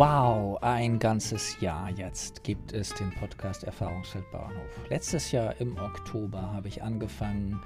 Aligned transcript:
Wow, 0.00 0.56
ein 0.62 0.98
ganzes 0.98 1.60
Jahr 1.60 1.90
jetzt 1.90 2.42
gibt 2.42 2.72
es 2.72 2.88
den 2.94 3.10
Podcast 3.10 3.64
Erfahrungsfeld 3.64 4.24
Bauernhof. 4.32 4.88
Letztes 4.88 5.30
Jahr 5.30 5.60
im 5.60 5.76
Oktober 5.76 6.40
habe 6.40 6.68
ich 6.68 6.82
angefangen, 6.82 7.60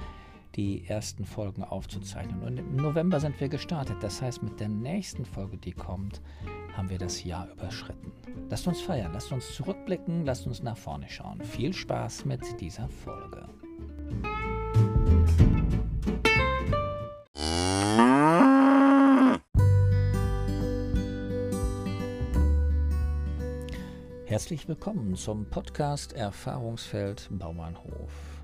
die 0.56 0.84
ersten 0.88 1.24
Folgen 1.26 1.62
aufzuzeichnen. 1.62 2.42
Und 2.42 2.58
im 2.58 2.74
November 2.74 3.20
sind 3.20 3.40
wir 3.40 3.48
gestartet. 3.48 3.98
Das 4.00 4.20
heißt, 4.20 4.42
mit 4.42 4.58
der 4.58 4.68
nächsten 4.68 5.24
Folge, 5.24 5.58
die 5.58 5.70
kommt, 5.70 6.20
haben 6.76 6.90
wir 6.90 6.98
das 6.98 7.22
Jahr 7.22 7.48
überschritten. 7.52 8.10
Lasst 8.50 8.66
uns 8.66 8.80
feiern, 8.80 9.12
lasst 9.12 9.30
uns 9.30 9.54
zurückblicken, 9.54 10.26
lasst 10.26 10.48
uns 10.48 10.60
nach 10.60 10.76
vorne 10.76 11.08
schauen. 11.08 11.40
Viel 11.40 11.72
Spaß 11.72 12.24
mit 12.24 12.60
dieser 12.60 12.88
Folge. 12.88 13.48
Herzlich 24.34 24.66
willkommen 24.66 25.14
zum 25.14 25.48
Podcast 25.48 26.12
Erfahrungsfeld 26.12 27.28
Bauernhof. 27.30 28.42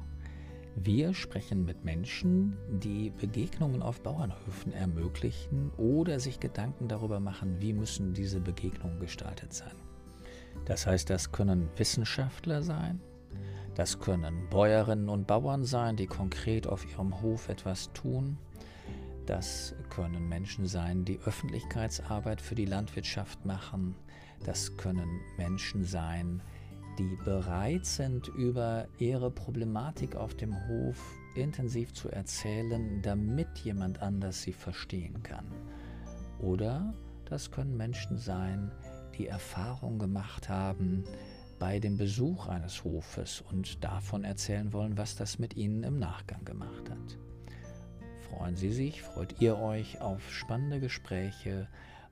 Wir 0.76 1.12
sprechen 1.14 1.64
mit 1.64 1.84
Menschen, 1.84 2.56
die 2.80 3.10
Begegnungen 3.10 3.82
auf 3.82 4.00
Bauernhöfen 4.00 4.72
ermöglichen 4.72 5.72
oder 5.78 6.20
sich 6.20 6.38
Gedanken 6.38 6.86
darüber 6.86 7.18
machen, 7.18 7.56
wie 7.58 7.72
müssen 7.72 8.14
diese 8.14 8.38
Begegnungen 8.38 9.00
gestaltet 9.00 9.52
sein. 9.52 9.74
Das 10.64 10.86
heißt, 10.86 11.10
das 11.10 11.32
können 11.32 11.68
Wissenschaftler 11.76 12.62
sein, 12.62 13.00
das 13.74 13.98
können 13.98 14.48
Bäuerinnen 14.48 15.08
und 15.08 15.26
Bauern 15.26 15.64
sein, 15.64 15.96
die 15.96 16.06
konkret 16.06 16.68
auf 16.68 16.88
ihrem 16.88 17.20
Hof 17.20 17.48
etwas 17.48 17.92
tun, 17.94 18.38
das 19.26 19.74
können 19.88 20.28
Menschen 20.28 20.66
sein, 20.66 21.04
die 21.04 21.18
Öffentlichkeitsarbeit 21.18 22.40
für 22.40 22.54
die 22.54 22.66
Landwirtschaft 22.66 23.44
machen, 23.44 23.96
das 24.44 24.76
können 24.76 25.20
Menschen 25.36 25.84
sein, 25.84 26.42
die 26.98 27.16
bereit 27.24 27.86
sind, 27.86 28.28
über 28.28 28.86
ihre 28.98 29.30
Problematik 29.30 30.16
auf 30.16 30.34
dem 30.34 30.54
Hof 30.68 30.96
intensiv 31.34 31.92
zu 31.92 32.10
erzählen, 32.10 33.00
damit 33.02 33.58
jemand 33.58 34.02
anders 34.02 34.42
sie 34.42 34.52
verstehen 34.52 35.22
kann. 35.22 35.46
Oder 36.40 36.94
das 37.26 37.50
können 37.50 37.76
Menschen 37.76 38.18
sein, 38.18 38.72
die 39.16 39.26
Erfahrung 39.26 39.98
gemacht 39.98 40.48
haben 40.48 41.04
bei 41.58 41.78
dem 41.78 41.98
Besuch 41.98 42.48
eines 42.48 42.84
Hofes 42.84 43.42
und 43.42 43.84
davon 43.84 44.24
erzählen 44.24 44.72
wollen, 44.72 44.96
was 44.96 45.14
das 45.14 45.38
mit 45.38 45.56
ihnen 45.56 45.84
im 45.84 45.98
Nachgang 45.98 46.44
gemacht 46.44 46.88
hat. 46.90 47.18
Freuen 48.30 48.56
Sie 48.56 48.72
sich, 48.72 49.02
freut 49.02 49.40
ihr 49.40 49.58
euch 49.58 50.00
auf 50.00 50.32
spannende 50.32 50.80
Gespräche, 50.80 51.68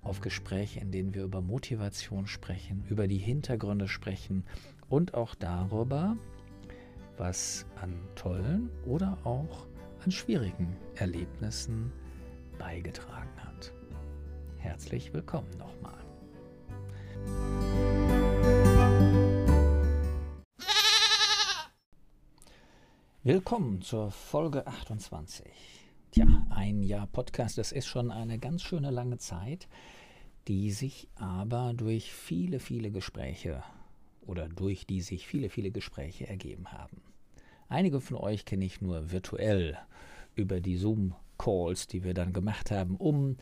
auf 0.08 0.20
Gespräche, 0.20 0.80
in 0.80 0.90
denen 0.90 1.14
wir 1.14 1.22
über 1.22 1.42
Motivation 1.42 2.26
sprechen, 2.26 2.82
über 2.88 3.06
die 3.06 3.18
Hintergründe 3.18 3.88
sprechen 3.88 4.44
und 4.88 5.14
auch 5.14 5.34
darüber, 5.34 6.16
was 7.18 7.66
an 7.80 7.94
tollen 8.14 8.70
oder 8.86 9.18
auch 9.24 9.66
an 10.04 10.10
schwierigen 10.10 10.74
Erlebnissen 10.94 11.92
beigetragen 12.58 13.28
hat. 13.36 13.72
Herzlich 14.56 15.12
willkommen 15.12 15.50
nochmal. 15.58 15.98
Willkommen 23.22 23.82
zur 23.82 24.10
Folge 24.10 24.66
28. 24.66 25.44
Tja, 26.12 26.26
ein 26.48 26.82
Jahr 26.82 27.06
Podcast, 27.06 27.58
das 27.58 27.70
ist 27.70 27.86
schon 27.86 28.10
eine 28.10 28.38
ganz 28.38 28.62
schöne 28.62 28.90
lange 28.90 29.18
Zeit, 29.18 29.68
die 30.48 30.70
sich 30.70 31.08
aber 31.14 31.74
durch 31.74 32.12
viele, 32.12 32.58
viele 32.58 32.90
Gespräche 32.90 33.62
oder 34.26 34.48
durch 34.48 34.86
die 34.86 35.02
sich 35.02 35.26
viele, 35.26 35.50
viele 35.50 35.70
Gespräche 35.70 36.26
ergeben 36.26 36.72
haben. 36.72 37.02
Einige 37.68 38.00
von 38.00 38.16
euch 38.16 38.46
kenne 38.46 38.64
ich 38.64 38.80
nur 38.80 39.12
virtuell 39.12 39.78
über 40.34 40.60
die 40.60 40.76
Zoom-Calls, 40.76 41.86
die 41.86 42.02
wir 42.02 42.14
dann 42.14 42.32
gemacht 42.32 42.70
haben, 42.70 42.96
um 42.96 43.36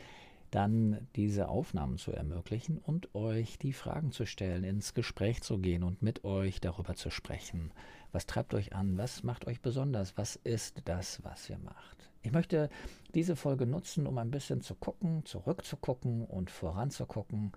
dann 0.50 1.06
diese 1.14 1.48
Aufnahmen 1.48 1.98
zu 1.98 2.12
ermöglichen 2.12 2.78
und 2.78 3.14
euch 3.14 3.59
die 3.59 3.72
Fragen 3.72 4.10
zu 4.10 4.26
stellen, 4.26 4.64
ins 4.64 4.94
Gespräch 4.94 5.42
zu 5.42 5.59
gehen 5.59 5.82
und 5.82 6.03
mit 6.03 6.25
euch 6.25 6.60
darüber 6.60 6.94
zu 6.94 7.10
sprechen. 7.10 7.70
Was 8.10 8.26
treibt 8.26 8.54
euch 8.54 8.75
an? 8.75 8.97
Was 8.98 9.22
macht 9.22 9.47
euch 9.47 9.60
besonders? 9.60 10.16
Was 10.16 10.36
ist 10.36 10.82
das, 10.86 11.22
was 11.22 11.50
ihr 11.50 11.59
macht? 11.59 12.10
Ich 12.26 12.32
möchte 12.32 12.70
diese 13.14 13.37
Folge 13.37 13.66
nutzen, 13.66 14.04
um 14.09 14.19
ein 14.19 14.32
bisschen 14.32 14.60
zu 14.60 14.75
gucken, 14.75 15.25
zurückzugucken 15.25 16.25
und 16.25 16.50
voranzugucken. 16.50 17.53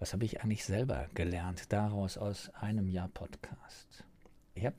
Was 0.00 0.12
habe 0.12 0.26
ich 0.26 0.42
eigentlich 0.42 0.66
selber 0.66 1.06
gelernt 1.14 1.72
daraus 1.72 2.18
aus 2.18 2.50
einem 2.50 2.88
Jahr 2.88 3.08
Podcast? 3.08 4.04
Ich 4.54 4.66
habe 4.66 4.76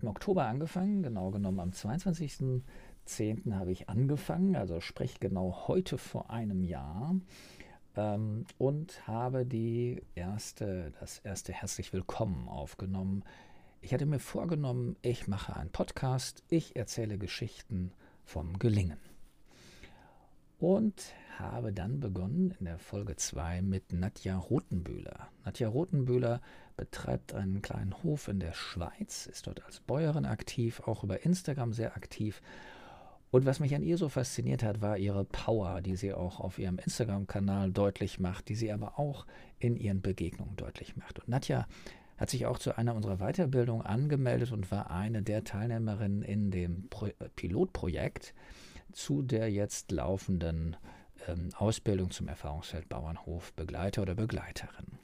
im 0.00 0.08
Oktober 0.08 0.46
angefangen, 0.46 1.04
genau 1.04 1.30
genommen 1.30 1.60
am 1.60 1.70
22.10. 1.70 3.54
habe 3.54 3.70
ich 3.70 3.88
angefangen, 3.88 4.56
also 4.56 4.80
sprich 4.80 5.20
genau 5.20 5.68
heute 5.68 5.96
vor 5.96 6.30
einem 6.30 6.64
Jahr 6.64 7.14
ähm, 7.94 8.46
und 8.58 9.06
habe 9.06 9.46
die 9.46 10.02
erste, 10.16 10.92
das 10.98 11.20
erste 11.20 11.52
Herzlich 11.52 11.92
Willkommen 11.92 12.48
aufgenommen. 12.48 13.22
Ich 13.80 13.94
hatte 13.94 14.06
mir 14.06 14.18
vorgenommen, 14.18 14.96
ich 15.02 15.28
mache 15.28 15.54
einen 15.54 15.70
Podcast, 15.70 16.42
ich 16.48 16.74
erzähle 16.74 17.16
Geschichten 17.16 17.92
vom 18.24 18.58
Gelingen. 18.58 18.98
Und 20.58 21.12
habe 21.38 21.72
dann 21.72 22.00
begonnen 22.00 22.54
in 22.58 22.66
der 22.66 22.78
Folge 22.78 23.16
2 23.16 23.62
mit 23.62 23.92
Nadja 23.92 24.36
Rotenbühler. 24.36 25.28
Nadja 25.44 25.68
Rotenbühler 25.68 26.40
betreibt 26.76 27.34
einen 27.34 27.62
kleinen 27.62 28.02
Hof 28.02 28.28
in 28.28 28.38
der 28.38 28.52
Schweiz, 28.52 29.26
ist 29.26 29.46
dort 29.46 29.64
als 29.64 29.80
Bäuerin 29.80 30.24
aktiv, 30.24 30.80
auch 30.80 31.04
über 31.04 31.24
Instagram 31.24 31.72
sehr 31.72 31.96
aktiv. 31.96 32.42
Und 33.30 33.46
was 33.46 33.60
mich 33.60 33.74
an 33.74 33.82
ihr 33.82 33.96
so 33.96 34.08
fasziniert 34.08 34.62
hat, 34.62 34.82
war 34.82 34.98
ihre 34.98 35.24
Power, 35.24 35.80
die 35.80 35.96
sie 35.96 36.12
auch 36.12 36.38
auf 36.38 36.58
ihrem 36.58 36.78
Instagram-Kanal 36.78 37.72
deutlich 37.72 38.20
macht, 38.20 38.48
die 38.48 38.54
sie 38.54 38.70
aber 38.70 38.98
auch 38.98 39.26
in 39.58 39.76
ihren 39.76 40.02
Begegnungen 40.02 40.56
deutlich 40.56 40.96
macht. 40.96 41.18
Und 41.18 41.28
Nadja 41.28 41.66
hat 42.16 42.30
sich 42.30 42.46
auch 42.46 42.58
zu 42.58 42.76
einer 42.76 42.94
unserer 42.94 43.18
Weiterbildungen 43.18 43.84
angemeldet 43.84 44.52
und 44.52 44.70
war 44.70 44.90
eine 44.90 45.22
der 45.22 45.44
Teilnehmerinnen 45.44 46.22
in 46.22 46.50
dem 46.50 46.88
Pro 46.88 47.08
Pilotprojekt 47.36 48.34
zu 48.92 49.22
der 49.22 49.50
jetzt 49.50 49.90
laufenden 49.90 50.76
ähm, 51.26 51.50
Ausbildung 51.56 52.10
zum 52.10 52.28
Erfahrungsfeld 52.28 52.88
Bauernhof 52.88 53.52
Begleiter 53.54 54.02
oder 54.02 54.14
Begleiterin. 54.14 54.98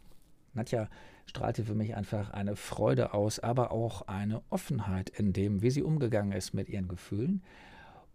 Nadja 0.54 0.88
strahlte 1.26 1.64
für 1.64 1.74
mich 1.74 1.94
einfach 1.94 2.30
eine 2.30 2.56
Freude 2.56 3.14
aus, 3.14 3.38
aber 3.38 3.70
auch 3.70 4.02
eine 4.02 4.42
Offenheit 4.50 5.10
in 5.10 5.32
dem, 5.32 5.62
wie 5.62 5.70
sie 5.70 5.82
umgegangen 5.82 6.32
ist 6.32 6.54
mit 6.54 6.68
ihren 6.68 6.88
Gefühlen. 6.88 7.42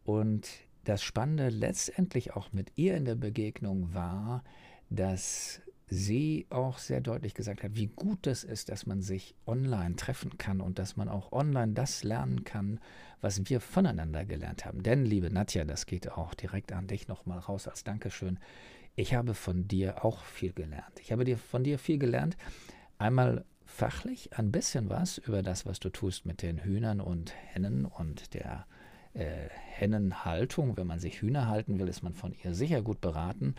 Und 0.04 0.50
das 0.84 1.04
Spannende 1.04 1.50
letztendlich 1.50 2.36
auch 2.36 2.52
mit 2.52 2.72
ihr 2.76 2.98
in 2.98 3.06
der 3.06 3.16
Begegnung 3.16 3.94
war, 3.94 4.44
dass 4.90 5.62
sie 5.94 6.46
auch 6.50 6.78
sehr 6.78 7.02
deutlich 7.02 7.34
gesagt 7.34 7.64
hat, 7.64 7.76
wie 7.76 7.88
gut 7.88 8.28
es 8.28 8.44
ist, 8.44 8.70
dass 8.70 8.86
man 8.86 9.02
sich 9.02 9.36
online 9.46 9.96
treffen 9.96 10.38
kann 10.38 10.62
und 10.62 10.80
dass 10.80 10.98
man 10.98 11.08
auch 11.08 11.32
online 11.32 11.74
das 11.74 12.04
lernen 12.04 12.44
kann, 12.44 12.80
was 13.22 13.50
wir 13.50 13.62
voneinander 13.62 14.26
gelernt 14.26 14.66
haben. 14.66 14.84
Denn, 14.84 15.06
liebe 15.06 15.32
Nadja, 15.32 15.64
das 15.64 15.86
geht 15.86 16.12
auch 16.12 16.34
direkt 16.34 16.74
an 16.74 16.88
dich 16.88 17.08
nochmal 17.08 17.40
raus 17.40 17.68
als 17.68 17.84
Dankeschön. 17.84 18.40
Ich 18.96 19.14
habe 19.14 19.34
von 19.34 19.68
dir 19.68 20.04
auch 20.04 20.24
viel 20.24 20.54
gelernt. 20.54 21.00
Ich 21.00 21.12
habe 21.12 21.24
dir 21.24 21.38
von 21.38 21.64
dir 21.64 21.80
viel 21.80 21.98
gelernt. 21.98 22.38
Einmal 22.98 23.46
fachlich 23.66 24.38
ein 24.38 24.52
bisschen 24.52 24.90
was 24.90 25.18
über 25.18 25.42
das, 25.42 25.66
was 25.66 25.80
du 25.80 25.90
tust 25.90 26.26
mit 26.26 26.42
den 26.42 26.64
Hühnern 26.64 27.02
und 27.02 27.34
Hennen 27.34 27.86
und 27.86 28.34
der 28.34 28.66
äh, 29.14 29.50
Hennenhaltung. 29.50 30.78
Wenn 30.78 30.88
man 30.88 31.00
sich 31.00 31.22
Hühner 31.22 31.48
halten 31.48 31.80
will, 31.80 31.88
ist 31.88 32.04
man 32.04 32.14
von 32.14 32.36
ihr 32.44 32.54
sicher 32.54 32.82
gut 32.82 33.02
beraten. 33.02 33.56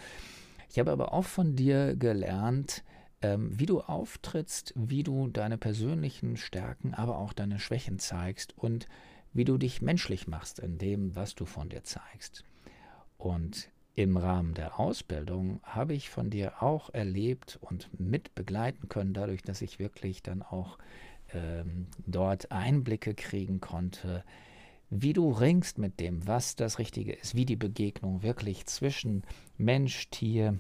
Ich 0.75 0.81
habe 0.81 0.91
aber 0.91 1.13
auch 1.13 1.25
von 1.25 1.55
dir 1.55 1.95
gelernt, 1.95 2.83
ähm, 3.23 3.49
wie 3.57 3.67
du 3.67 3.81
auftrittst, 3.81 4.73
wie 4.75 5.05
du 5.05 5.29
deine 5.29 5.57
persönlichen 5.57 6.37
Stärken, 6.37 6.95
aber 6.95 7.17
auch 7.19 7.33
deine 7.33 7.61
Schwächen 7.61 8.01
zeigst 8.01 8.59
und 8.59 8.89
wie 9.33 9.45
du 9.45 9.57
dich 9.57 9.83
menschlich 9.83 10.27
machst 10.27 10.59
in 10.59 10.77
dem, 10.77 11.15
was 11.15 11.37
du 11.37 11.47
von 11.47 11.69
dir 11.69 11.85
zeigst. 11.85 12.43
Und 13.19 13.71
im 13.95 14.17
Rahmen 14.17 14.55
der 14.55 14.81
Ausbildung 14.81 15.61
habe 15.63 15.95
ich 15.95 16.11
von 16.11 16.29
dir 16.29 16.61
auch 16.61 16.93
erlebt 16.93 17.57
und 17.61 17.89
mit 18.01 18.35
begleiten 18.35 18.89
können, 18.89 19.15
dadurch, 19.15 19.43
dass 19.43 19.63
ich 19.63 19.79
wirklich 19.79 20.25
dann 20.25 20.43
auch 20.43 20.79
ähm, 21.33 21.87
dort 22.05 22.51
Einblicke 22.51 23.15
kriegen 23.15 23.61
konnte, 23.61 24.25
wie 25.03 25.13
du 25.13 25.31
ringst 25.31 25.79
mit 25.79 25.99
dem, 25.99 26.27
was 26.27 26.55
das 26.55 26.79
Richtige 26.79 27.13
ist, 27.13 27.35
wie 27.35 27.45
die 27.45 27.57
Begegnung 27.57 28.23
wirklich 28.23 28.67
zwischen 28.67 29.25
Mensch, 29.59 30.09
Tier, 30.11 30.59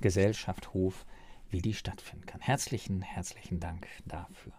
Gesellschaft, 0.00 0.72
Hof, 0.74 1.04
wie 1.50 1.60
die 1.60 1.74
stattfinden 1.74 2.24
kann. 2.24 2.40
Herzlichen, 2.40 3.02
herzlichen 3.02 3.58
Dank 3.58 3.88
dafür. 4.06 4.52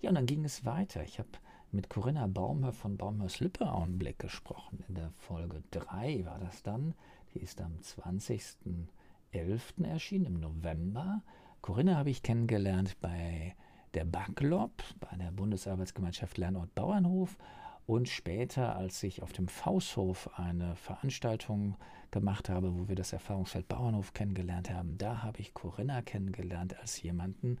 Ja, 0.00 0.08
und 0.08 0.16
dann 0.16 0.26
ging 0.26 0.44
es 0.44 0.64
weiter. 0.64 1.04
Ich 1.04 1.20
habe 1.20 1.28
mit 1.70 1.88
Corinna 1.88 2.26
Baumhör 2.26 2.72
von 2.72 2.96
Baumhörs 2.96 3.38
Lippe 3.38 3.70
Augenblick 3.70 4.18
gesprochen. 4.18 4.82
In 4.88 4.96
der 4.96 5.12
Folge 5.16 5.62
3 5.70 6.24
war 6.24 6.40
das 6.40 6.62
dann. 6.62 6.94
Die 7.34 7.40
ist 7.40 7.60
am 7.60 7.76
20.11. 7.78 8.86
11. 9.34 9.74
erschienen, 9.82 10.26
im 10.26 10.40
November. 10.40 11.22
Corinna 11.60 11.96
habe 11.96 12.10
ich 12.10 12.22
kennengelernt 12.22 12.96
bei 13.00 13.54
der 13.94 14.04
BAKLOB, 14.04 14.72
bei 15.00 15.16
der 15.16 15.30
Bundesarbeitsgemeinschaft 15.32 16.38
Lernort 16.38 16.74
Bauernhof 16.74 17.36
und 17.86 18.08
später, 18.08 18.76
als 18.76 19.02
ich 19.02 19.22
auf 19.22 19.32
dem 19.32 19.48
Fausthof 19.48 20.30
eine 20.38 20.74
Veranstaltung 20.76 21.76
gemacht 22.10 22.48
habe, 22.48 22.74
wo 22.78 22.88
wir 22.88 22.96
das 22.96 23.12
Erfahrungsfeld 23.12 23.68
Bauernhof 23.68 24.14
kennengelernt 24.14 24.70
haben, 24.70 24.96
da 24.96 25.22
habe 25.22 25.40
ich 25.40 25.52
Corinna 25.52 26.00
kennengelernt 26.00 26.78
als 26.78 27.02
jemanden, 27.02 27.58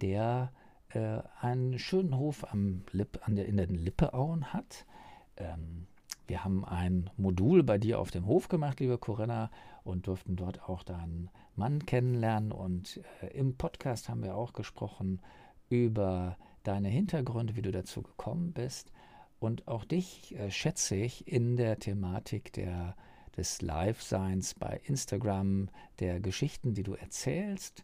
der 0.00 0.52
äh, 0.90 1.20
einen 1.40 1.78
schönen 1.78 2.16
Hof 2.16 2.52
am 2.52 2.82
Lipp, 2.92 3.20
an 3.22 3.36
der, 3.36 3.46
in 3.46 3.56
den 3.56 3.74
Lippeauen 3.74 4.52
hat. 4.52 4.86
Ähm, 5.36 5.86
wir 6.28 6.44
haben 6.44 6.64
ein 6.64 7.10
Modul 7.16 7.64
bei 7.64 7.78
dir 7.78 7.98
auf 7.98 8.12
dem 8.12 8.26
Hof 8.26 8.48
gemacht, 8.48 8.78
liebe 8.78 8.98
Corinna, 8.98 9.50
und 9.82 10.06
durften 10.06 10.36
dort 10.36 10.68
auch 10.68 10.84
deinen 10.84 11.28
Mann 11.56 11.84
kennenlernen. 11.86 12.52
Und 12.52 13.00
äh, 13.20 13.26
im 13.36 13.56
Podcast 13.56 14.08
haben 14.08 14.22
wir 14.22 14.36
auch 14.36 14.52
gesprochen 14.52 15.20
über 15.68 16.36
deine 16.62 16.88
Hintergründe, 16.88 17.56
wie 17.56 17.62
du 17.62 17.72
dazu 17.72 18.02
gekommen 18.02 18.52
bist. 18.52 18.92
Und 19.40 19.66
auch 19.66 19.84
dich 19.84 20.36
äh, 20.36 20.50
schätze 20.50 20.94
ich 20.94 21.26
in 21.26 21.56
der 21.56 21.78
Thematik 21.78 22.52
der, 22.52 22.94
des 23.36 23.62
Live-Seins 23.62 24.54
bei 24.54 24.80
Instagram, 24.84 25.70
der 25.98 26.20
Geschichten, 26.20 26.74
die 26.74 26.82
du 26.82 26.92
erzählst. 26.92 27.82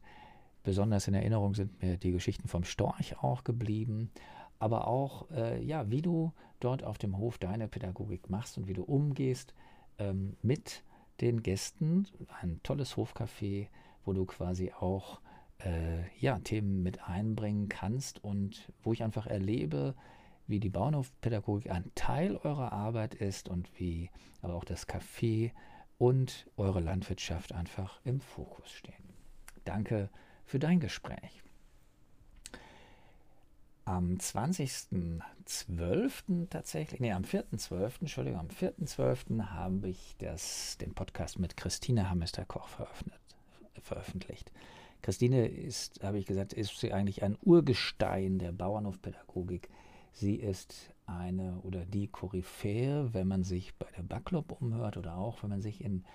Besonders 0.62 1.08
in 1.08 1.14
Erinnerung 1.14 1.54
sind 1.54 1.82
mir 1.82 1.96
die 1.96 2.12
Geschichten 2.12 2.46
vom 2.46 2.64
Storch 2.64 3.16
auch 3.22 3.42
geblieben. 3.42 4.10
Aber 4.58 4.86
auch, 4.86 5.30
äh, 5.30 5.62
ja, 5.62 5.90
wie 5.90 6.02
du 6.02 6.32
dort 6.60 6.84
auf 6.84 6.98
dem 6.98 7.16
Hof 7.16 7.38
deine 7.38 7.68
Pädagogik 7.68 8.28
machst 8.28 8.58
und 8.58 8.68
wie 8.68 8.74
du 8.74 8.82
umgehst 8.82 9.54
ähm, 9.98 10.36
mit 10.42 10.82
den 11.22 11.42
Gästen. 11.42 12.06
Ein 12.40 12.60
tolles 12.62 12.96
Hofcafé, 12.96 13.68
wo 14.04 14.12
du 14.12 14.26
quasi 14.26 14.72
auch 14.72 15.20
äh, 15.64 16.02
ja, 16.18 16.38
Themen 16.38 16.82
mit 16.82 17.08
einbringen 17.08 17.68
kannst 17.70 18.22
und 18.22 18.70
wo 18.82 18.92
ich 18.92 19.02
einfach 19.02 19.26
erlebe, 19.26 19.94
wie 20.46 20.60
die 20.60 20.68
Bauernhofpädagogik 20.68 21.70
ein 21.70 21.90
Teil 21.94 22.36
eurer 22.36 22.72
Arbeit 22.72 23.14
ist 23.14 23.48
und 23.48 23.70
wie 23.78 24.10
aber 24.42 24.54
auch 24.54 24.64
das 24.64 24.86
Café 24.88 25.52
und 25.98 26.46
eure 26.56 26.80
Landwirtschaft 26.80 27.52
einfach 27.52 28.00
im 28.04 28.20
Fokus 28.20 28.70
stehen. 28.70 28.94
Danke 29.64 30.10
für 30.44 30.58
dein 30.58 30.80
Gespräch. 30.80 31.42
Am 33.84 34.16
20.12. 34.16 36.48
tatsächlich, 36.50 37.00
nee, 37.00 37.12
am 37.12 37.22
4.12., 37.22 38.00
Entschuldigung, 38.00 38.40
am 38.40 38.48
4.12. 38.48 39.50
habe 39.50 39.88
ich 39.88 40.16
das, 40.18 40.76
den 40.78 40.92
Podcast 40.92 41.38
mit 41.38 41.56
Christine 41.56 42.10
Hamester-Koch 42.10 42.68
veröffentlicht. 43.80 44.50
Christine 45.02 45.46
ist, 45.46 46.02
habe 46.02 46.18
ich 46.18 46.26
gesagt, 46.26 46.52
ist 46.52 46.80
sie 46.80 46.92
eigentlich 46.92 47.22
ein 47.22 47.38
Urgestein 47.42 48.40
der 48.40 48.50
Bauernhofpädagogik. 48.50 49.68
Sie 50.18 50.36
ist 50.36 50.94
eine 51.04 51.60
oder 51.60 51.84
die 51.84 52.08
Koryphäe, 52.08 53.12
wenn 53.12 53.28
man 53.28 53.44
sich 53.44 53.74
bei 53.74 53.86
der 53.98 54.02
Backlop 54.02 54.50
umhört 54.50 54.96
oder 54.96 55.18
auch 55.18 55.42
wenn 55.42 55.50
man 55.50 55.60
sich 55.60 55.84
in, 55.84 56.06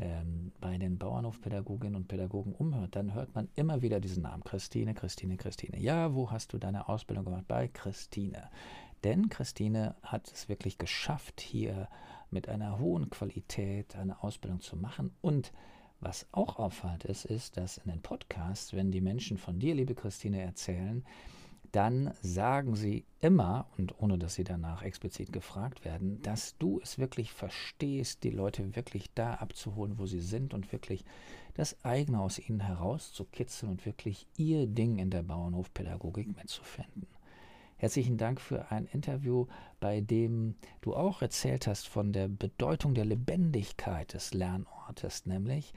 ähm, 0.00 0.50
bei 0.60 0.76
den 0.76 0.98
Bauernhofpädagoginnen 0.98 1.94
und 1.94 2.08
Pädagogen 2.08 2.52
umhört, 2.52 2.96
dann 2.96 3.14
hört 3.14 3.36
man 3.36 3.48
immer 3.54 3.80
wieder 3.80 4.00
diesen 4.00 4.24
Namen 4.24 4.42
Christine, 4.42 4.92
Christine, 4.92 5.36
Christine. 5.36 5.78
Ja, 5.78 6.14
wo 6.14 6.32
hast 6.32 6.52
du 6.52 6.58
deine 6.58 6.88
Ausbildung 6.88 7.26
gemacht? 7.26 7.44
Bei 7.46 7.68
Christine. 7.68 8.50
Denn 9.04 9.28
Christine 9.28 9.94
hat 10.02 10.32
es 10.32 10.48
wirklich 10.48 10.76
geschafft, 10.76 11.40
hier 11.40 11.88
mit 12.32 12.48
einer 12.48 12.80
hohen 12.80 13.08
Qualität 13.08 13.94
eine 13.94 14.20
Ausbildung 14.24 14.60
zu 14.60 14.76
machen 14.76 15.12
und 15.20 15.52
was 16.00 16.26
auch 16.32 16.58
auffällt 16.58 17.04
ist, 17.04 17.24
ist, 17.24 17.56
dass 17.56 17.78
in 17.78 17.92
den 17.92 18.02
Podcasts, 18.02 18.72
wenn 18.72 18.90
die 18.90 19.00
Menschen 19.00 19.38
von 19.38 19.60
dir, 19.60 19.76
liebe 19.76 19.94
Christine, 19.94 20.42
erzählen, 20.42 21.04
dann 21.78 22.12
sagen 22.22 22.74
sie 22.74 23.04
immer, 23.20 23.68
und 23.78 23.94
ohne 24.02 24.18
dass 24.18 24.34
sie 24.34 24.42
danach 24.42 24.82
explizit 24.82 25.32
gefragt 25.32 25.84
werden, 25.84 26.20
dass 26.22 26.58
du 26.58 26.80
es 26.82 26.98
wirklich 26.98 27.32
verstehst, 27.32 28.24
die 28.24 28.30
Leute 28.30 28.74
wirklich 28.74 29.14
da 29.14 29.34
abzuholen, 29.34 29.96
wo 29.96 30.04
sie 30.04 30.18
sind 30.18 30.54
und 30.54 30.72
wirklich 30.72 31.04
das 31.54 31.76
eigene 31.84 32.20
aus 32.20 32.40
ihnen 32.40 32.58
herauszukitzeln 32.58 33.70
und 33.70 33.86
wirklich 33.86 34.26
ihr 34.36 34.66
Ding 34.66 34.98
in 34.98 35.10
der 35.10 35.22
Bauernhofpädagogik 35.22 36.36
mitzufinden. 36.36 37.06
Herzlichen 37.76 38.16
Dank 38.16 38.40
für 38.40 38.72
ein 38.72 38.86
Interview, 38.86 39.46
bei 39.78 40.00
dem 40.00 40.56
du 40.80 40.96
auch 40.96 41.22
erzählt 41.22 41.68
hast 41.68 41.86
von 41.86 42.12
der 42.12 42.26
Bedeutung 42.26 42.94
der 42.94 43.04
Lebendigkeit 43.04 44.14
des 44.14 44.34
Lernortes, 44.34 45.26
nämlich 45.26 45.72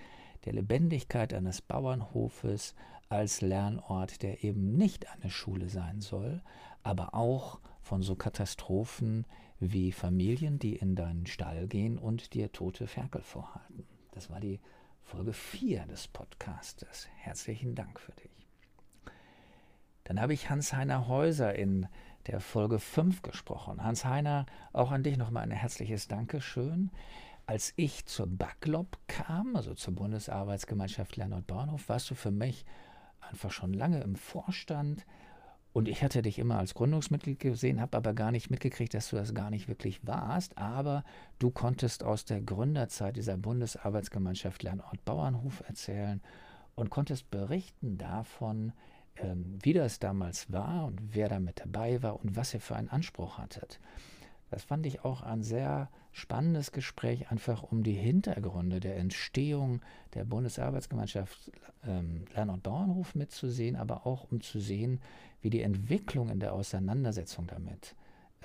der 0.45 0.53
Lebendigkeit 0.53 1.33
eines 1.33 1.61
Bauernhofes 1.61 2.75
als 3.09 3.41
Lernort, 3.41 4.21
der 4.21 4.43
eben 4.43 4.77
nicht 4.77 5.09
eine 5.11 5.29
Schule 5.29 5.69
sein 5.69 6.01
soll, 6.01 6.41
aber 6.83 7.13
auch 7.13 7.59
von 7.81 8.01
so 8.01 8.15
Katastrophen 8.15 9.25
wie 9.59 9.91
Familien, 9.91 10.59
die 10.59 10.75
in 10.75 10.95
deinen 10.95 11.27
Stall 11.27 11.67
gehen 11.67 11.97
und 11.97 12.33
dir 12.33 12.51
tote 12.51 12.87
Ferkel 12.87 13.21
vorhalten. 13.21 13.85
Das 14.11 14.29
war 14.29 14.39
die 14.39 14.59
Folge 15.03 15.33
4 15.33 15.85
des 15.87 16.07
Podcastes. 16.07 17.07
Herzlichen 17.17 17.75
Dank 17.75 17.99
für 17.99 18.13
dich. 18.13 18.47
Dann 20.03 20.19
habe 20.19 20.33
ich 20.33 20.49
Hans-Heiner 20.49 21.07
Häuser 21.07 21.53
in 21.55 21.87
der 22.27 22.39
Folge 22.39 22.79
5 22.79 23.21
gesprochen. 23.21 23.83
Hans-Heiner, 23.83 24.45
auch 24.73 24.91
an 24.91 25.03
dich 25.03 25.17
nochmal 25.17 25.43
ein 25.43 25.51
herzliches 25.51 26.07
Dankeschön. 26.07 26.91
Als 27.45 27.73
ich 27.75 28.05
zur 28.05 28.27
BAKLOB 28.27 28.97
kam, 29.07 29.55
also 29.55 29.73
zur 29.73 29.95
Bundesarbeitsgemeinschaft 29.95 31.17
Lernort 31.17 31.47
Bahnhof, 31.47 31.89
warst 31.89 32.09
du 32.09 32.15
für 32.15 32.31
mich 32.31 32.65
einfach 33.19 33.51
schon 33.51 33.73
lange 33.73 34.01
im 34.01 34.15
Vorstand. 34.15 35.05
Und 35.73 35.87
ich 35.87 36.03
hatte 36.03 36.21
dich 36.21 36.37
immer 36.37 36.59
als 36.59 36.73
Gründungsmitglied 36.73 37.39
gesehen, 37.39 37.79
habe 37.79 37.95
aber 37.95 38.13
gar 38.13 38.31
nicht 38.31 38.49
mitgekriegt, 38.49 38.93
dass 38.93 39.09
du 39.09 39.15
das 39.15 39.33
gar 39.33 39.49
nicht 39.49 39.67
wirklich 39.67 40.05
warst. 40.05 40.57
Aber 40.57 41.03
du 41.39 41.49
konntest 41.49 42.03
aus 42.03 42.25
der 42.25 42.41
Gründerzeit 42.41 43.15
dieser 43.15 43.37
Bundesarbeitsgemeinschaft 43.37 44.63
Lernort 44.63 45.03
Bauernhof 45.05 45.63
erzählen 45.67 46.21
und 46.75 46.89
konntest 46.89 47.31
berichten 47.31 47.97
davon, 47.97 48.73
ähm, 49.15 49.59
wie 49.61 49.73
das 49.73 49.99
damals 49.99 50.51
war 50.51 50.85
und 50.85 51.15
wer 51.15 51.29
da 51.29 51.39
mit 51.39 51.61
dabei 51.61 52.01
war 52.01 52.19
und 52.19 52.35
was 52.35 52.53
ihr 52.53 52.61
für 52.61 52.75
einen 52.75 52.89
Anspruch 52.89 53.37
hattet. 53.37 53.79
Das 54.51 54.63
fand 54.63 54.85
ich 54.85 55.05
auch 55.05 55.21
ein 55.21 55.43
sehr 55.43 55.89
spannendes 56.11 56.73
Gespräch, 56.73 57.31
einfach 57.31 57.63
um 57.63 57.83
die 57.83 57.93
Hintergründe 57.93 58.81
der 58.81 58.97
Entstehung 58.97 59.81
der 60.13 60.25
Bundesarbeitsgemeinschaft 60.25 61.51
ähm, 61.87 62.25
Lern- 62.35 62.49
und 62.49 62.61
Bauernhof 62.61 63.15
mitzusehen, 63.15 63.77
aber 63.77 64.05
auch 64.05 64.29
um 64.29 64.41
zu 64.41 64.59
sehen, 64.59 64.99
wie 65.41 65.49
die 65.49 65.61
Entwicklung 65.61 66.29
in 66.29 66.41
der 66.41 66.53
Auseinandersetzung 66.53 67.47
damit 67.47 67.95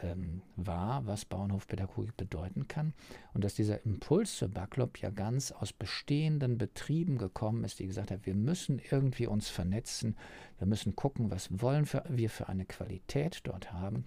ähm, 0.00 0.42
war, 0.54 1.06
was 1.06 1.24
Bauernhofpädagogik 1.24 2.16
bedeuten 2.16 2.68
kann 2.68 2.94
und 3.34 3.42
dass 3.42 3.54
dieser 3.54 3.84
Impuls 3.84 4.36
zur 4.36 4.48
Backlop 4.48 4.98
ja 4.98 5.10
ganz 5.10 5.50
aus 5.50 5.72
bestehenden 5.72 6.56
Betrieben 6.56 7.18
gekommen 7.18 7.64
ist, 7.64 7.80
die 7.80 7.86
gesagt 7.86 8.12
haben, 8.12 8.24
wir 8.24 8.34
müssen 8.36 8.80
irgendwie 8.90 9.26
uns 9.26 9.48
vernetzen, 9.48 10.16
wir 10.58 10.68
müssen 10.68 10.94
gucken, 10.94 11.32
was 11.32 11.48
wollen 11.60 11.88
wir 12.08 12.30
für 12.30 12.48
eine 12.48 12.64
Qualität 12.64 13.40
dort 13.42 13.72
haben. 13.72 14.04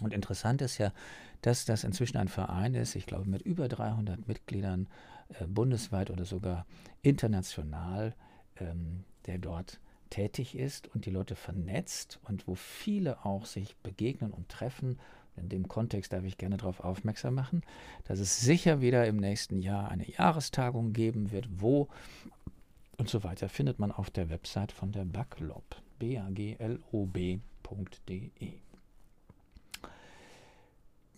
Und 0.00 0.14
interessant 0.14 0.62
ist 0.62 0.78
ja, 0.78 0.92
dass 1.42 1.64
das 1.64 1.84
inzwischen 1.84 2.16
ein 2.16 2.28
Verein 2.28 2.74
ist, 2.74 2.94
ich 2.94 3.06
glaube 3.06 3.28
mit 3.28 3.42
über 3.42 3.68
300 3.68 4.26
Mitgliedern 4.28 4.88
äh, 5.38 5.46
bundesweit 5.46 6.10
oder 6.10 6.24
sogar 6.24 6.66
international, 7.02 8.14
ähm, 8.56 9.04
der 9.26 9.38
dort 9.38 9.80
tätig 10.10 10.56
ist 10.56 10.92
und 10.94 11.06
die 11.06 11.10
Leute 11.10 11.36
vernetzt 11.36 12.18
und 12.24 12.46
wo 12.48 12.54
viele 12.54 13.24
auch 13.24 13.46
sich 13.46 13.76
begegnen 13.76 14.32
und 14.32 14.48
treffen 14.48 14.98
in 15.36 15.48
dem 15.48 15.68
Kontext 15.68 16.12
darf 16.12 16.24
ich 16.24 16.38
gerne 16.38 16.56
darauf 16.56 16.80
aufmerksam 16.80 17.34
machen, 17.34 17.62
dass 18.04 18.18
es 18.18 18.40
sicher 18.40 18.80
wieder 18.80 19.06
im 19.06 19.16
nächsten 19.16 19.60
Jahr 19.60 19.88
eine 19.88 20.08
Jahrestagung 20.08 20.92
geben 20.92 21.30
wird, 21.30 21.48
wo 21.60 21.88
und 22.98 23.08
so 23.08 23.24
weiter 23.24 23.48
findet 23.48 23.78
man 23.78 23.92
auf 23.92 24.10
der 24.10 24.28
Website 24.28 24.72
von 24.72 24.92
der 24.92 25.06
Baclob, 25.06 25.64
b-a-g-l-o-b.de. 25.98 27.40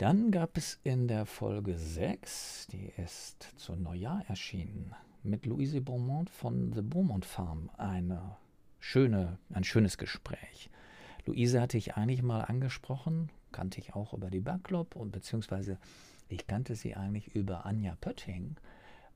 Dann 0.03 0.33
gab 0.33 0.59
es 0.59 0.81
in 0.83 1.07
der 1.07 1.27
Folge 1.27 1.79
6, 1.79 2.67
die 2.73 2.91
ist 2.97 3.47
zu 3.55 3.77
Neujahr 3.77 4.25
erschienen, 4.27 4.97
mit 5.23 5.47
Louise 5.47 5.81
Beaumont 5.81 6.29
von 6.29 6.73
The 6.73 6.83
Beaumont 6.83 7.25
Farm 7.25 7.71
eine 7.77 8.37
schöne, 8.81 9.39
ein 9.51 9.63
schönes 9.63 9.99
Gespräch. 9.99 10.71
Luise 11.25 11.61
hatte 11.61 11.79
ich 11.79 11.95
eigentlich 11.95 12.21
mal 12.21 12.41
angesprochen, 12.41 13.31
kannte 13.53 13.79
ich 13.79 13.95
auch 13.95 14.13
über 14.13 14.29
die 14.29 14.41
Backlop 14.41 14.97
und 14.97 15.13
beziehungsweise 15.13 15.79
ich 16.29 16.49
kannte 16.49 16.75
sie 16.75 16.97
eigentlich 16.97 17.37
über 17.37 17.65
Anja 17.65 17.95
Pötting 18.01 18.57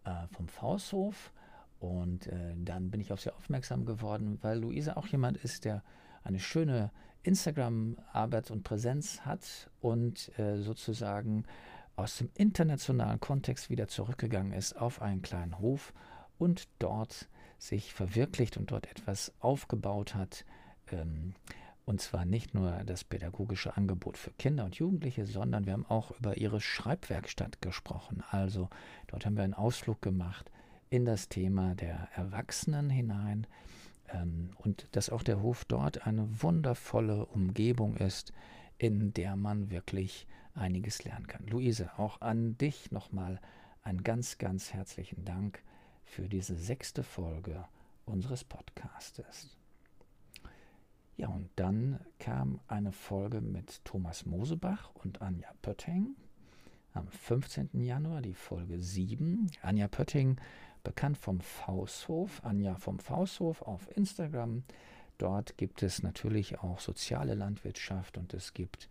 äh, 0.05 0.29
vom 0.37 0.47
Fausthof. 0.47 1.33
Und 1.81 2.29
äh, 2.29 2.55
dann 2.59 2.93
bin 2.93 3.01
ich 3.01 3.11
auf 3.11 3.21
sie 3.21 3.35
aufmerksam 3.35 3.87
geworden, 3.87 4.39
weil 4.41 4.61
Luise 4.61 4.97
auch 4.97 5.09
jemand 5.09 5.37
ist, 5.39 5.65
der 5.65 5.83
eine 6.27 6.41
schöne 6.41 6.91
Instagram-Arbeit 7.23 8.51
und 8.51 8.63
Präsenz 8.63 9.21
hat 9.23 9.71
und 9.81 10.37
äh, 10.39 10.59
sozusagen 10.59 11.45
aus 11.97 12.19
dem 12.19 12.31
internationalen 12.35 13.21
Kontext 13.21 13.71
wieder 13.71 13.89
zurückgegangen 13.89 14.53
ist 14.53 14.75
auf 14.75 15.01
einen 15.03 15.23
kleinen 15.23 15.59
Hof 15.59 15.93
und 16.39 16.69
dort 16.79 17.29
sich 17.59 17.95
verwirklicht 17.95 18.57
und 18.57 18.71
dort 18.71 18.87
etwas 18.91 19.33
aufgebaut 19.41 20.15
hat. 20.15 20.45
Ähm, 20.93 21.35
und 21.87 22.01
zwar 22.01 22.25
nicht 22.25 22.53
nur 22.53 22.73
das 22.85 23.05
pädagogische 23.05 23.77
Angebot 23.77 24.19
für 24.19 24.33
Kinder 24.33 24.65
und 24.65 24.75
Jugendliche, 24.75 25.25
sondern 25.25 25.67
wir 25.67 25.73
haben 25.73 25.87
auch 25.87 26.11
über 26.19 26.37
ihre 26.37 26.61
Schreibwerkstatt 26.61 27.63
gesprochen. 27.63 28.25
Also 28.31 28.69
dort 29.07 29.25
haben 29.25 29.37
wir 29.37 29.45
einen 29.45 29.55
Ausflug 29.55 30.03
gemacht 30.03 30.51
in 30.91 31.05
das 31.05 31.29
Thema 31.29 31.75
der 31.77 32.09
Erwachsenen 32.15 32.91
hinein 32.91 33.47
und 34.57 34.89
dass 34.93 35.11
auch 35.11 35.23
der 35.23 35.43
Hof 35.43 35.65
dort 35.65 36.07
eine 36.07 36.43
wundervolle 36.43 37.27
Umgebung 37.27 37.97
ist, 37.97 38.33
in 38.79 39.13
der 39.13 39.37
man 39.37 39.71
wirklich 39.71 40.27
einiges 40.55 41.05
lernen 41.05 41.27
kann. 41.27 41.47
Luise, 41.47 41.91
auch 41.99 42.21
an 42.21 42.57
dich 42.59 42.91
nochmal 42.91 43.41
einen 43.83 44.03
ganz, 44.03 44.39
ganz 44.39 44.73
herzlichen 44.73 45.25
Dank 45.25 45.63
für 46.05 46.29
diese 46.29 46.57
sechste 46.57 47.03
Folge 47.03 47.65
unseres 48.05 48.45
Podcastes. 48.45 49.57
Ja, 51.17 51.29
und 51.29 51.49
dann 51.57 52.01
kam 52.19 52.61
eine 52.69 52.93
Folge 52.93 53.41
mit 53.41 53.85
Thomas 53.85 54.27
Mosebach 54.27 54.95
und 54.95 55.23
Anja 55.23 55.49
Pötting 55.63 56.15
am 56.93 57.09
15. 57.09 57.81
Januar, 57.81 58.23
die 58.23 58.35
Folge 58.35 58.79
7. 58.79 59.51
Anja 59.63 59.89
Pötting, 59.89 60.37
bekannt 60.87 61.19
vom 61.19 61.41
Fausthof, 61.41 62.45
Anja 62.45 62.77
vom 62.77 63.01
Fausthof 63.01 63.61
auf 63.63 63.89
Instagram. 63.97 64.63
Dort 65.19 65.59
gibt 65.59 65.83
es 65.83 66.05
natürlich 66.05 66.61
auch 66.61 66.79
soziale 66.79 67.35
Landwirtschaft 67.35 68.17
und 68.17 68.33
es 68.35 68.55
gibt 68.55 68.89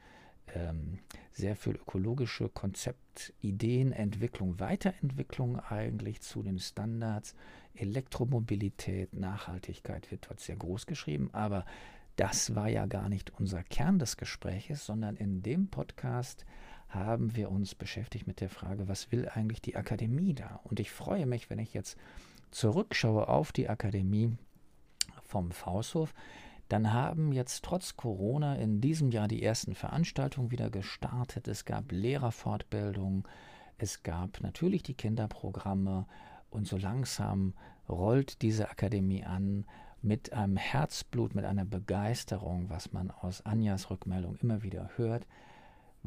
ähm, 0.53 0.99
sehr 1.31 1.55
viel 1.55 1.75
ökologische 1.75 2.49
Konzeptideen, 2.49 3.93
Entwicklung, 3.93 4.59
Weiterentwicklung 4.59 5.57
eigentlich 5.61 6.19
zu 6.19 6.43
den 6.43 6.59
Standards. 6.59 7.33
Elektromobilität, 7.75 9.13
Nachhaltigkeit 9.13 10.11
wird 10.11 10.27
dort 10.27 10.41
sehr 10.41 10.57
groß 10.57 10.87
geschrieben, 10.87 11.29
aber 11.31 11.65
das 12.17 12.55
war 12.55 12.67
ja 12.67 12.87
gar 12.87 13.07
nicht 13.07 13.31
unser 13.39 13.63
Kern 13.63 13.99
des 13.99 14.17
Gespräches, 14.17 14.85
sondern 14.85 15.15
in 15.15 15.41
dem 15.43 15.69
Podcast 15.69 16.45
haben 16.89 17.35
wir 17.35 17.51
uns 17.51 17.75
beschäftigt 17.75 18.27
mit 18.27 18.41
der 18.41 18.49
Frage, 18.49 18.87
was 18.87 19.11
will 19.11 19.29
eigentlich 19.29 19.61
die 19.61 19.75
Akademie 19.75 20.33
da? 20.33 20.59
Und 20.63 20.79
ich 20.79 20.91
freue 20.91 21.25
mich, 21.25 21.49
wenn 21.49 21.59
ich 21.59 21.73
jetzt 21.73 21.97
zurückschaue 22.51 23.27
auf 23.27 23.51
die 23.51 23.69
Akademie 23.69 24.37
vom 25.23 25.51
Fausthof, 25.51 26.13
dann 26.69 26.93
haben 26.93 27.31
jetzt 27.31 27.63
trotz 27.63 27.95
Corona 27.95 28.55
in 28.55 28.81
diesem 28.81 29.11
Jahr 29.11 29.27
die 29.27 29.43
ersten 29.43 29.75
Veranstaltungen 29.75 30.51
wieder 30.51 30.69
gestartet. 30.69 31.47
Es 31.47 31.65
gab 31.65 31.91
Lehrerfortbildungen, 31.91 33.23
es 33.77 34.03
gab 34.03 34.41
natürlich 34.41 34.81
die 34.81 34.95
Kinderprogramme 34.95 36.07
und 36.49 36.67
so 36.67 36.77
langsam 36.77 37.53
rollt 37.89 38.41
diese 38.41 38.69
Akademie 38.69 39.23
an 39.23 39.65
mit 40.01 40.33
einem 40.33 40.57
Herzblut, 40.57 41.35
mit 41.35 41.45
einer 41.45 41.65
Begeisterung, 41.65 42.69
was 42.69 42.93
man 42.93 43.11
aus 43.11 43.45
Anjas 43.45 43.89
Rückmeldung 43.89 44.35
immer 44.37 44.63
wieder 44.63 44.89
hört, 44.95 45.27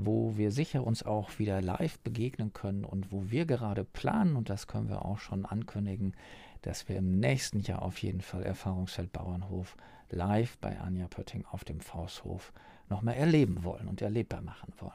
wo 0.00 0.36
wir 0.36 0.52
sicher 0.52 0.86
uns 0.86 1.02
auch 1.02 1.38
wieder 1.38 1.60
live 1.60 1.98
begegnen 2.00 2.52
können 2.52 2.84
und 2.84 3.10
wo 3.10 3.30
wir 3.30 3.46
gerade 3.46 3.84
planen, 3.84 4.36
und 4.36 4.48
das 4.48 4.66
können 4.66 4.88
wir 4.88 5.04
auch 5.04 5.18
schon 5.18 5.44
ankündigen, 5.44 6.14
dass 6.62 6.88
wir 6.88 6.96
im 6.96 7.18
nächsten 7.18 7.60
Jahr 7.60 7.82
auf 7.82 7.98
jeden 7.98 8.20
Fall 8.20 8.42
Erfahrungsfeld 8.42 9.12
Bauernhof 9.12 9.76
live 10.10 10.56
bei 10.58 10.78
Anja 10.80 11.08
Pötting 11.08 11.44
auf 11.50 11.64
dem 11.64 11.80
Fausthof 11.80 12.52
nochmal 12.88 13.16
erleben 13.16 13.64
wollen 13.64 13.88
und 13.88 14.00
erlebbar 14.00 14.40
machen 14.40 14.72
wollen. 14.78 14.92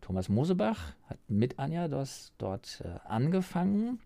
Thomas 0.00 0.28
Mosebach 0.28 0.94
hat 1.08 1.18
mit 1.28 1.58
Anja 1.58 1.86
das 1.86 2.32
dort 2.38 2.82
äh, 2.84 2.98
angefangen. 3.06 4.00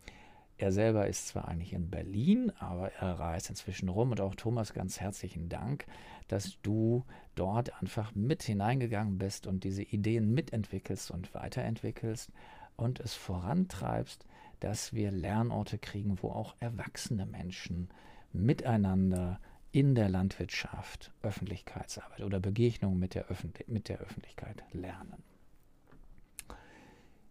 Er 0.57 0.71
selber 0.71 1.09
ist 1.09 1.29
zwar 1.29 1.49
eigentlich 1.49 1.73
in 1.73 1.91
Berlin, 1.91 2.53
aber 2.61 2.93
er 2.93 3.19
reist 3.19 3.51
inzwischen 3.51 3.89
rum 3.89 4.13
und 4.13 4.21
auch 4.21 4.37
Thomas 4.37 4.73
ganz 4.73 5.01
herzlichen 5.01 5.49
Dank, 5.49 5.87
dass 6.29 6.59
du 6.63 7.05
dort 7.35 7.81
einfach 7.83 8.15
mit 8.15 8.43
hineingegangen 8.45 9.19
bist 9.19 9.47
und 9.47 9.65
diese 9.65 9.83
Ideen 9.83 10.33
mitentwickelst 10.33 11.11
und 11.11 11.35
weiterentwickelst 11.35 12.31
und 12.77 13.01
es 13.01 13.15
vorantreibst, 13.15 14.25
dass 14.61 14.93
wir 14.93 15.11
Lernorte 15.11 15.79
kriegen, 15.79 16.23
wo 16.23 16.31
auch 16.31 16.55
erwachsene 16.61 17.27
Menschen 17.27 17.89
miteinander 18.33 19.41
in 19.73 19.97
der 19.97 20.09
Landwirtschaft 20.09 21.13
Öffentlichkeitsarbeit 21.23 22.23
oder 22.23 22.39
Begegnung 22.39 22.97
mit 22.97 23.15
der, 23.15 23.27
Öffentlich 23.27 23.67
mit 23.67 23.89
der 23.89 23.99
Öffentlichkeit 23.99 24.63
lernen. 24.73 25.23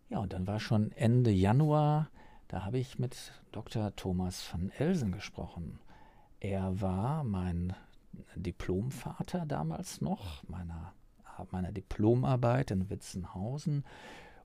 Ja, 0.09 0.19
und 0.19 0.33
dann 0.33 0.45
war 0.45 0.59
schon 0.59 0.91
Ende 0.91 1.31
Januar, 1.31 2.09
da 2.53 2.65
habe 2.65 2.77
ich 2.77 2.99
mit 2.99 3.31
Dr. 3.51 3.95
Thomas 3.95 4.53
van 4.53 4.69
Elsen 4.77 5.11
gesprochen. 5.11 5.79
Er 6.39 6.79
war 6.79 7.23
mein 7.23 7.73
Diplomvater 8.35 9.47
damals 9.47 10.01
noch, 10.01 10.47
meiner, 10.47 10.93
meiner 11.49 11.71
Diplomarbeit 11.71 12.69
in 12.69 12.91
Witzenhausen. 12.91 13.83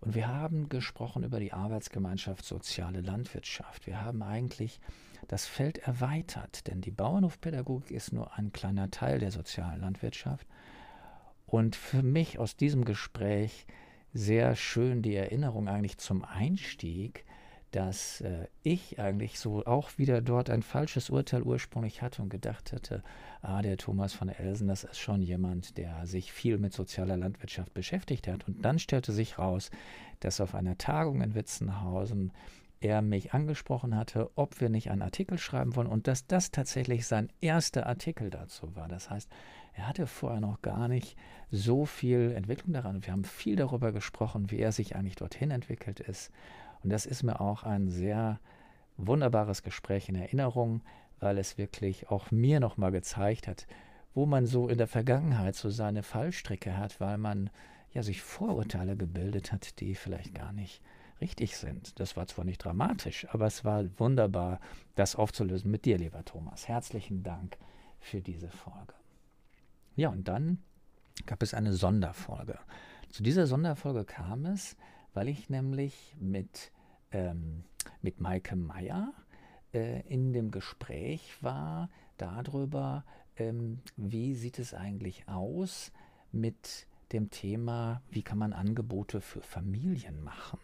Und 0.01 0.15
wir 0.15 0.27
haben 0.27 0.71
gesprochen 0.71 1.23
über 1.23 1.39
die 1.39 1.53
Arbeitsgemeinschaft 1.53 2.47
Soziale 2.47 3.03
Landwirtschaft. 3.03 3.87
Wir 3.87 4.01
haben 4.01 4.23
eigentlich 4.23 4.81
das 5.27 5.45
Feld 5.45 5.77
erweitert, 5.77 6.67
denn 6.67 6.81
die 6.81 6.91
Bauernhofpädagogik 6.91 7.91
ist 7.91 8.15
nur 8.15 8.39
ein 8.39 8.53
kleiner 8.53 8.91
Teil 8.91 9.19
der 9.19 9.33
sozialen 9.33 9.83
Landwirtschaft. 9.83 10.47
Und 11.45 11.77
für 11.77 12.03
mich 12.03 12.39
aus 12.39 12.57
diesem 12.57 12.87
Gespräch 12.87 13.67
sehr 14.15 14.57
schön 14.57 15.03
die 15.03 15.15
Erinnerung 15.15 15.69
eigentlich 15.69 15.99
zum 15.99 16.25
Einstieg, 16.25 17.27
dass 17.71 18.23
äh, 18.23 18.47
ich 18.63 18.99
eigentlich 18.99 19.39
so 19.39 19.65
auch 19.67 19.99
wieder 19.99 20.21
dort 20.23 20.49
ein 20.51 20.63
falsches 20.63 21.11
Urteil 21.11 21.43
ursprünglich 21.43 22.01
hatte 22.01 22.23
und 22.23 22.31
gedacht 22.31 22.73
hätte, 22.73 23.03
ah, 23.43 23.61
der 23.61 23.77
Thomas 23.77 24.15
von 24.15 24.29
Elsen, 24.29 24.69
das 24.69 24.85
ist 24.85 24.99
schon 24.99 25.23
jemand, 25.23 25.77
der 25.77 26.07
sich 26.07 26.33
viel 26.33 26.59
mit 26.59 26.73
sozialer 26.73 27.17
Landwirtschaft 27.17 27.75
beschäftigt 27.75 28.27
hat. 28.27 28.49
Und 28.49 28.65
dann 28.65 28.79
stellte 28.79 29.13
sich 29.13 29.39
raus, 29.39 29.71
dass 30.21 30.41
auf 30.41 30.55
einer 30.55 30.79
Tagung 30.79 31.21
in 31.21 31.35
Witzenhausen 31.35 32.33
er 32.81 33.03
mich 33.03 33.35
angesprochen 33.35 33.97
hatte, 33.97 34.31
ob 34.37 34.61
wir 34.61 34.69
nicht 34.69 34.91
einen 34.91 35.03
Artikel 35.03 35.37
schreiben 35.37 35.75
wollen 35.75 35.89
und 35.89 36.07
dass 36.07 36.27
das 36.27 36.51
tatsächlich 36.51 37.07
sein 37.07 37.29
erster 37.41 37.87
Artikel 37.87 38.31
dazu 38.31 38.75
war. 38.77 38.89
Das 38.89 39.11
heißt, 39.11 39.29
er 39.75 39.89
hatte 39.89 40.07
vorher 40.07 40.41
noch 40.41 40.63
gar 40.63 40.89
nicht 40.89 41.17
so 41.51 41.87
viel 41.87 42.33
Entwicklung 42.33 42.73
daran. 42.73 43.05
Wir 43.05 43.13
haben 43.13 43.25
viel 43.25 43.57
darüber 43.57 43.93
gesprochen, 43.93 44.51
wie 44.51 44.59
er 44.59 44.73
sich 44.73 44.97
eigentlich 44.97 45.17
dorthin 45.17 45.51
entwickelt 45.51 46.01
ist. 46.01 46.31
Und 46.83 46.91
das 46.91 47.07
ist 47.07 47.23
mir 47.23 47.41
auch 47.41 47.63
ein 47.63 47.89
sehr 47.89 48.41
wunderbares 48.97 49.63
Gespräch 49.63 50.09
in 50.09 50.17
Erinnerung, 50.17 50.83
weil 51.21 51.39
es 51.39 51.59
wirklich 51.59 52.11
auch 52.11 52.31
mir 52.31 52.61
nochmal 52.61 52.93
gezeigt 52.93 53.49
hat, 53.49 53.67
wo 54.15 54.27
man 54.27 54.47
so 54.47 54.69
in 54.69 54.79
der 54.79 54.87
Vergangenheit 54.87 55.55
so 55.55 55.71
seine 55.71 56.03
Fallstricke 56.03 56.77
hat, 56.77 57.01
weil 57.01 57.19
man 57.19 57.51
ja 57.93 58.03
sich 58.03 58.23
Vorurteile 58.23 58.97
gebildet 58.97 59.53
hat, 59.53 59.81
die 59.81 59.95
vielleicht 59.95 60.35
gar 60.35 60.53
nicht 60.53 60.83
richtig 61.21 61.57
sind. 61.57 61.99
Das 61.99 62.17
war 62.17 62.27
zwar 62.27 62.45
nicht 62.45 62.59
dramatisch, 62.65 63.27
aber 63.31 63.47
es 63.47 63.65
war 63.65 63.85
wunderbar, 63.99 64.61
das 64.95 65.17
aufzulösen 65.17 65.71
mit 65.71 65.85
dir, 65.85 65.99
lieber 65.99 66.25
Thomas. 66.25 66.69
Herzlichen 66.69 67.23
Dank 67.23 67.57
für 68.01 68.21
diese 68.21 68.49
Folge. 68.49 68.95
Ja, 69.97 70.11
und 70.11 70.29
dann 70.29 70.59
gab 71.27 71.43
es 71.43 71.55
eine 71.55 71.73
Sonderfolge. 71.73 72.59
Zu 73.11 73.23
dieser 73.23 73.47
Sonderfolge 73.47 74.05
kam 74.05 74.47
es, 74.47 74.77
weil 75.19 75.27
ich 75.27 75.51
nämlich 75.51 76.15
mit, 76.21 76.71
ähm, 77.11 77.65
mit 78.03 78.21
Maike 78.21 78.55
Meyer 78.55 79.13
äh, 79.75 80.03
in 80.03 80.33
dem 80.33 80.53
Gespräch 80.53 81.43
war 81.43 81.91
darüber, 82.19 83.05
ähm, 83.37 83.81
wie 83.97 84.37
sieht 84.37 84.61
es 84.61 84.75
eigentlich 84.75 85.27
aus 85.27 85.91
mit 86.31 86.87
dem 87.11 87.31
Thema, 87.31 88.01
wie 88.11 88.23
kann 88.23 88.39
man 88.39 88.53
Angebote 88.53 89.21
für 89.21 89.43
Familien 89.43 90.23
machen. 90.23 90.61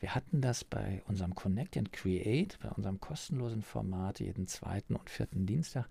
Wir 0.00 0.16
hatten 0.16 0.40
das 0.40 0.64
bei 0.64 1.04
unserem 1.06 1.36
Connect 1.36 1.76
and 1.76 1.92
Create, 1.92 2.58
bei 2.60 2.70
unserem 2.70 2.98
kostenlosen 2.98 3.62
Format 3.62 4.18
jeden 4.18 4.48
zweiten 4.48 4.96
und 4.96 5.08
vierten 5.08 5.46
Dienstag, 5.46 5.88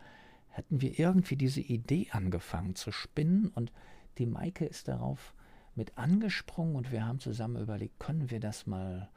hatten 0.52 0.82
wir 0.82 1.00
irgendwie 1.00 1.38
diese 1.38 1.62
Idee 1.62 2.10
angefangen 2.12 2.75
zu 2.75 2.92
spinnen 2.92 3.54
und 3.56 3.72
die 4.18 4.25
Maike 4.25 4.66
ist 4.66 4.90
darauf 4.90 5.34
mit 5.75 5.98
angesprungen 5.98 6.75
und 6.75 6.91
wir 6.91 7.05
haben 7.05 7.20
zusammen 7.20 7.62
überlegt, 7.62 8.00
können 8.00 8.29
wir 8.29 8.39
das 8.39 8.65
mal 8.65 9.10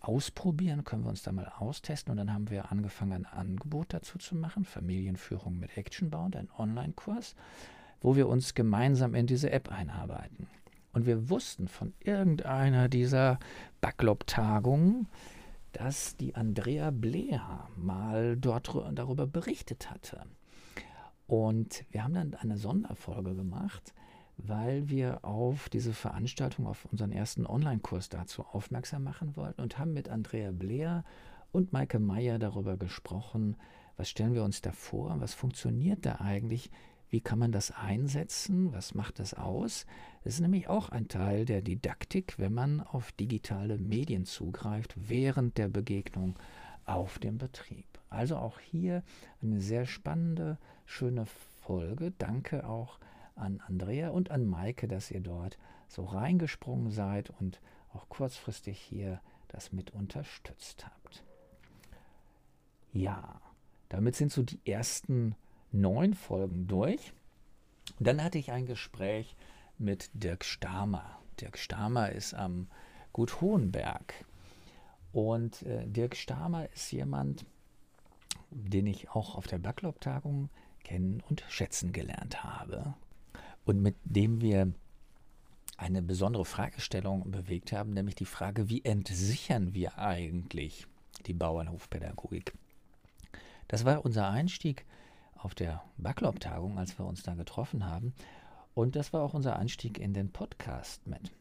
ausprobieren, 0.00 0.84
können 0.84 1.04
wir 1.04 1.10
uns 1.10 1.22
da 1.22 1.32
mal 1.32 1.50
austesten 1.58 2.10
und 2.10 2.16
dann 2.16 2.32
haben 2.32 2.50
wir 2.50 2.72
angefangen, 2.72 3.12
ein 3.12 3.26
Angebot 3.26 3.94
dazu 3.94 4.18
zu 4.18 4.34
machen, 4.34 4.64
Familienführung 4.64 5.58
mit 5.58 5.76
Actionbound, 5.76 6.36
ein 6.36 6.48
Online-Kurs, 6.58 7.36
wo 8.00 8.16
wir 8.16 8.28
uns 8.28 8.54
gemeinsam 8.54 9.14
in 9.14 9.26
diese 9.26 9.50
App 9.50 9.70
einarbeiten. 9.70 10.48
Und 10.92 11.06
wir 11.06 11.30
wussten 11.30 11.68
von 11.68 11.94
irgendeiner 12.00 12.88
dieser 12.88 13.38
Backlog-Tagungen, 13.80 15.08
dass 15.72 16.16
die 16.16 16.34
Andrea 16.34 16.90
Blair 16.90 17.68
mal 17.76 18.36
dort 18.36 18.74
darüber 18.92 19.26
berichtet 19.26 19.90
hatte. 19.90 20.26
Und 21.26 21.84
wir 21.90 22.04
haben 22.04 22.12
dann 22.12 22.34
eine 22.34 22.58
Sonderfolge 22.58 23.34
gemacht, 23.34 23.94
weil 24.44 24.88
wir 24.88 25.24
auf 25.24 25.68
diese 25.68 25.92
Veranstaltung, 25.92 26.66
auf 26.66 26.84
unseren 26.86 27.12
ersten 27.12 27.46
Online-Kurs 27.46 28.08
dazu 28.08 28.42
aufmerksam 28.42 29.04
machen 29.04 29.36
wollten 29.36 29.60
und 29.60 29.78
haben 29.78 29.92
mit 29.92 30.08
Andrea 30.08 30.50
Blair 30.50 31.04
und 31.52 31.72
Maike 31.72 31.98
Meyer 31.98 32.38
darüber 32.38 32.76
gesprochen, 32.76 33.56
was 33.96 34.08
stellen 34.08 34.34
wir 34.34 34.42
uns 34.42 34.62
da 34.62 34.72
vor, 34.72 35.20
was 35.20 35.34
funktioniert 35.34 36.04
da 36.06 36.16
eigentlich, 36.16 36.70
wie 37.10 37.20
kann 37.20 37.38
man 37.38 37.52
das 37.52 37.70
einsetzen, 37.70 38.72
was 38.72 38.94
macht 38.94 39.18
das 39.18 39.34
aus. 39.34 39.86
Das 40.24 40.34
ist 40.34 40.40
nämlich 40.40 40.68
auch 40.68 40.88
ein 40.88 41.08
Teil 41.08 41.44
der 41.44 41.60
Didaktik, 41.60 42.38
wenn 42.38 42.54
man 42.54 42.80
auf 42.80 43.12
digitale 43.12 43.76
Medien 43.76 44.24
zugreift 44.24 44.94
während 44.96 45.58
der 45.58 45.68
Begegnung 45.68 46.38
auf 46.86 47.18
dem 47.18 47.36
Betrieb. 47.36 47.86
Also 48.08 48.36
auch 48.36 48.58
hier 48.58 49.02
eine 49.42 49.60
sehr 49.60 49.84
spannende, 49.84 50.58
schöne 50.86 51.26
Folge. 51.60 52.12
Danke 52.18 52.66
auch 52.66 52.98
an 53.34 53.60
Andrea 53.66 54.10
und 54.10 54.30
an 54.30 54.46
Maike, 54.46 54.88
dass 54.88 55.10
ihr 55.10 55.20
dort 55.20 55.58
so 55.88 56.04
reingesprungen 56.04 56.90
seid 56.90 57.30
und 57.30 57.60
auch 57.92 58.08
kurzfristig 58.08 58.78
hier 58.78 59.20
das 59.48 59.72
mit 59.72 59.90
unterstützt 59.92 60.86
habt. 60.86 61.24
Ja, 62.92 63.40
damit 63.88 64.16
sind 64.16 64.32
so 64.32 64.42
die 64.42 64.60
ersten 64.64 65.34
neun 65.70 66.14
Folgen 66.14 66.66
durch. 66.66 67.12
Dann 67.98 68.22
hatte 68.22 68.38
ich 68.38 68.52
ein 68.52 68.66
Gespräch 68.66 69.36
mit 69.78 70.10
Dirk 70.14 70.44
Stamer. 70.44 71.18
Dirk 71.40 71.58
Stamer 71.58 72.10
ist 72.10 72.34
am 72.34 72.68
Gut 73.12 73.40
Hohenberg. 73.40 74.14
Und 75.12 75.62
äh, 75.62 75.86
Dirk 75.86 76.16
Stamer 76.16 76.70
ist 76.72 76.90
jemand, 76.92 77.44
den 78.50 78.86
ich 78.86 79.10
auch 79.10 79.34
auf 79.34 79.46
der 79.46 79.58
Backlog-Tagung 79.58 80.48
kennen 80.84 81.22
und 81.28 81.44
schätzen 81.48 81.92
gelernt 81.92 82.44
habe. 82.44 82.94
Und 83.64 83.80
mit 83.80 83.96
dem 84.04 84.40
wir 84.40 84.72
eine 85.76 86.02
besondere 86.02 86.44
Fragestellung 86.44 87.30
bewegt 87.30 87.72
haben, 87.72 87.92
nämlich 87.92 88.14
die 88.14 88.24
Frage, 88.24 88.68
wie 88.68 88.84
entsichern 88.84 89.74
wir 89.74 89.98
eigentlich 89.98 90.86
die 91.26 91.34
Bauernhofpädagogik? 91.34 92.52
Das 93.68 93.84
war 93.84 94.04
unser 94.04 94.28
Einstieg 94.28 94.84
auf 95.36 95.54
der 95.54 95.82
Backlog-Tagung, 95.96 96.78
als 96.78 96.98
wir 96.98 97.06
uns 97.06 97.22
da 97.22 97.34
getroffen 97.34 97.86
haben. 97.86 98.14
Und 98.74 98.96
das 98.96 99.12
war 99.12 99.22
auch 99.22 99.34
unser 99.34 99.58
Einstieg 99.58 99.98
in 99.98 100.14
den 100.14 100.30
Podcast 100.30 101.06
mit. 101.06 101.32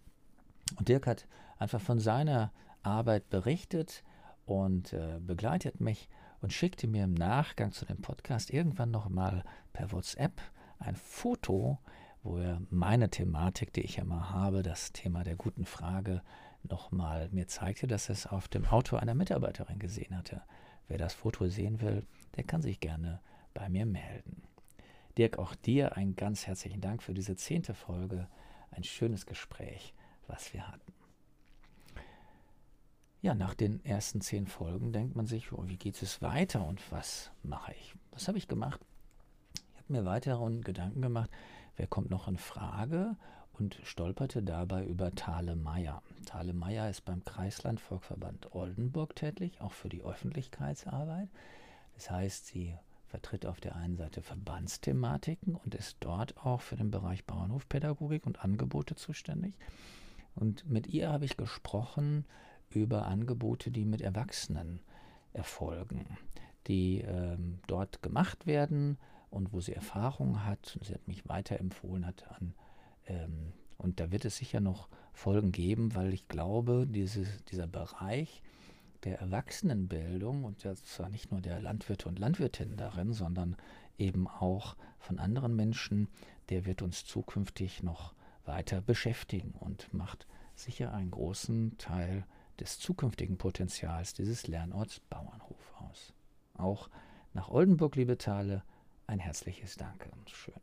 Und 0.77 0.87
Dirk 0.87 1.07
hat 1.07 1.27
einfach 1.59 1.81
von 1.81 1.99
seiner 1.99 2.51
Arbeit 2.83 3.29
berichtet 3.29 4.03
und 4.45 4.93
äh, 4.93 5.19
begleitet 5.19 5.79
mich 5.79 6.09
und 6.41 6.51
schickte 6.51 6.87
mir 6.87 7.03
im 7.03 7.13
Nachgang 7.13 7.71
zu 7.71 7.85
dem 7.85 8.01
Podcast 8.01 8.49
irgendwann 8.49 8.91
noch 8.91 9.09
mal 9.09 9.43
per 9.73 9.91
WhatsApp 9.91 10.41
ein 10.79 10.95
Foto, 10.95 11.77
wo 12.23 12.37
er 12.37 12.61
meine 12.69 13.09
Thematik, 13.09 13.73
die 13.73 13.81
ich 13.81 13.97
immer 13.97 14.29
habe, 14.31 14.63
das 14.63 14.91
Thema 14.91 15.23
der 15.23 15.35
guten 15.35 15.65
Frage, 15.65 16.21
nochmal 16.63 17.29
mir 17.31 17.47
zeigte, 17.47 17.87
dass 17.87 18.09
es 18.09 18.27
auf 18.27 18.47
dem 18.47 18.65
Auto 18.65 18.95
einer 18.95 19.15
Mitarbeiterin 19.15 19.79
gesehen 19.79 20.15
hatte. 20.15 20.41
Wer 20.87 20.97
das 20.97 21.13
Foto 21.13 21.47
sehen 21.47 21.81
will, 21.81 22.05
der 22.35 22.43
kann 22.43 22.61
sich 22.61 22.79
gerne 22.79 23.21
bei 23.53 23.69
mir 23.69 23.85
melden. 23.85 24.43
Dirk, 25.17 25.39
auch 25.39 25.55
dir 25.55 25.97
einen 25.97 26.15
ganz 26.15 26.47
herzlichen 26.47 26.81
Dank 26.81 27.03
für 27.03 27.13
diese 27.13 27.35
zehnte 27.35 27.73
Folge. 27.73 28.27
Ein 28.71 28.83
schönes 28.83 29.25
Gespräch, 29.25 29.93
was 30.27 30.53
wir 30.53 30.67
hatten. 30.67 30.93
Ja, 33.21 33.35
nach 33.35 33.53
den 33.53 33.83
ersten 33.85 34.21
zehn 34.21 34.47
Folgen 34.47 34.93
denkt 34.93 35.15
man 35.15 35.27
sich, 35.27 35.51
oh, 35.51 35.63
wie 35.67 35.77
geht 35.77 36.01
es 36.01 36.21
weiter 36.21 36.65
und 36.65 36.91
was 36.91 37.31
mache 37.43 37.73
ich? 37.73 37.93
Was 38.11 38.27
habe 38.27 38.37
ich 38.37 38.47
gemacht? 38.47 38.79
Ich 39.53 39.77
habe 39.77 39.93
mir 39.93 40.05
weiteren 40.05 40.61
Gedanken 40.61 41.01
gemacht, 41.01 41.29
wer 41.77 41.87
kommt 41.87 42.09
noch 42.09 42.27
in 42.27 42.37
Frage 42.37 43.15
und 43.53 43.79
stolperte 43.83 44.41
dabei 44.41 44.85
über 44.85 45.11
Thale 45.11 45.55
Meyer. 45.55 46.01
Thale 46.25 46.53
Meyer 46.53 46.89
ist 46.89 47.05
beim 47.05 47.23
Kreislandvolkverband 47.23 48.55
Oldenburg 48.55 49.15
tätig, 49.15 49.59
auch 49.61 49.73
für 49.73 49.89
die 49.89 50.01
Öffentlichkeitsarbeit. 50.01 51.29
Das 51.95 52.09
heißt, 52.09 52.47
sie 52.47 52.75
vertritt 53.05 53.45
auf 53.45 53.59
der 53.59 53.75
einen 53.75 53.97
Seite 53.97 54.21
Verbandsthematiken 54.21 55.55
und 55.55 55.75
ist 55.75 55.97
dort 55.99 56.37
auch 56.37 56.61
für 56.61 56.77
den 56.77 56.91
Bereich 56.91 57.25
Bauernhofpädagogik 57.25 58.25
und 58.25 58.43
Angebote 58.43 58.95
zuständig. 58.95 59.53
Und 60.33 60.69
mit 60.69 60.87
ihr 60.87 61.11
habe 61.11 61.25
ich 61.25 61.35
gesprochen 61.35 62.25
über 62.69 63.05
Angebote, 63.05 63.69
die 63.69 63.85
mit 63.85 64.01
Erwachsenen 64.01 64.79
erfolgen, 65.33 66.17
die 66.67 67.01
ähm, 67.01 67.59
dort 67.67 68.01
gemacht 68.01 68.47
werden 68.47 68.97
und 69.31 69.51
wo 69.51 69.59
sie 69.59 69.73
Erfahrung 69.73 70.45
hat. 70.45 70.77
Sie 70.83 70.93
hat 70.93 71.07
mich 71.07 71.27
weiterempfohlen 71.27 72.05
hat 72.05 72.29
an 72.29 72.53
ähm, 73.07 73.53
und 73.77 73.99
da 73.99 74.11
wird 74.11 74.25
es 74.25 74.37
sicher 74.37 74.59
noch 74.59 74.89
Folgen 75.13 75.51
geben, 75.51 75.95
weil 75.95 76.13
ich 76.13 76.27
glaube, 76.27 76.85
dieses, 76.87 77.43
dieser 77.45 77.67
Bereich 77.67 78.43
der 79.03 79.19
Erwachsenenbildung 79.19 80.43
und 80.43 80.61
zwar 80.61 81.09
nicht 81.09 81.31
nur 81.31 81.41
der 81.41 81.59
Landwirte 81.59 82.07
und 82.07 82.19
Landwirtinnen 82.19 82.77
darin, 82.77 83.13
sondern 83.13 83.57
eben 83.97 84.27
auch 84.27 84.75
von 84.99 85.17
anderen 85.17 85.55
Menschen, 85.55 86.07
der 86.49 86.65
wird 86.65 86.83
uns 86.83 87.05
zukünftig 87.05 87.81
noch 87.81 88.13
weiter 88.45 88.81
beschäftigen 88.81 89.53
und 89.59 89.91
macht 89.93 90.27
sicher 90.55 90.93
einen 90.93 91.11
großen 91.11 91.77
Teil 91.77 92.25
des 92.59 92.77
zukünftigen 92.77 93.37
Potenzials 93.37 94.13
dieses 94.13 94.47
Lernorts 94.47 94.99
Bauernhof 95.09 95.73
aus. 95.79 96.13
Auch 96.53 96.89
nach 97.33 97.49
Oldenburg, 97.49 97.95
liebe 97.95 98.17
Thale, 98.17 98.63
ein 99.11 99.19
herzliches 99.19 99.75
Danke 99.75 100.09
und 100.11 100.29
schön. 100.29 100.55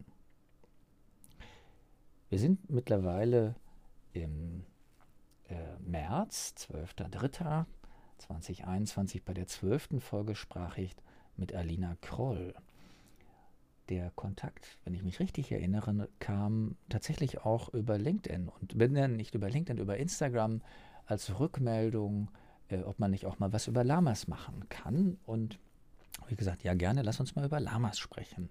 Wir 2.30 2.38
sind 2.38 2.70
mittlerweile 2.70 3.54
im 4.14 4.64
äh, 5.48 5.54
März, 5.80 6.54
12.03. 6.56 7.66
2021 8.16 9.24
bei 9.24 9.34
der 9.34 9.46
zwölften 9.46 10.00
Folge 10.00 10.34
sprach 10.34 10.78
ich 10.78 10.96
mit 11.36 11.54
Alina 11.54 11.96
Kroll. 12.00 12.54
Der 13.90 14.10
Kontakt, 14.12 14.78
wenn 14.84 14.94
ich 14.94 15.04
mich 15.04 15.20
richtig 15.20 15.52
erinnere, 15.52 16.08
kam 16.18 16.76
tatsächlich 16.88 17.44
auch 17.44 17.72
über 17.74 17.98
LinkedIn 17.98 18.48
und 18.48 18.78
wenn 18.78 18.94
dann 18.94 19.16
nicht 19.16 19.34
über 19.34 19.50
LinkedIn, 19.50 19.80
über 19.80 19.98
Instagram 19.98 20.62
als 21.04 21.38
Rückmeldung, 21.38 22.30
äh, 22.68 22.80
ob 22.80 22.98
man 22.98 23.10
nicht 23.10 23.26
auch 23.26 23.38
mal 23.38 23.52
was 23.52 23.68
über 23.68 23.84
Lamas 23.84 24.26
machen 24.26 24.68
kann. 24.70 25.18
Und 25.26 25.58
wie 26.26 26.36
gesagt, 26.36 26.62
ja 26.64 26.74
gerne, 26.74 27.02
lass 27.02 27.20
uns 27.20 27.34
mal 27.36 27.44
über 27.44 27.60
Lamas 27.60 27.98
sprechen. 27.98 28.50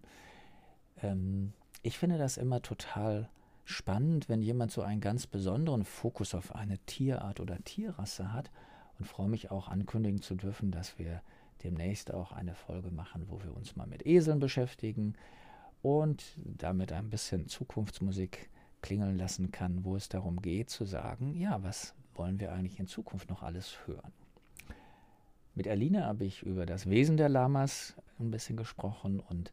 Ähm, 1.01 1.53
ich 1.83 1.97
finde 1.97 2.17
das 2.17 2.37
immer 2.37 2.61
total 2.61 3.29
spannend, 3.65 4.29
wenn 4.29 4.41
jemand 4.41 4.71
so 4.71 4.81
einen 4.81 5.01
ganz 5.01 5.27
besonderen 5.27 5.83
Fokus 5.83 6.33
auf 6.33 6.55
eine 6.55 6.79
Tierart 6.79 7.39
oder 7.39 7.61
Tierrasse 7.63 8.31
hat 8.31 8.49
und 8.97 9.05
freue 9.05 9.27
mich 9.27 9.51
auch 9.51 9.67
ankündigen 9.67 10.21
zu 10.21 10.35
dürfen, 10.35 10.71
dass 10.71 10.97
wir 10.97 11.21
demnächst 11.63 12.13
auch 12.13 12.31
eine 12.31 12.55
Folge 12.55 12.91
machen, 12.91 13.25
wo 13.27 13.43
wir 13.43 13.55
uns 13.55 13.75
mal 13.75 13.87
mit 13.87 14.05
Eseln 14.05 14.39
beschäftigen 14.39 15.15
und 15.81 16.23
damit 16.37 16.91
ein 16.91 17.09
bisschen 17.09 17.47
Zukunftsmusik 17.47 18.49
klingeln 18.81 19.17
lassen 19.17 19.51
kann, 19.51 19.83
wo 19.83 19.95
es 19.95 20.07
darum 20.07 20.41
geht 20.41 20.69
zu 20.69 20.85
sagen, 20.85 21.35
ja, 21.35 21.61
was 21.63 21.93
wollen 22.13 22.39
wir 22.39 22.51
eigentlich 22.51 22.79
in 22.79 22.87
Zukunft 22.87 23.29
noch 23.29 23.43
alles 23.43 23.77
hören. 23.85 24.13
Mit 25.57 25.67
Alina 25.67 26.05
habe 26.05 26.23
ich 26.23 26.43
über 26.43 26.67
das 26.67 26.87
Wesen 26.87 27.17
der 27.17 27.29
Lamas 27.29 27.95
ein 28.19 28.29
bisschen 28.29 28.57
gesprochen 28.57 29.19
und 29.19 29.51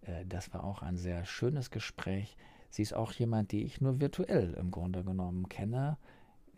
äh, 0.00 0.24
das 0.24 0.54
war 0.54 0.64
auch 0.64 0.80
ein 0.80 0.96
sehr 0.96 1.26
schönes 1.26 1.70
Gespräch. 1.70 2.38
Sie 2.70 2.80
ist 2.80 2.94
auch 2.94 3.12
jemand, 3.12 3.52
die 3.52 3.62
ich 3.62 3.82
nur 3.82 4.00
virtuell 4.00 4.54
im 4.54 4.70
Grunde 4.70 5.04
genommen 5.04 5.50
kenne, 5.50 5.98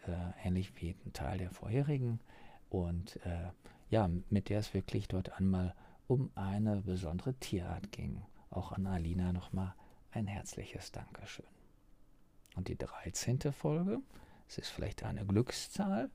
äh, 0.07 0.47
ähnlich 0.47 0.81
wie 0.81 0.95
ein 1.05 1.13
Teil 1.13 1.39
der 1.39 1.51
vorherigen. 1.51 2.21
Und 2.71 3.17
äh, 3.27 3.49
ja, 3.91 4.09
mit 4.31 4.49
der 4.49 4.61
es 4.61 4.75
wirklich 4.75 5.09
dort 5.09 5.41
einmal 5.41 5.75
um 6.07 6.31
eine 6.37 6.77
besondere 6.83 7.35
Tierart 7.35 7.91
ging. 7.91 8.23
Auch 8.51 8.71
an 8.71 8.87
Alina 8.87 9.33
nochmal 9.33 9.75
ein 10.13 10.29
herzliches 10.29 10.93
Dankeschön. 10.93 11.47
Und 12.55 12.69
die 12.69 12.77
13. 12.77 13.41
Folge, 13.51 13.99
es 14.49 14.59
ist 14.59 14.69
vielleicht 14.69 15.03
eine 15.03 15.27
Glückszahl, 15.27 16.11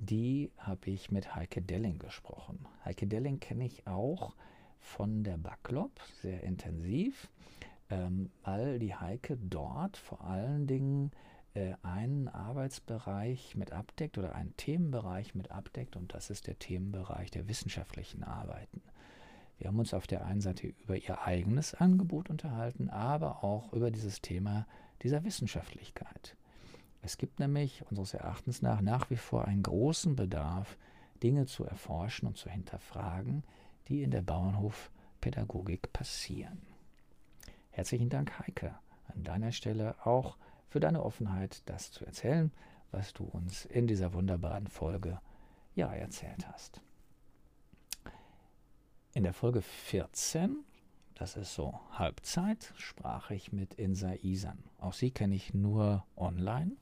die 0.00 0.50
habe 0.56 0.90
ich 0.90 1.10
mit 1.10 1.34
Heike 1.34 1.60
Delling 1.60 1.98
gesprochen. 1.98 2.66
Heike 2.84 3.06
Delling 3.06 3.38
kenne 3.38 3.66
ich 3.66 3.86
auch 3.86 4.34
von 4.80 5.24
der 5.24 5.36
Backlop 5.36 5.92
sehr 6.22 6.42
intensiv, 6.42 7.28
ähm, 7.90 8.30
weil 8.42 8.78
die 8.78 8.94
Heike 8.94 9.36
dort 9.36 9.96
vor 9.96 10.24
allen 10.24 10.66
Dingen 10.66 11.10
äh, 11.54 11.74
einen 11.82 12.28
Arbeitsbereich 12.28 13.56
mit 13.56 13.72
abdeckt 13.72 14.16
oder 14.16 14.34
einen 14.34 14.56
Themenbereich 14.56 15.34
mit 15.34 15.50
abdeckt 15.50 15.96
und 15.96 16.14
das 16.14 16.30
ist 16.30 16.46
der 16.46 16.58
Themenbereich 16.58 17.30
der 17.30 17.46
wissenschaftlichen 17.46 18.24
Arbeiten. 18.24 18.82
Wir 19.58 19.68
haben 19.68 19.78
uns 19.78 19.92
auf 19.92 20.06
der 20.06 20.24
einen 20.24 20.40
Seite 20.40 20.68
über 20.68 20.96
ihr 20.96 21.20
eigenes 21.22 21.74
Angebot 21.74 22.30
unterhalten, 22.30 22.88
aber 22.88 23.44
auch 23.44 23.74
über 23.74 23.90
dieses 23.90 24.22
Thema 24.22 24.66
dieser 25.02 25.22
Wissenschaftlichkeit. 25.24 26.36
Es 27.02 27.16
gibt 27.16 27.40
nämlich 27.40 27.84
unseres 27.88 28.14
Erachtens 28.14 28.62
nach 28.62 28.80
nach 28.80 29.10
wie 29.10 29.16
vor 29.16 29.46
einen 29.46 29.62
großen 29.62 30.16
Bedarf, 30.16 30.76
Dinge 31.22 31.46
zu 31.46 31.64
erforschen 31.64 32.28
und 32.28 32.36
zu 32.36 32.50
hinterfragen, 32.50 33.44
die 33.88 34.02
in 34.02 34.10
der 34.10 34.22
Bauernhofpädagogik 34.22 35.92
passieren. 35.92 36.62
Herzlichen 37.70 38.08
Dank, 38.08 38.38
Heike, 38.38 38.74
an 39.08 39.24
deiner 39.24 39.52
Stelle 39.52 39.94
auch 40.04 40.36
für 40.68 40.80
deine 40.80 41.02
Offenheit, 41.02 41.62
das 41.66 41.90
zu 41.90 42.04
erzählen, 42.04 42.52
was 42.90 43.12
du 43.12 43.24
uns 43.24 43.64
in 43.64 43.86
dieser 43.86 44.12
wunderbaren 44.12 44.66
Folge 44.66 45.20
ja 45.74 45.92
erzählt 45.92 46.48
hast. 46.48 46.80
In 49.12 49.24
der 49.24 49.32
Folge 49.32 49.62
14, 49.62 50.64
das 51.14 51.36
ist 51.36 51.54
so 51.54 51.78
Halbzeit, 51.92 52.72
sprach 52.76 53.30
ich 53.30 53.52
mit 53.52 53.74
Insa 53.74 54.12
Isan. 54.22 54.62
Auch 54.78 54.92
sie 54.92 55.10
kenne 55.10 55.34
ich 55.34 55.52
nur 55.52 56.04
online. 56.16 56.76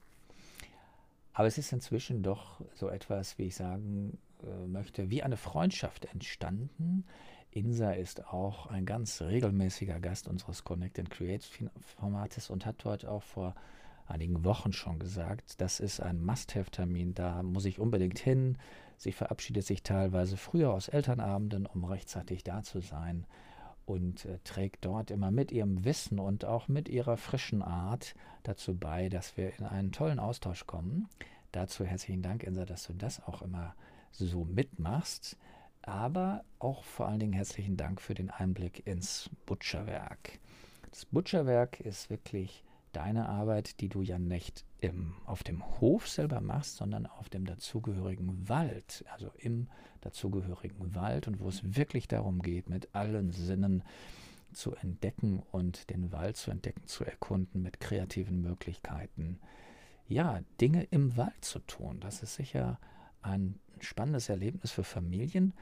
Aber 1.38 1.46
es 1.46 1.56
ist 1.56 1.72
inzwischen 1.72 2.24
doch 2.24 2.60
so 2.74 2.88
etwas, 2.88 3.38
wie 3.38 3.44
ich 3.44 3.54
sagen 3.54 4.18
äh, 4.42 4.66
möchte, 4.66 5.08
wie 5.08 5.22
eine 5.22 5.36
Freundschaft 5.36 6.06
entstanden. 6.06 7.04
Insa 7.52 7.92
ist 7.92 8.26
auch 8.26 8.66
ein 8.66 8.84
ganz 8.84 9.22
regelmäßiger 9.22 10.00
Gast 10.00 10.26
unseres 10.26 10.64
Connect 10.64 10.98
and 10.98 11.10
Create 11.10 11.48
Formates 11.96 12.50
und 12.50 12.66
hat 12.66 12.84
dort 12.84 13.06
auch 13.06 13.22
vor 13.22 13.54
einigen 14.08 14.42
Wochen 14.42 14.72
schon 14.72 14.98
gesagt, 14.98 15.60
das 15.60 15.78
ist 15.78 16.00
ein 16.00 16.24
Must-Have-Termin, 16.24 17.14
da 17.14 17.44
muss 17.44 17.66
ich 17.66 17.78
unbedingt 17.78 18.18
hin. 18.18 18.58
Sie 18.96 19.12
verabschiedet 19.12 19.64
sich 19.64 19.84
teilweise 19.84 20.36
früher 20.36 20.72
aus 20.72 20.88
Elternabenden, 20.88 21.66
um 21.66 21.84
rechtzeitig 21.84 22.42
da 22.42 22.64
zu 22.64 22.80
sein 22.80 23.28
und 23.88 24.26
äh, 24.26 24.38
trägt 24.44 24.84
dort 24.84 25.10
immer 25.10 25.30
mit 25.30 25.50
ihrem 25.50 25.84
Wissen 25.84 26.18
und 26.18 26.44
auch 26.44 26.68
mit 26.68 26.88
ihrer 26.88 27.16
frischen 27.16 27.62
Art 27.62 28.14
dazu 28.42 28.76
bei, 28.76 29.08
dass 29.08 29.36
wir 29.36 29.58
in 29.58 29.64
einen 29.64 29.92
tollen 29.92 30.18
Austausch 30.18 30.66
kommen. 30.66 31.08
Dazu 31.52 31.84
herzlichen 31.84 32.22
Dank, 32.22 32.42
Insa, 32.42 32.66
dass 32.66 32.86
du 32.86 32.92
das 32.92 33.24
auch 33.24 33.40
immer 33.40 33.74
so 34.10 34.44
mitmachst. 34.44 35.38
Aber 35.82 36.44
auch 36.58 36.84
vor 36.84 37.08
allen 37.08 37.20
Dingen 37.20 37.32
herzlichen 37.32 37.78
Dank 37.78 38.02
für 38.02 38.12
den 38.12 38.30
Einblick 38.30 38.86
ins 38.86 39.30
Butcherwerk. 39.46 40.38
Das 40.90 41.06
Butcherwerk 41.06 41.80
ist 41.80 42.10
wirklich 42.10 42.64
deine 42.92 43.28
Arbeit, 43.28 43.80
die 43.80 43.88
du 43.88 44.02
ja 44.02 44.18
nicht 44.18 44.64
im, 44.80 45.14
auf 45.26 45.42
dem 45.42 45.64
Hof 45.80 46.08
selber 46.08 46.40
machst, 46.40 46.76
sondern 46.76 47.06
auf 47.06 47.28
dem 47.28 47.44
dazugehörigen 47.44 48.48
Wald, 48.48 49.04
also 49.12 49.30
im 49.38 49.68
dazugehörigen 50.00 50.94
Wald 50.94 51.26
und 51.26 51.40
wo 51.40 51.48
es 51.48 51.76
wirklich 51.76 52.06
darum 52.08 52.40
geht, 52.42 52.68
mit 52.68 52.94
allen 52.94 53.32
Sinnen 53.32 53.82
zu 54.52 54.74
entdecken 54.76 55.42
und 55.50 55.90
den 55.90 56.12
Wald 56.12 56.36
zu 56.36 56.50
entdecken, 56.50 56.86
zu 56.86 57.04
erkunden 57.04 57.62
mit 57.62 57.80
kreativen 57.80 58.40
Möglichkeiten. 58.40 59.40
Ja, 60.06 60.40
Dinge 60.60 60.84
im 60.84 61.16
Wald 61.16 61.44
zu 61.44 61.58
tun, 61.60 62.00
das 62.00 62.22
ist 62.22 62.34
sicher 62.34 62.78
ein 63.20 63.58
spannendes 63.80 64.28
Erlebnis 64.28 64.70
für 64.70 64.84
Familien, 64.84 65.52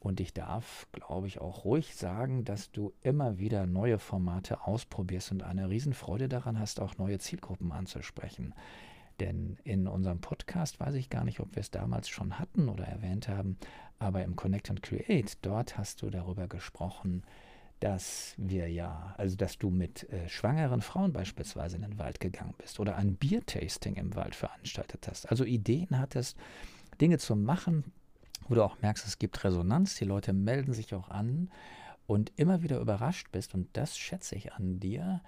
und 0.00 0.20
ich 0.20 0.32
darf, 0.32 0.86
glaube 0.92 1.26
ich, 1.26 1.40
auch 1.40 1.64
ruhig 1.64 1.96
sagen, 1.96 2.44
dass 2.44 2.70
du 2.70 2.92
immer 3.02 3.38
wieder 3.38 3.66
neue 3.66 3.98
Formate 3.98 4.66
ausprobierst 4.66 5.32
und 5.32 5.42
eine 5.42 5.68
Riesenfreude 5.68 6.28
daran 6.28 6.58
hast, 6.58 6.80
auch 6.80 6.98
neue 6.98 7.18
Zielgruppen 7.18 7.72
anzusprechen. 7.72 8.54
Denn 9.18 9.58
in 9.64 9.88
unserem 9.88 10.20
Podcast 10.20 10.78
weiß 10.78 10.94
ich 10.94 11.10
gar 11.10 11.24
nicht, 11.24 11.40
ob 11.40 11.56
wir 11.56 11.60
es 11.60 11.72
damals 11.72 12.08
schon 12.08 12.38
hatten 12.38 12.68
oder 12.68 12.84
erwähnt 12.84 13.28
haben, 13.28 13.58
aber 13.98 14.22
im 14.22 14.36
Connect 14.36 14.70
and 14.70 14.82
Create, 14.82 15.36
dort 15.42 15.76
hast 15.76 16.02
du 16.02 16.10
darüber 16.10 16.46
gesprochen, 16.46 17.24
dass 17.80 18.34
wir 18.36 18.68
ja, 18.68 19.14
also 19.18 19.36
dass 19.36 19.58
du 19.58 19.70
mit 19.70 20.08
äh, 20.10 20.28
schwangeren 20.28 20.80
Frauen 20.80 21.12
beispielsweise 21.12 21.76
in 21.76 21.82
den 21.82 21.98
Wald 21.98 22.20
gegangen 22.20 22.54
bist 22.58 22.78
oder 22.80 22.96
ein 22.96 23.16
Biertasting 23.16 23.96
im 23.96 24.14
Wald 24.14 24.34
veranstaltet 24.34 25.06
hast. 25.08 25.30
Also 25.30 25.44
Ideen 25.44 25.98
hattest, 25.98 26.36
Dinge 27.00 27.18
zu 27.18 27.36
machen, 27.36 27.92
wo 28.48 28.54
du 28.54 28.64
auch 28.64 28.80
merkst, 28.80 29.06
es 29.06 29.18
gibt 29.18 29.42
Resonanz, 29.44 29.96
die 29.96 30.04
Leute 30.04 30.32
melden 30.32 30.72
sich 30.72 30.94
auch 30.94 31.10
an 31.10 31.50
und 32.06 32.32
immer 32.36 32.62
wieder 32.62 32.80
überrascht 32.80 33.28
bist. 33.32 33.54
Und 33.54 33.68
das 33.74 33.98
schätze 33.98 34.34
ich 34.34 34.52
an 34.54 34.80
dir, 34.80 35.22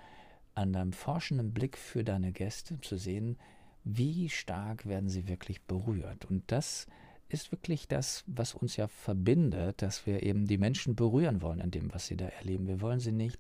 an 0.55 0.73
deinem 0.73 0.93
forschenden 0.93 1.53
Blick 1.53 1.77
für 1.77 2.05
deine 2.05 2.33
Gäste 2.33 2.81
zu 2.81 2.97
sehen, 2.97 3.39
wie 3.85 4.29
stark 4.29 4.87
werden 4.87 5.09
sie 5.09 5.29
wirklich 5.29 5.63
berührt. 5.63 6.25
Und 6.25 6.43
das 6.49 6.87
ist 7.29 7.53
wirklich 7.53 7.87
das, 7.87 8.25
was 8.27 8.55
uns 8.55 8.77
ja 8.77 8.89
verbindet, 8.89 9.83
dass 9.83 10.07
wir 10.07 10.23
eben 10.23 10.47
die 10.47 10.59
Menschen 10.59 10.97
berühren 10.97 11.43
wollen 11.43 11.61
in 11.61 11.71
dem, 11.71 11.93
was 11.95 12.07
sie 12.07 12.17
da 12.17 12.27
erleben. 12.27 12.67
Wir 12.67 12.81
wollen 12.81 13.01
sie 13.01 13.13
nicht, 13.13 13.39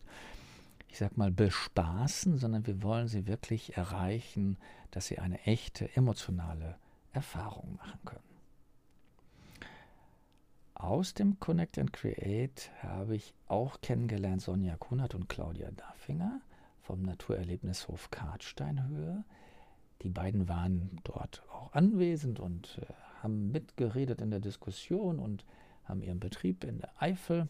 ich 0.88 0.98
sag 0.98 1.16
mal, 1.16 1.30
bespaßen, 1.30 2.38
sondern 2.38 2.66
wir 2.66 2.82
wollen 2.82 3.08
sie 3.08 3.26
wirklich 3.26 3.76
erreichen, 3.76 4.56
dass 4.90 5.06
sie 5.06 5.18
eine 5.18 5.40
echte 5.44 5.94
emotionale 5.96 6.76
Erfahrung 7.12 7.76
machen 7.76 7.98
können. 8.04 8.29
Aus 10.82 11.12
dem 11.12 11.38
Connect 11.38 11.78
and 11.78 11.92
Create 11.92 12.70
habe 12.82 13.14
ich 13.14 13.34
auch 13.48 13.82
kennengelernt 13.82 14.40
Sonja 14.40 14.76
Kunert 14.78 15.14
und 15.14 15.28
Claudia 15.28 15.70
Daffinger 15.72 16.40
vom 16.80 17.02
Naturerlebnishof 17.02 18.10
Kartsteinhöhe. 18.10 19.22
Die 20.00 20.08
beiden 20.08 20.48
waren 20.48 20.98
dort 21.04 21.42
auch 21.52 21.74
anwesend 21.74 22.40
und 22.40 22.78
äh, 22.80 22.94
haben 23.22 23.52
mitgeredet 23.52 24.22
in 24.22 24.30
der 24.30 24.40
Diskussion 24.40 25.18
und 25.18 25.44
haben 25.84 26.02
ihren 26.02 26.18
Betrieb 26.18 26.64
in 26.64 26.78
der 26.78 26.90
Eifel. 26.98 27.48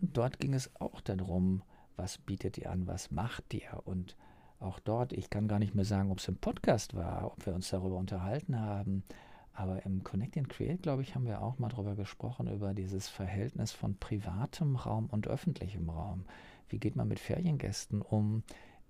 Und 0.00 0.16
dort 0.16 0.40
ging 0.40 0.52
es 0.52 0.74
auch 0.80 1.00
darum, 1.00 1.62
was 1.94 2.18
bietet 2.18 2.58
ihr 2.58 2.72
an, 2.72 2.88
was 2.88 3.12
macht 3.12 3.54
ihr? 3.54 3.80
Und 3.84 4.16
auch 4.58 4.80
dort, 4.80 5.12
ich 5.12 5.30
kann 5.30 5.46
gar 5.46 5.60
nicht 5.60 5.76
mehr 5.76 5.84
sagen, 5.84 6.10
ob 6.10 6.18
es 6.18 6.26
im 6.26 6.36
Podcast 6.36 6.96
war, 6.96 7.26
ob 7.26 7.46
wir 7.46 7.54
uns 7.54 7.70
darüber 7.70 7.96
unterhalten 7.96 8.58
haben, 8.58 9.04
aber 9.52 9.84
im 9.84 10.04
Connect 10.04 10.36
and 10.38 10.48
Create, 10.48 10.82
glaube 10.82 11.02
ich, 11.02 11.14
haben 11.14 11.26
wir 11.26 11.42
auch 11.42 11.58
mal 11.58 11.68
darüber 11.68 11.94
gesprochen, 11.94 12.46
über 12.46 12.72
dieses 12.74 13.08
Verhältnis 13.08 13.72
von 13.72 13.96
privatem 13.96 14.76
Raum 14.76 15.06
und 15.06 15.28
öffentlichem 15.28 15.90
Raum. 15.90 16.24
Wie 16.68 16.78
geht 16.78 16.96
man 16.96 17.08
mit 17.08 17.18
Feriengästen 17.18 18.00
um, 18.00 18.42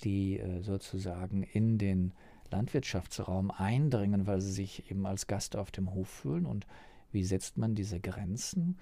die 0.05 0.39
äh, 0.39 0.63
sozusagen 0.63 1.43
in 1.43 1.79
den 1.79 2.13
Landwirtschaftsraum 2.51 3.51
eindringen, 3.51 4.27
weil 4.27 4.41
sie 4.41 4.53
sich 4.53 4.91
eben 4.91 5.07
als 5.07 5.27
Gast 5.27 5.57
auf 5.57 5.71
dem 5.71 5.93
Hof 5.95 6.09
fühlen 6.09 6.47
und 6.47 6.67
wie 7.13 7.25
setzt 7.25 7.59
man 7.59 7.75
diese 7.75 8.01
Grenzen? 8.01 8.79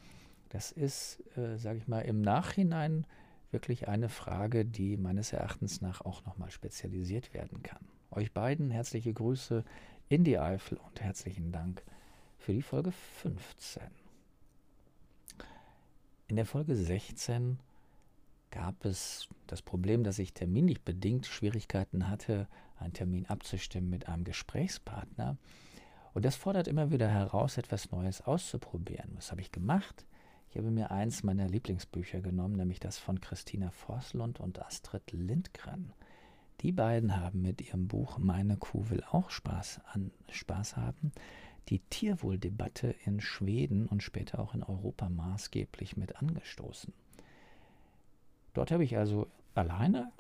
Das 0.51 0.73
ist, 0.73 1.23
äh, 1.37 1.57
sage 1.57 1.79
ich 1.79 1.89
mal, 1.89 2.01
im 2.01 2.21
Nachhinein 2.21 3.07
wirklich 3.51 3.89
eine 3.89 4.09
Frage, 4.09 4.65
die 4.65 4.97
meines 4.97 5.33
Erachtens 5.33 5.81
nach 5.81 6.03
auch 6.03 6.25
nochmal 6.25 6.51
spezialisiert 6.51 7.33
werden 7.35 7.63
kann. 7.63 7.85
Euch 8.11 8.33
beiden 8.33 8.71
herzliche 8.71 9.13
Grüße 9.13 9.65
in 10.09 10.25
die 10.25 10.39
Eifel 10.39 10.79
und 10.79 11.01
herzlichen 11.01 11.53
Dank 11.53 11.83
für 12.39 12.53
die 12.53 12.63
Folge 12.63 12.93
15. 12.93 13.83
In 16.29 16.37
der 16.37 16.47
Folge 16.47 16.75
16 16.75 17.59
gab 18.51 18.85
es 18.85 19.29
das 19.47 19.61
Problem, 19.61 20.05
dass 20.05 20.19
ich 20.19 20.33
terminlich 20.33 20.83
bedingt 20.83 21.27
Schwierigkeiten 21.27 22.09
hatte, 22.09 22.49
einen 22.79 22.95
Termin 22.95 23.27
abzustimmen 23.27 23.91
mit 23.91 24.09
einem 24.09 24.25
Gesprächspartner. 24.25 25.37
Und 26.15 26.25
das 26.25 26.37
fordert 26.37 26.69
immer 26.69 26.91
wieder 26.91 27.09
heraus, 27.09 27.59
etwas 27.59 27.91
Neues 27.91 28.23
auszuprobieren. 28.23 29.11
Was 29.15 29.31
habe 29.31 29.43
ich 29.43 29.53
gemacht? 29.53 30.07
Ich 30.51 30.57
habe 30.57 30.71
mir 30.71 30.91
eins 30.91 31.23
meiner 31.23 31.47
Lieblingsbücher 31.47 32.21
genommen, 32.21 32.57
nämlich 32.57 32.81
das 32.81 32.99
von 32.99 33.21
Christina 33.21 33.71
Forslund 33.71 34.41
und 34.41 34.59
Astrid 34.61 35.13
Lindgren. 35.13 35.93
Die 36.61 36.73
beiden 36.73 37.17
haben 37.17 37.43
mit 37.43 37.61
ihrem 37.61 37.87
Buch 37.87 38.19
Meine 38.19 38.57
Kuh 38.57 38.91
will 38.91 39.05
auch 39.11 39.31
Spaß, 39.31 39.81
an, 39.93 40.11
Spaß 40.31 40.77
haben 40.77 41.13
die 41.69 41.81
Tierwohldebatte 41.91 42.95
in 43.05 43.21
Schweden 43.21 43.87
und 43.87 44.03
später 44.03 44.39
auch 44.41 44.55
in 44.55 44.63
Europa 44.63 45.09
maßgeblich 45.09 45.97
mit 45.97 46.17
angestoßen. 46.17 46.93
Dort 48.55 48.71
habe 48.71 48.85
ich 48.85 48.97
also 48.97 49.27
alleine 49.55 50.11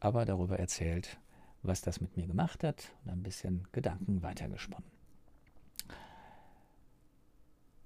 aber 0.00 0.24
darüber 0.24 0.58
erzählt, 0.58 1.18
was 1.62 1.82
das 1.82 2.00
mit 2.00 2.16
mir 2.16 2.26
gemacht 2.26 2.64
hat 2.64 2.92
und 3.04 3.12
ein 3.12 3.22
bisschen 3.22 3.68
Gedanken 3.72 4.22
weitergesponnen. 4.22 4.90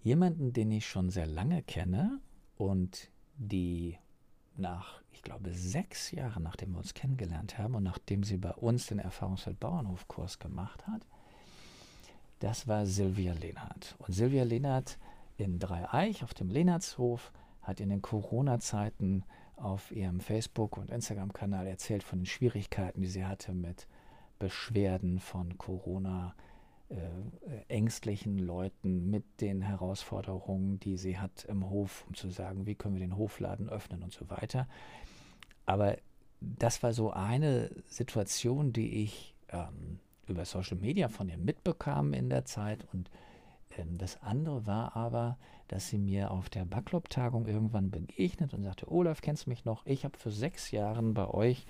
Jemanden, 0.03 0.53
den 0.53 0.71
ich 0.71 0.87
schon 0.87 1.11
sehr 1.11 1.27
lange 1.27 1.63
kenne 1.63 2.21
und 2.57 3.11
die 3.37 3.99
nach, 4.59 5.01
ich 5.13 5.23
glaube, 5.23 5.53
sechs 5.53 6.11
Jahren, 6.11 6.43
nachdem 6.43 6.73
wir 6.73 6.79
uns 6.79 6.95
kennengelernt 6.95 7.59
haben 7.59 7.75
und 7.75 7.83
nachdem 7.83 8.23
sie 8.25 8.37
bei 8.37 8.53
uns 8.53 8.87
den 8.87 8.99
Erfahrungsfeld 8.99 9.59
Bauernhofkurs 9.61 10.39
gemacht 10.39 10.87
hat, 10.87 11.03
das 12.41 12.69
war 12.69 12.87
Silvia 12.87 13.33
Lehnhardt. 13.33 13.97
Und 13.99 14.15
Silvia 14.15 14.45
Lehnhardt 14.45 14.99
in 15.37 15.59
Dreieich 15.59 16.23
auf 16.23 16.35
dem 16.35 16.51
Lehnertshof 16.51 17.33
hat 17.63 17.81
in 17.81 17.89
den 17.89 18.03
Corona-Zeiten 18.03 19.25
auf 19.57 19.91
ihrem 19.91 20.21
Facebook- 20.21 20.77
und 20.77 20.91
Instagram-Kanal 20.91 21.67
erzählt 21.67 22.03
von 22.03 22.21
den 22.21 22.27
Schwierigkeiten, 22.27 23.01
die 23.01 23.09
sie 23.09 23.27
hatte 23.27 23.53
mit 23.53 23.87
Beschwerden 24.39 25.19
von 25.19 25.59
Corona, 25.59 26.35
äh, 26.91 27.65
ängstlichen 27.69 28.39
Leuten 28.39 29.11
mit 29.11 29.43
den 29.43 29.61
Herausforderungen, 29.61 30.81
die 30.81 30.97
sie 30.97 31.19
hat 31.19 31.45
im 31.45 31.69
Hof, 31.69 32.05
um 32.09 32.15
zu 32.15 32.31
sagen, 32.31 32.65
wie 32.65 32.75
können 32.75 32.95
wir 32.95 33.01
den 33.01 33.19
Hofladen 33.19 33.69
öffnen 33.69 34.03
und 34.03 34.13
so 34.13 34.31
weiter. 34.31 34.67
Aber 35.67 35.99
das 36.41 36.83
war 36.83 36.95
so 36.95 37.11
eine 37.11 37.71
Situation, 37.89 38.73
die 38.73 39.03
ich 39.03 39.35
ähm, 39.51 39.99
über 40.27 40.47
Social 40.47 40.79
Media 40.79 41.09
von 41.09 41.29
ihr 41.29 41.37
mitbekam 41.37 42.15
in 42.15 42.31
der 42.31 42.47
Zeit. 42.47 42.87
Und 42.95 43.11
ähm, 43.77 43.99
das 43.99 44.23
andere 44.23 44.67
war 44.67 44.97
aber, 44.97 45.37
dass 45.69 45.89
sie 45.89 45.99
mir 45.99 46.31
auf 46.31 46.49
der 46.49 46.65
Backlop-Tagung 46.65 47.47
irgendwann 47.47 47.91
begegnet 47.91 48.55
und 48.55 48.63
sagte, 48.63 48.91
Olaf, 48.91 49.21
kennst 49.21 49.45
du 49.45 49.51
mich 49.51 49.67
noch? 49.67 49.85
Ich 49.85 50.07
habe 50.07 50.17
für 50.17 50.31
sechs 50.31 50.71
Jahren 50.71 51.13
bei 51.13 51.29
euch 51.29 51.67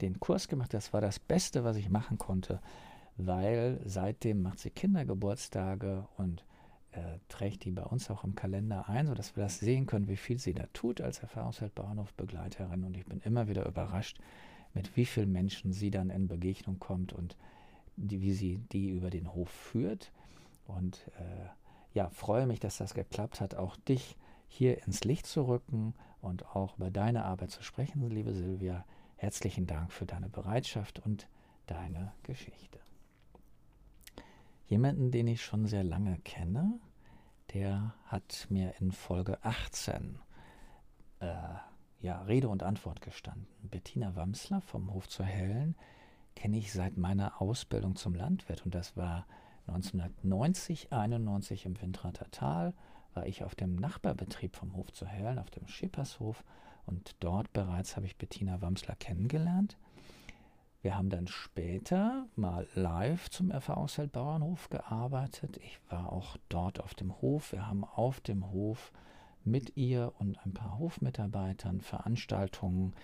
den 0.00 0.18
Kurs 0.18 0.48
gemacht. 0.48 0.72
Das 0.72 0.94
war 0.94 1.02
das 1.02 1.18
Beste, 1.18 1.62
was 1.62 1.76
ich 1.76 1.90
machen 1.90 2.16
konnte 2.16 2.60
weil 3.16 3.80
seitdem 3.84 4.42
macht 4.42 4.58
sie 4.58 4.70
Kindergeburtstage 4.70 6.06
und 6.16 6.44
äh, 6.92 7.18
trägt 7.28 7.64
die 7.64 7.70
bei 7.70 7.84
uns 7.84 8.10
auch 8.10 8.24
im 8.24 8.34
Kalender 8.34 8.88
ein, 8.88 9.06
sodass 9.06 9.36
wir 9.36 9.44
das 9.44 9.58
sehen 9.58 9.86
können, 9.86 10.08
wie 10.08 10.16
viel 10.16 10.38
sie 10.38 10.54
da 10.54 10.66
tut 10.72 11.00
als 11.00 11.18
Erfahrungswelt 11.20 11.74
Bauernhofbegleiterin. 11.74 12.84
Und 12.84 12.96
ich 12.96 13.06
bin 13.06 13.20
immer 13.20 13.48
wieder 13.48 13.66
überrascht, 13.66 14.18
mit 14.74 14.96
wie 14.96 15.06
vielen 15.06 15.32
Menschen 15.32 15.72
sie 15.72 15.90
dann 15.90 16.10
in 16.10 16.28
Begegnung 16.28 16.78
kommt 16.78 17.12
und 17.12 17.36
die, 17.96 18.20
wie 18.20 18.32
sie 18.32 18.58
die 18.72 18.90
über 18.90 19.10
den 19.10 19.32
Hof 19.34 19.50
führt. 19.50 20.12
Und 20.66 21.10
äh, 21.18 21.48
ja, 21.94 22.08
freue 22.10 22.46
mich, 22.46 22.60
dass 22.60 22.78
das 22.78 22.94
geklappt 22.94 23.40
hat, 23.40 23.54
auch 23.54 23.76
dich 23.76 24.16
hier 24.48 24.86
ins 24.86 25.04
Licht 25.04 25.26
zu 25.26 25.46
rücken 25.46 25.94
und 26.20 26.54
auch 26.54 26.76
über 26.76 26.90
deine 26.90 27.24
Arbeit 27.24 27.50
zu 27.50 27.62
sprechen, 27.62 28.08
liebe 28.10 28.34
Silvia. 28.34 28.84
Herzlichen 29.16 29.66
Dank 29.66 29.92
für 29.92 30.04
deine 30.04 30.28
Bereitschaft 30.28 31.00
und 31.04 31.28
deine 31.66 32.12
Geschichte. 32.22 32.81
Jemanden, 34.72 35.10
den 35.10 35.26
ich 35.26 35.44
schon 35.44 35.66
sehr 35.66 35.84
lange 35.84 36.16
kenne, 36.20 36.80
der 37.52 37.92
hat 38.06 38.46
mir 38.48 38.72
in 38.80 38.90
Folge 38.90 39.36
18 39.44 40.18
äh, 41.20 41.26
ja, 42.00 42.22
Rede 42.22 42.48
und 42.48 42.62
Antwort 42.62 43.02
gestanden. 43.02 43.46
Bettina 43.60 44.16
Wamsler 44.16 44.62
vom 44.62 44.94
Hof 44.94 45.10
zur 45.10 45.26
Hellen 45.26 45.76
kenne 46.34 46.56
ich 46.56 46.72
seit 46.72 46.96
meiner 46.96 47.42
Ausbildung 47.42 47.96
zum 47.96 48.14
Landwirt 48.14 48.64
und 48.64 48.74
das 48.74 48.96
war 48.96 49.26
1990, 49.66 50.90
91 50.90 51.66
im 51.66 51.78
Windrater 51.82 52.30
Tal 52.30 52.72
war 53.12 53.26
ich 53.26 53.44
auf 53.44 53.54
dem 53.54 53.76
Nachbarbetrieb 53.76 54.56
vom 54.56 54.74
Hof 54.74 54.90
zur 54.90 55.08
Hellen, 55.08 55.38
auf 55.38 55.50
dem 55.50 55.68
Schippershof 55.68 56.44
und 56.86 57.14
dort 57.20 57.52
bereits 57.52 57.94
habe 57.96 58.06
ich 58.06 58.16
Bettina 58.16 58.62
Wamsler 58.62 58.96
kennengelernt. 58.96 59.76
Wir 60.82 60.96
haben 60.96 61.10
dann 61.10 61.28
später 61.28 62.26
mal 62.34 62.66
live 62.74 63.30
zum 63.30 63.52
Erfahrungsfeld 63.52 64.10
Bauernhof 64.10 64.68
gearbeitet. 64.68 65.56
Ich 65.58 65.78
war 65.88 66.12
auch 66.12 66.36
dort 66.48 66.80
auf 66.80 66.94
dem 66.94 67.20
Hof. 67.22 67.52
Wir 67.52 67.68
haben 67.68 67.84
auf 67.84 68.20
dem 68.20 68.50
Hof 68.50 68.90
mit 69.44 69.76
ihr 69.76 70.12
und 70.18 70.44
ein 70.44 70.52
paar 70.52 70.80
Hofmitarbeitern 70.80 71.82
Veranstaltungen 71.82 72.94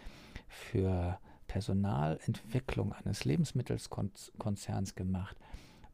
für 0.49 1.21
Personalentwicklung 1.47 2.93
eines 2.93 3.25
Lebensmittelskonzerns 3.25 4.97
gemacht 4.97 5.37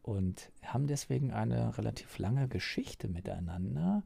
und 0.02 0.50
haben 0.62 0.86
deswegen 0.86 1.32
eine 1.32 1.76
relativ 1.76 2.16
lange 2.16 2.48
Geschichte 2.48 3.08
miteinander 3.08 4.02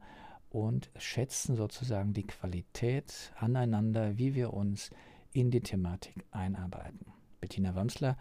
und 0.49 0.89
schätzen 0.97 1.55
sozusagen 1.55 2.13
die 2.13 2.27
Qualität 2.27 3.31
aneinander, 3.37 4.17
wie 4.17 4.35
wir 4.35 4.53
uns 4.53 4.89
in 5.31 5.49
die 5.49 5.61
Thematik 5.61 6.25
einarbeiten. 6.31 7.18
Bettina 7.39 7.75
Wamsler 7.75 8.17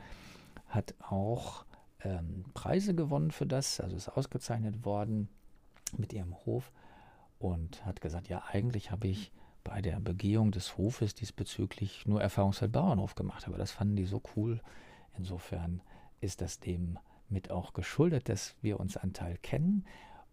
hat 0.68 0.94
auch 1.00 1.64
ähm, 2.02 2.44
Preise 2.54 2.94
gewonnen 2.94 3.30
für 3.30 3.46
das, 3.46 3.80
also 3.80 3.96
ist 3.96 4.08
ausgezeichnet 4.08 4.84
worden 4.84 5.28
mit 5.96 6.12
ihrem 6.12 6.34
Hof 6.44 6.70
und 7.38 7.84
hat 7.84 8.00
gesagt, 8.00 8.28
ja, 8.28 8.44
eigentlich 8.50 8.90
habe 8.90 9.08
ich 9.08 9.32
bei 9.64 9.82
der 9.82 10.00
Begehung 10.00 10.50
des 10.50 10.76
Hofes 10.76 11.14
diesbezüglich 11.14 12.06
nur 12.06 12.22
Erfahrungsfeld 12.22 12.72
Bauernhof 12.72 13.14
gemacht, 13.14 13.46
aber 13.46 13.58
das 13.58 13.70
fanden 13.70 13.96
die 13.96 14.06
so 14.06 14.22
cool. 14.36 14.60
Insofern 15.16 15.82
ist 16.20 16.40
das 16.40 16.60
dem 16.60 16.98
mit 17.28 17.50
auch 17.50 17.72
geschuldet, 17.72 18.28
dass 18.28 18.56
wir 18.62 18.80
uns 18.80 18.96
einen 18.96 19.12
Teil 19.12 19.36
kennen 19.38 19.84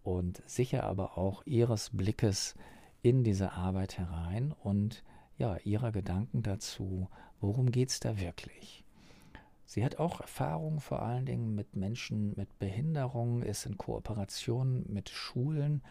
und 0.04 0.41
sicher 0.45 0.84
aber 0.84 1.17
auch 1.17 1.45
ihres 1.45 1.89
Blickes 1.91 2.56
in 3.02 3.24
diese 3.24 3.52
Arbeit 3.54 3.98
herein 3.98 4.54
und 4.63 5.04
ja, 5.38 5.58
ihrer 5.58 5.91
Gedanken 5.91 6.43
dazu, 6.43 7.10
worum 7.39 7.71
geht 7.71 7.89
es 7.89 8.00
da 8.00 8.19
wirklich. 8.19 8.84
Sie 9.65 9.84
hat 9.84 9.98
auch 9.98 10.21
Erfahrung 10.21 10.80
vor 10.80 11.02
allen 11.02 11.26
Dingen 11.26 11.56
mit 11.56 11.76
Menschen 11.76 12.34
mit 12.36 12.60
Behinderung, 12.60 13.41
ist 13.41 13.65
in 13.65 13.78
Kooperation 13.78 14.86
mit 14.88 15.10
Schulen 15.10 15.82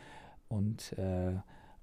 und 0.49 0.97
äh, 0.97 1.37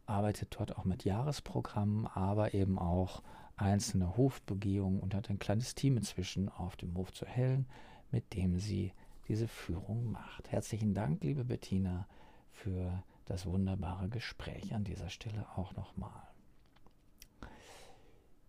arbeitet 0.06 0.56
dort 0.58 0.78
auch 0.78 0.86
mit 0.86 1.04
Jahresprogrammen, 1.04 2.08
aber 2.08 2.54
eben 2.54 2.80
auch 2.80 3.22
einzelne 3.56 4.18
Hofbegehungen 4.18 5.00
und 5.00 5.14
hat 5.14 5.30
ein 5.30 5.40
kleines 5.40 5.76
Team 5.76 5.98
inzwischen 5.98 6.50
auf 6.50 6.76
dem 6.76 6.96
Hof 6.96 7.14
zu 7.14 7.26
Hellen, 7.26 7.68
mit 8.10 8.34
dem 8.34 8.58
sie 8.58 8.94
diese 9.28 9.48
Führung 9.48 10.12
macht. 10.12 10.52
Herzlichen 10.52 10.94
Dank, 10.94 11.24
liebe 11.24 11.44
Bettina, 11.44 12.08
für 12.52 13.04
das 13.26 13.46
wunderbare 13.46 14.10
Gespräch 14.10 14.74
an 14.74 14.84
dieser 14.84 15.10
Stelle 15.10 15.46
auch 15.56 15.76
nochmal. 15.76 16.31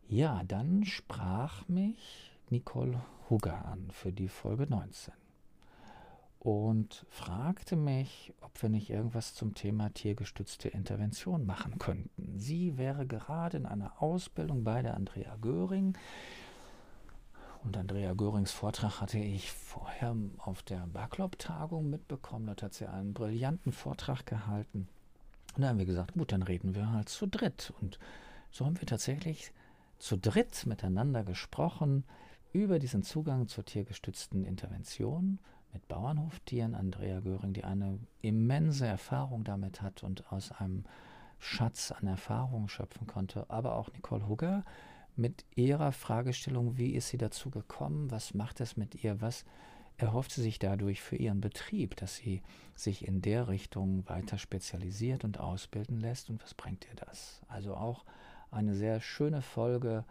Ja, 0.08 0.42
dann 0.44 0.84
sprach 0.84 1.66
mich 1.68 2.32
Nicole 2.50 3.00
Hugger 3.30 3.64
an 3.64 3.90
für 3.90 4.12
die 4.12 4.28
Folge 4.28 4.66
19 4.68 5.14
und 6.42 7.06
fragte 7.08 7.76
mich, 7.76 8.32
ob 8.40 8.60
wir 8.62 8.68
nicht 8.68 8.90
irgendwas 8.90 9.34
zum 9.34 9.54
Thema 9.54 9.90
tiergestützte 9.90 10.68
Intervention 10.68 11.46
machen 11.46 11.78
könnten. 11.78 12.36
Sie 12.36 12.76
wäre 12.76 13.06
gerade 13.06 13.58
in 13.58 13.64
einer 13.64 14.02
Ausbildung 14.02 14.64
bei 14.64 14.82
der 14.82 14.94
Andrea 14.94 15.36
Göring. 15.40 15.96
Und 17.62 17.76
Andrea 17.76 18.14
Görings 18.14 18.50
Vortrag 18.50 19.00
hatte 19.00 19.18
ich 19.18 19.52
vorher 19.52 20.16
auf 20.38 20.64
der 20.64 20.84
Backlop-Tagung 20.88 21.88
mitbekommen. 21.88 22.46
Dort 22.46 22.64
hat 22.64 22.74
sie 22.74 22.88
einen 22.88 23.14
brillanten 23.14 23.70
Vortrag 23.70 24.26
gehalten. 24.26 24.88
Und 25.54 25.62
da 25.62 25.68
haben 25.68 25.78
wir 25.78 25.86
gesagt, 25.86 26.14
gut, 26.14 26.32
dann 26.32 26.42
reden 26.42 26.74
wir 26.74 26.90
halt 26.90 27.08
zu 27.08 27.28
dritt. 27.28 27.72
Und 27.80 28.00
so 28.50 28.66
haben 28.66 28.80
wir 28.80 28.86
tatsächlich 28.86 29.52
zu 30.02 30.16
dritt 30.16 30.66
miteinander 30.66 31.22
gesprochen 31.22 32.02
über 32.52 32.80
diesen 32.80 33.04
Zugang 33.04 33.46
zur 33.46 33.64
tiergestützten 33.64 34.44
Intervention 34.44 35.38
mit 35.72 35.86
Bauernhoftieren. 35.86 36.74
Andrea 36.74 37.20
Göring, 37.20 37.52
die 37.52 37.62
eine 37.62 38.00
immense 38.20 38.84
Erfahrung 38.84 39.44
damit 39.44 39.80
hat 39.80 40.02
und 40.02 40.32
aus 40.32 40.50
einem 40.50 40.86
Schatz 41.38 41.92
an 41.92 42.08
Erfahrungen 42.08 42.68
schöpfen 42.68 43.06
konnte, 43.06 43.48
aber 43.48 43.76
auch 43.76 43.92
Nicole 43.92 44.26
Hugger 44.26 44.64
mit 45.14 45.44
ihrer 45.54 45.92
Fragestellung, 45.92 46.76
wie 46.76 46.94
ist 46.94 47.10
sie 47.10 47.18
dazu 47.18 47.50
gekommen, 47.50 48.10
was 48.10 48.34
macht 48.34 48.60
es 48.60 48.76
mit 48.76 49.04
ihr, 49.04 49.20
was 49.20 49.44
erhofft 49.98 50.32
sie 50.32 50.42
sich 50.42 50.58
dadurch 50.58 51.00
für 51.00 51.14
ihren 51.14 51.40
Betrieb, 51.40 51.94
dass 51.94 52.16
sie 52.16 52.42
sich 52.74 53.06
in 53.06 53.22
der 53.22 53.46
Richtung 53.46 54.08
weiter 54.08 54.36
spezialisiert 54.36 55.22
und 55.22 55.38
ausbilden 55.38 56.00
lässt 56.00 56.28
und 56.28 56.42
was 56.42 56.54
bringt 56.54 56.88
ihr 56.88 56.96
das? 56.96 57.40
Also 57.46 57.76
auch 57.76 58.04
eine 58.52 58.74
sehr 58.74 59.00
schöne 59.00 59.42
Folge, 59.42 60.04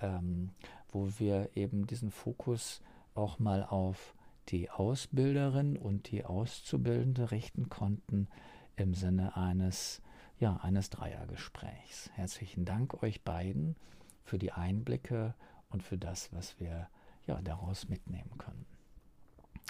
ähm, 0.00 0.50
wo 0.90 1.08
wir 1.18 1.50
eben 1.54 1.86
diesen 1.86 2.10
Fokus 2.10 2.80
auch 3.14 3.38
mal 3.38 3.64
auf 3.64 4.14
die 4.48 4.70
Ausbilderin 4.70 5.76
und 5.76 6.10
die 6.10 6.24
Auszubildende 6.24 7.30
richten 7.30 7.68
konnten 7.68 8.28
im 8.76 8.94
Sinne 8.94 9.36
eines, 9.36 10.00
ja, 10.38 10.56
eines 10.58 10.90
Dreiergesprächs. 10.90 12.10
Herzlichen 12.14 12.64
Dank 12.64 13.02
euch 13.02 13.22
beiden 13.22 13.76
für 14.22 14.38
die 14.38 14.52
Einblicke 14.52 15.34
und 15.68 15.82
für 15.82 15.98
das, 15.98 16.32
was 16.32 16.58
wir 16.60 16.88
ja 17.26 17.40
daraus 17.42 17.88
mitnehmen 17.88 18.38
können. 18.38 18.66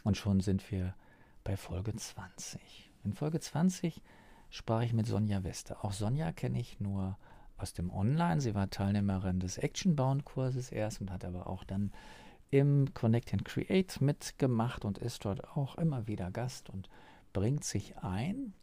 Und 0.04 0.16
schon 0.16 0.40
sind 0.40 0.70
wir 0.70 0.94
bei 1.42 1.56
Folge 1.56 1.94
20. 1.94 2.92
In 3.04 3.12
Folge 3.12 3.40
20 3.40 4.02
sprach 4.50 4.82
ich 4.82 4.92
mit 4.92 5.06
Sonja 5.06 5.42
Wester. 5.42 5.84
Auch 5.84 5.92
Sonja 5.92 6.32
kenne 6.32 6.60
ich 6.60 6.78
nur 6.78 7.16
aus 7.58 7.72
dem 7.72 7.90
Online. 7.90 8.40
Sie 8.40 8.54
war 8.54 8.70
Teilnehmerin 8.70 9.40
des 9.40 9.58
Action-Bound-Kurses 9.58 10.70
erst 10.72 11.00
und 11.00 11.10
hat 11.10 11.24
aber 11.24 11.46
auch 11.46 11.64
dann 11.64 11.92
im 12.50 12.94
Connect 12.94 13.34
and 13.34 13.44
Create 13.44 14.00
mitgemacht 14.00 14.84
und 14.84 14.98
ist 14.98 15.24
dort 15.24 15.46
auch 15.56 15.76
immer 15.76 16.06
wieder 16.06 16.30
Gast 16.30 16.70
und 16.70 16.88
bringt 17.32 17.64
sich 17.64 17.98
ein. 17.98 18.54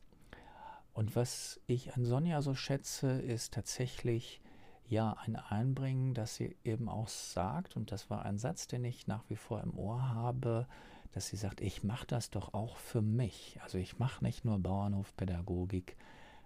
Und 0.93 1.15
was 1.15 1.59
ich 1.67 1.93
an 1.95 2.05
Sonja 2.05 2.41
so 2.41 2.55
schätze, 2.55 3.21
ist 3.21 3.53
tatsächlich 3.53 4.41
ja 4.87 5.15
ein 5.25 5.35
Einbringen, 5.35 6.13
dass 6.13 6.35
sie 6.35 6.55
eben 6.63 6.89
auch 6.89 7.07
sagt, 7.07 7.75
und 7.75 7.91
das 7.91 8.09
war 8.09 8.23
ein 8.23 8.37
Satz, 8.37 8.67
den 8.67 8.85
ich 8.85 9.07
nach 9.07 9.23
wie 9.29 9.35
vor 9.35 9.61
im 9.61 9.77
Ohr 9.77 10.09
habe, 10.13 10.67
dass 11.11 11.27
sie 11.27 11.37
sagt, 11.37 11.61
ich 11.61 11.83
mache 11.83 12.07
das 12.07 12.29
doch 12.29 12.53
auch 12.53 12.77
für 12.77 13.01
mich. 13.01 13.59
Also 13.63 13.77
ich 13.77 13.99
mache 13.99 14.23
nicht 14.23 14.45
nur 14.45 14.59
Bauernhofpädagogik 14.59 15.95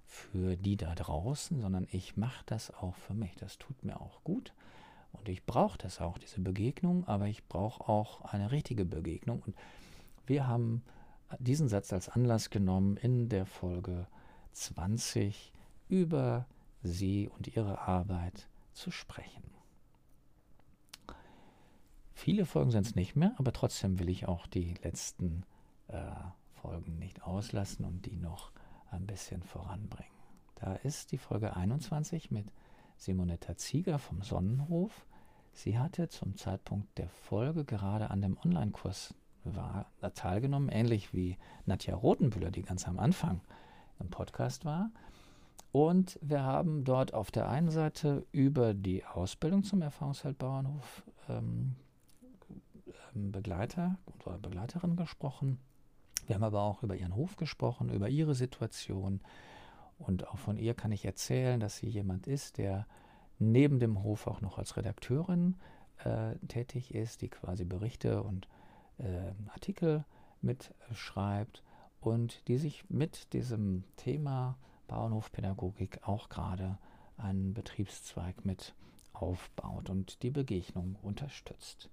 für 0.10 0.58
die 0.58 0.76
da 0.76 0.96
draußen, 0.96 1.62
sondern 1.62 1.88
ich 1.92 2.18
mache 2.18 2.44
das 2.48 2.74
auch 2.74 2.96
für 2.96 3.14
mich. 3.14 3.36
Das 3.36 3.60
tut 3.60 3.84
mir 3.84 4.02
auch 4.02 4.24
gut. 4.24 4.54
Und 5.14 5.30
ich 5.30 5.46
brauche 5.46 5.78
das 5.78 6.02
auch, 6.02 6.18
diese 6.18 6.42
Begegnung, 6.42 7.08
aber 7.08 7.28
ich 7.28 7.48
brauche 7.48 7.88
auch 7.88 8.22
eine 8.22 8.52
richtige 8.52 8.86
Begegnung. 8.86 9.44
Und 9.46 9.56
wir 10.26 10.48
haben 10.48 10.84
diesen 11.38 11.70
Satz 11.70 11.94
als 11.94 12.10
Anlass 12.10 12.50
genommen, 12.50 12.98
in 12.98 13.30
der 13.30 13.46
Folge 13.46 14.08
20 14.54 15.54
über 15.90 16.48
sie 16.82 17.30
und 17.30 17.56
ihre 17.56 17.80
Arbeit 17.80 18.50
zu 18.74 18.90
sprechen. 18.90 19.44
Viele 22.14 22.46
Folgen 22.46 22.72
sind 22.72 22.86
es 22.86 22.96
nicht 22.96 23.16
mehr, 23.16 23.34
aber 23.38 23.54
trotzdem 23.54 24.00
will 24.00 24.10
ich 24.10 24.28
auch 24.28 24.48
die 24.48 24.74
letzten 24.84 25.44
äh, 25.88 26.02
Folgen 26.62 26.98
nicht 26.98 27.24
auslassen 27.24 27.86
und 27.86 28.06
die 28.06 28.18
noch 28.18 28.52
ein 28.92 29.06
bisschen 29.06 29.44
voranbringen. 29.44 30.12
Da 30.56 30.74
ist 30.76 31.12
die 31.12 31.18
Folge 31.18 31.56
21 31.56 32.32
mit 32.32 32.52
Simonetta 32.98 33.56
Zieger 33.56 34.00
vom 34.00 34.22
Sonnenhof. 34.22 35.06
Sie 35.54 35.80
hatte 35.80 36.10
zum 36.10 36.36
Zeitpunkt 36.36 36.98
der 36.98 37.10
Folge 37.10 37.66
gerade 37.66 38.12
an 38.12 38.22
dem 38.22 38.38
Online-Kurs 38.44 39.14
war, 39.44 39.86
teilgenommen, 40.16 40.70
ähnlich 40.70 41.14
wie 41.14 41.38
Nadja 41.66 41.96
Rotenbühler, 41.96 42.52
die 42.52 42.62
ganz 42.62 42.88
am 42.88 43.00
Anfang 43.00 43.42
im 44.00 44.10
Podcast 44.10 44.66
war. 44.66 44.92
Und 45.72 46.18
wir 46.22 46.44
haben 46.44 46.84
dort 46.84 47.14
auf 47.14 47.32
der 47.32 47.48
einen 47.48 47.70
Seite 47.70 48.26
über 48.32 48.74
die 48.74 49.06
Ausbildung 49.06 49.64
zum 49.64 49.82
Erfahrungsfeldbauernhof 49.82 51.04
ähm, 51.30 51.76
ähm, 53.16 53.32
Begleiter 53.32 53.98
oder 54.26 54.38
Begleiterin 54.40 54.96
gesprochen. 54.96 55.60
Wir 56.30 56.36
haben 56.36 56.44
aber 56.44 56.62
auch 56.62 56.84
über 56.84 56.96
ihren 56.96 57.16
Hof 57.16 57.38
gesprochen, 57.38 57.90
über 57.90 58.08
ihre 58.08 58.36
Situation. 58.36 59.20
Und 59.98 60.28
auch 60.28 60.38
von 60.38 60.60
ihr 60.60 60.76
kann 60.76 60.92
ich 60.92 61.04
erzählen, 61.04 61.60
dass 61.60 61.78
sie 61.78 61.88
jemand 61.88 62.28
ist, 62.28 62.60
der 62.60 62.86
neben 63.40 63.80
dem 63.80 64.04
Hof 64.04 64.28
auch 64.28 64.40
noch 64.40 64.60
als 64.60 64.78
Redakteurin 64.78 65.56
äh, 66.06 66.36
tätig 66.48 66.94
ist, 66.94 67.24
die 67.24 67.30
quasi 67.30 67.66
Berichte 67.66 68.22
und 68.22 68.48
äh, 69.00 69.32
Artikel 69.52 70.06
mitschreibt 70.44 71.64
und 72.00 72.48
die 72.48 72.60
sich 72.60 72.88
mit 72.92 73.34
diesem 73.34 73.84
Thema 73.98 74.56
Bauernhofpädagogik 74.88 76.08
auch 76.08 76.30
gerade 76.30 76.78
einen 77.18 77.56
Betriebszweig 77.56 78.46
mit 78.46 78.76
aufbaut 79.14 79.90
und 79.90 80.22
die 80.22 80.30
Begegnung 80.30 80.96
unterstützt. 81.02 81.90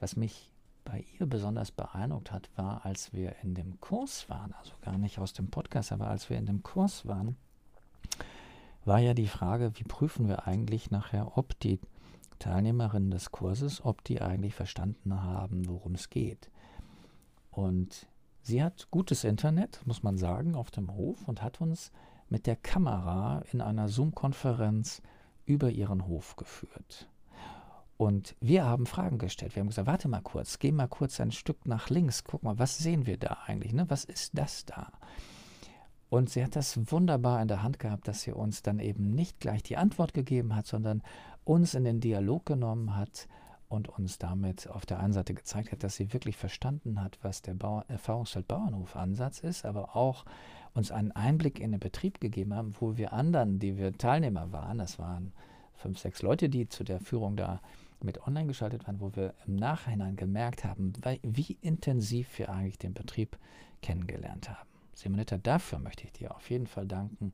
Was 0.00 0.16
mich 0.16 0.50
bei 0.84 1.04
ihr 1.18 1.26
besonders 1.26 1.70
beeindruckt 1.70 2.32
hat, 2.32 2.50
war, 2.56 2.84
als 2.84 3.12
wir 3.12 3.36
in 3.42 3.54
dem 3.54 3.80
Kurs 3.80 4.28
waren, 4.28 4.52
also 4.54 4.72
gar 4.82 4.98
nicht 4.98 5.18
aus 5.18 5.32
dem 5.32 5.50
Podcast, 5.50 5.92
aber 5.92 6.08
als 6.08 6.30
wir 6.30 6.38
in 6.38 6.46
dem 6.46 6.62
Kurs 6.62 7.06
waren, 7.06 7.36
war 8.84 8.98
ja 8.98 9.14
die 9.14 9.28
Frage, 9.28 9.72
wie 9.74 9.84
prüfen 9.84 10.28
wir 10.28 10.46
eigentlich 10.46 10.90
nachher, 10.90 11.36
ob 11.36 11.58
die 11.60 11.78
Teilnehmerinnen 12.38 13.10
des 13.10 13.30
Kurses, 13.30 13.84
ob 13.84 14.02
die 14.04 14.22
eigentlich 14.22 14.54
verstanden 14.54 15.22
haben, 15.22 15.68
worum 15.68 15.94
es 15.94 16.08
geht. 16.08 16.50
Und 17.50 18.06
sie 18.40 18.62
hat 18.62 18.88
gutes 18.90 19.24
Internet, 19.24 19.80
muss 19.84 20.02
man 20.02 20.16
sagen, 20.16 20.54
auf 20.54 20.70
dem 20.70 20.94
Hof 20.94 21.28
und 21.28 21.42
hat 21.42 21.60
uns 21.60 21.92
mit 22.30 22.46
der 22.46 22.56
Kamera 22.56 23.42
in 23.52 23.60
einer 23.60 23.88
Zoom-Konferenz 23.88 25.02
über 25.44 25.70
ihren 25.70 26.06
Hof 26.06 26.36
geführt. 26.36 27.09
Und 28.00 28.34
wir 28.40 28.64
haben 28.64 28.86
Fragen 28.86 29.18
gestellt. 29.18 29.54
Wir 29.54 29.60
haben 29.60 29.68
gesagt, 29.68 29.86
warte 29.86 30.08
mal 30.08 30.22
kurz, 30.22 30.58
geh 30.58 30.72
mal 30.72 30.88
kurz 30.88 31.20
ein 31.20 31.32
Stück 31.32 31.66
nach 31.66 31.90
links, 31.90 32.24
guck 32.24 32.42
mal, 32.42 32.58
was 32.58 32.78
sehen 32.78 33.04
wir 33.04 33.18
da 33.18 33.36
eigentlich? 33.44 33.74
Ne? 33.74 33.90
Was 33.90 34.04
ist 34.04 34.38
das 34.38 34.64
da? 34.64 34.90
Und 36.08 36.30
sie 36.30 36.42
hat 36.42 36.56
das 36.56 36.90
wunderbar 36.90 37.42
in 37.42 37.48
der 37.48 37.62
Hand 37.62 37.78
gehabt, 37.78 38.08
dass 38.08 38.22
sie 38.22 38.32
uns 38.32 38.62
dann 38.62 38.78
eben 38.78 39.10
nicht 39.10 39.38
gleich 39.38 39.62
die 39.62 39.76
Antwort 39.76 40.14
gegeben 40.14 40.56
hat, 40.56 40.66
sondern 40.66 41.02
uns 41.44 41.74
in 41.74 41.84
den 41.84 42.00
Dialog 42.00 42.46
genommen 42.46 42.96
hat 42.96 43.28
und 43.68 43.90
uns 43.90 44.16
damit 44.16 44.66
auf 44.70 44.86
der 44.86 44.98
einen 44.98 45.12
Seite 45.12 45.34
gezeigt 45.34 45.70
hat, 45.70 45.84
dass 45.84 45.96
sie 45.96 46.14
wirklich 46.14 46.38
verstanden 46.38 47.02
hat, 47.02 47.18
was 47.20 47.42
der 47.42 47.52
Bau 47.52 47.84
Erfahrungsfeld 47.88 48.48
Bauernhof-Ansatz 48.48 49.40
ist, 49.40 49.66
aber 49.66 49.94
auch 49.94 50.24
uns 50.72 50.90
einen 50.90 51.12
Einblick 51.12 51.60
in 51.60 51.72
den 51.72 51.80
Betrieb 51.80 52.18
gegeben 52.18 52.54
haben, 52.54 52.72
wo 52.80 52.96
wir 52.96 53.12
anderen, 53.12 53.58
die 53.58 53.76
wir 53.76 53.92
Teilnehmer 53.92 54.52
waren, 54.52 54.78
das 54.78 54.98
waren 54.98 55.34
fünf, 55.74 55.98
sechs 55.98 56.22
Leute, 56.22 56.48
die 56.48 56.66
zu 56.66 56.82
der 56.82 57.00
Führung 57.00 57.36
da 57.36 57.60
mit 58.04 58.26
online 58.26 58.46
geschaltet 58.46 58.86
waren, 58.86 59.00
wo 59.00 59.14
wir 59.14 59.34
im 59.46 59.56
Nachhinein 59.56 60.16
gemerkt 60.16 60.64
haben, 60.64 60.92
wie 61.22 61.56
intensiv 61.60 62.38
wir 62.38 62.50
eigentlich 62.50 62.78
den 62.78 62.94
Betrieb 62.94 63.38
kennengelernt 63.82 64.48
haben. 64.48 64.68
Simonetta, 64.94 65.38
dafür 65.38 65.78
möchte 65.78 66.04
ich 66.04 66.12
dir 66.12 66.34
auf 66.34 66.50
jeden 66.50 66.66
Fall 66.66 66.86
danken, 66.86 67.32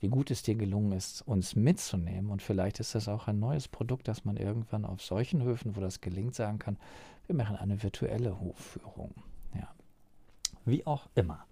wie 0.00 0.08
gut 0.08 0.30
es 0.30 0.42
dir 0.42 0.54
gelungen 0.54 0.92
ist, 0.92 1.22
uns 1.22 1.56
mitzunehmen. 1.56 2.30
Und 2.30 2.42
vielleicht 2.42 2.78
ist 2.78 2.94
das 2.94 3.08
auch 3.08 3.26
ein 3.26 3.40
neues 3.40 3.66
Produkt, 3.66 4.06
dass 4.06 4.24
man 4.24 4.36
irgendwann 4.36 4.84
auf 4.84 5.02
solchen 5.02 5.42
Höfen, 5.42 5.74
wo 5.74 5.80
das 5.80 6.00
gelingt, 6.00 6.34
sagen 6.34 6.58
kann, 6.58 6.78
wir 7.26 7.34
machen 7.34 7.56
eine 7.56 7.82
virtuelle 7.82 8.40
Hofführung. 8.40 9.14
Ja. 9.54 9.68
Wie 10.64 10.86
auch 10.86 11.08
immer. 11.14 11.47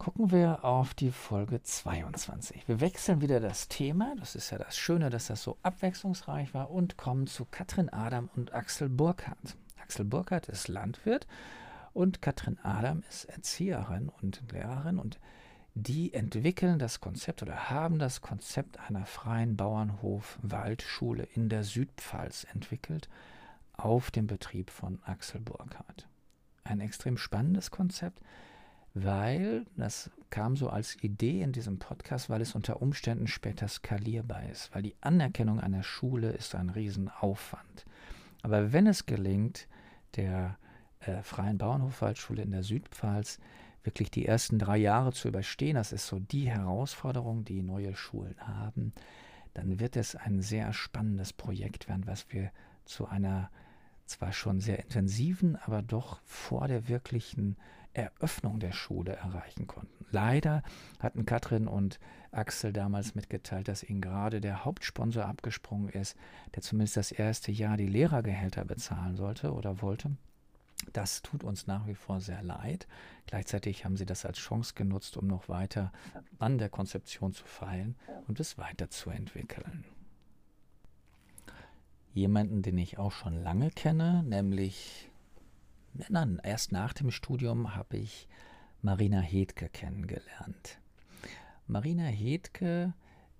Gucken 0.00 0.30
wir 0.30 0.64
auf 0.64 0.94
die 0.94 1.10
Folge 1.10 1.62
22. 1.62 2.66
Wir 2.66 2.80
wechseln 2.80 3.20
wieder 3.20 3.38
das 3.38 3.68
Thema. 3.68 4.14
Das 4.18 4.34
ist 4.34 4.48
ja 4.48 4.56
das 4.56 4.78
Schöne, 4.78 5.10
dass 5.10 5.26
das 5.26 5.42
so 5.42 5.58
abwechslungsreich 5.62 6.54
war 6.54 6.70
und 6.70 6.96
kommen 6.96 7.26
zu 7.26 7.44
Katrin 7.44 7.90
Adam 7.90 8.30
und 8.34 8.54
Axel 8.54 8.88
Burkhardt. 8.88 9.58
Axel 9.78 10.06
Burkhardt 10.06 10.48
ist 10.48 10.68
Landwirt 10.68 11.26
und 11.92 12.22
Katrin 12.22 12.58
Adam 12.62 13.02
ist 13.10 13.26
Erzieherin 13.26 14.08
und 14.22 14.42
Lehrerin 14.50 14.98
und 14.98 15.20
die 15.74 16.14
entwickeln 16.14 16.78
das 16.78 17.02
Konzept 17.02 17.42
oder 17.42 17.68
haben 17.68 17.98
das 17.98 18.22
Konzept 18.22 18.80
einer 18.88 19.04
freien 19.04 19.58
Bauernhof-Waldschule 19.58 21.28
in 21.34 21.50
der 21.50 21.62
Südpfalz 21.62 22.46
entwickelt 22.54 23.10
auf 23.74 24.10
dem 24.10 24.26
Betrieb 24.26 24.70
von 24.70 24.98
Axel 25.04 25.42
Burkhardt. 25.42 26.08
Ein 26.64 26.80
extrem 26.80 27.18
spannendes 27.18 27.70
Konzept, 27.70 28.22
weil 28.94 29.64
das 29.76 30.10
kam 30.30 30.56
so 30.56 30.68
als 30.68 30.96
Idee 31.02 31.42
in 31.42 31.52
diesem 31.52 31.78
Podcast, 31.78 32.30
weil 32.30 32.40
es 32.40 32.54
unter 32.54 32.82
Umständen 32.82 33.26
später 33.26 33.68
skalierbar 33.68 34.48
ist, 34.48 34.74
weil 34.74 34.82
die 34.82 34.96
Anerkennung 35.00 35.60
einer 35.60 35.82
Schule 35.82 36.30
ist 36.30 36.54
ein 36.54 36.70
Riesenaufwand. 36.70 37.84
Aber 38.42 38.72
wenn 38.72 38.86
es 38.86 39.06
gelingt, 39.06 39.68
der 40.16 40.56
äh, 41.00 41.22
Freien 41.22 41.58
Bauernhofwaldschule 41.58 42.42
in 42.42 42.50
der 42.50 42.62
Südpfalz 42.62 43.38
wirklich 43.82 44.10
die 44.10 44.26
ersten 44.26 44.58
drei 44.58 44.76
Jahre 44.76 45.12
zu 45.12 45.28
überstehen, 45.28 45.76
das 45.76 45.92
ist 45.92 46.06
so 46.06 46.18
die 46.18 46.50
Herausforderung, 46.50 47.44
die 47.44 47.62
neue 47.62 47.94
Schulen 47.94 48.36
haben, 48.40 48.92
dann 49.54 49.80
wird 49.80 49.96
es 49.96 50.16
ein 50.16 50.42
sehr 50.42 50.72
spannendes 50.72 51.32
Projekt 51.32 51.88
werden, 51.88 52.06
was 52.06 52.26
wir 52.30 52.50
zu 52.84 53.06
einer 53.06 53.50
zwar 54.06 54.32
schon 54.32 54.60
sehr 54.60 54.80
intensiven, 54.80 55.56
aber 55.56 55.82
doch 55.82 56.20
vor 56.24 56.66
der 56.66 56.88
wirklichen 56.88 57.56
Eröffnung 57.92 58.60
der 58.60 58.72
Schule 58.72 59.16
erreichen 59.16 59.66
konnten. 59.66 60.06
Leider 60.10 60.62
hatten 60.98 61.26
Katrin 61.26 61.66
und 61.66 61.98
Axel 62.32 62.72
damals 62.72 63.14
mitgeteilt, 63.14 63.68
dass 63.68 63.82
ihnen 63.82 64.00
gerade 64.00 64.40
der 64.40 64.64
Hauptsponsor 64.64 65.24
abgesprungen 65.24 65.88
ist, 65.88 66.16
der 66.54 66.62
zumindest 66.62 66.96
das 66.96 67.12
erste 67.12 67.50
Jahr 67.50 67.76
die 67.76 67.88
Lehrergehälter 67.88 68.64
bezahlen 68.64 69.16
sollte 69.16 69.52
oder 69.52 69.82
wollte. 69.82 70.12
Das 70.92 71.22
tut 71.22 71.44
uns 71.44 71.66
nach 71.66 71.86
wie 71.86 71.94
vor 71.94 72.20
sehr 72.20 72.42
leid. 72.42 72.86
Gleichzeitig 73.26 73.84
haben 73.84 73.96
sie 73.96 74.06
das 74.06 74.24
als 74.24 74.38
Chance 74.38 74.74
genutzt, 74.74 75.16
um 75.16 75.26
noch 75.26 75.48
weiter 75.48 75.92
an 76.38 76.58
der 76.58 76.68
Konzeption 76.68 77.32
zu 77.32 77.44
feilen 77.44 77.96
und 78.28 78.40
es 78.40 78.56
weiterzuentwickeln. 78.56 79.84
Jemanden, 82.12 82.62
den 82.62 82.78
ich 82.78 82.98
auch 82.98 83.12
schon 83.12 83.42
lange 83.42 83.70
kenne, 83.70 84.22
nämlich 84.24 85.09
nein, 86.08 86.40
erst 86.42 86.72
nach 86.72 86.92
dem 86.92 87.10
Studium 87.10 87.74
habe 87.74 87.96
ich 87.96 88.28
Marina 88.82 89.20
Hedke 89.20 89.68
kennengelernt. 89.68 90.78
Marina 91.66 92.04
Hedke 92.04 92.94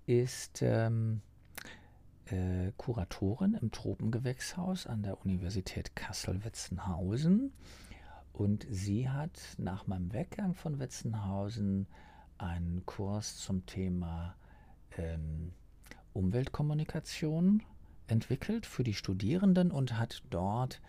ist 0.05 0.61
ähm, 0.61 1.21
äh, 2.25 2.71
Kuratorin 2.77 3.55
im 3.55 3.71
Tropengewächshaus 3.71 4.87
an 4.87 5.03
der 5.03 5.21
Universität 5.25 5.95
Kassel-Wetzenhausen. 5.95 7.51
Und 8.33 8.65
sie 8.69 9.09
hat 9.09 9.39
nach 9.57 9.87
meinem 9.87 10.13
Weggang 10.13 10.53
von 10.53 10.79
Wetzenhausen 10.79 11.87
einen 12.37 12.85
Kurs 12.85 13.37
zum 13.37 13.65
Thema 13.65 14.35
ähm, 14.97 15.53
Umweltkommunikation 16.13 17.63
entwickelt 18.07 18.65
für 18.65 18.83
die 18.83 18.93
Studierenden 18.93 19.71
und 19.71 19.97
hat 19.97 20.23
dort 20.29 20.81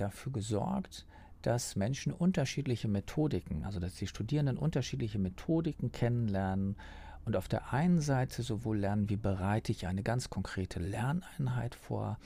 dafür 0.00 0.32
gesorgt, 0.32 1.06
dass 1.42 1.76
Menschen 1.76 2.12
unterschiedliche 2.12 2.88
Methodiken, 2.88 3.64
also 3.64 3.80
dass 3.80 3.94
die 3.96 4.06
Studierenden 4.06 4.56
unterschiedliche 4.56 5.18
Methodiken 5.18 5.92
kennenlernen, 5.92 6.76
und 7.24 7.36
auf 7.36 7.48
der 7.48 7.72
einen 7.72 8.00
Seite 8.00 8.42
sowohl 8.42 8.78
lernen, 8.78 9.08
wie 9.08 9.16
bereite 9.16 9.72
ich 9.72 9.86
eine 9.86 10.02
ganz 10.02 10.28
konkrete 10.30 10.78
Lerneinheit 10.78 11.74
vor, 11.74 12.18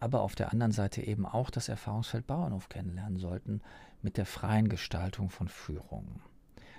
aber 0.00 0.22
auf 0.22 0.34
der 0.34 0.52
anderen 0.52 0.72
Seite 0.72 1.02
eben 1.02 1.26
auch 1.26 1.50
das 1.50 1.68
Erfahrungsfeld 1.68 2.26
Bauernhof 2.26 2.68
kennenlernen 2.68 3.18
sollten 3.18 3.60
mit 4.02 4.16
der 4.16 4.26
freien 4.26 4.68
Gestaltung 4.68 5.30
von 5.30 5.48
Führungen. 5.48 6.20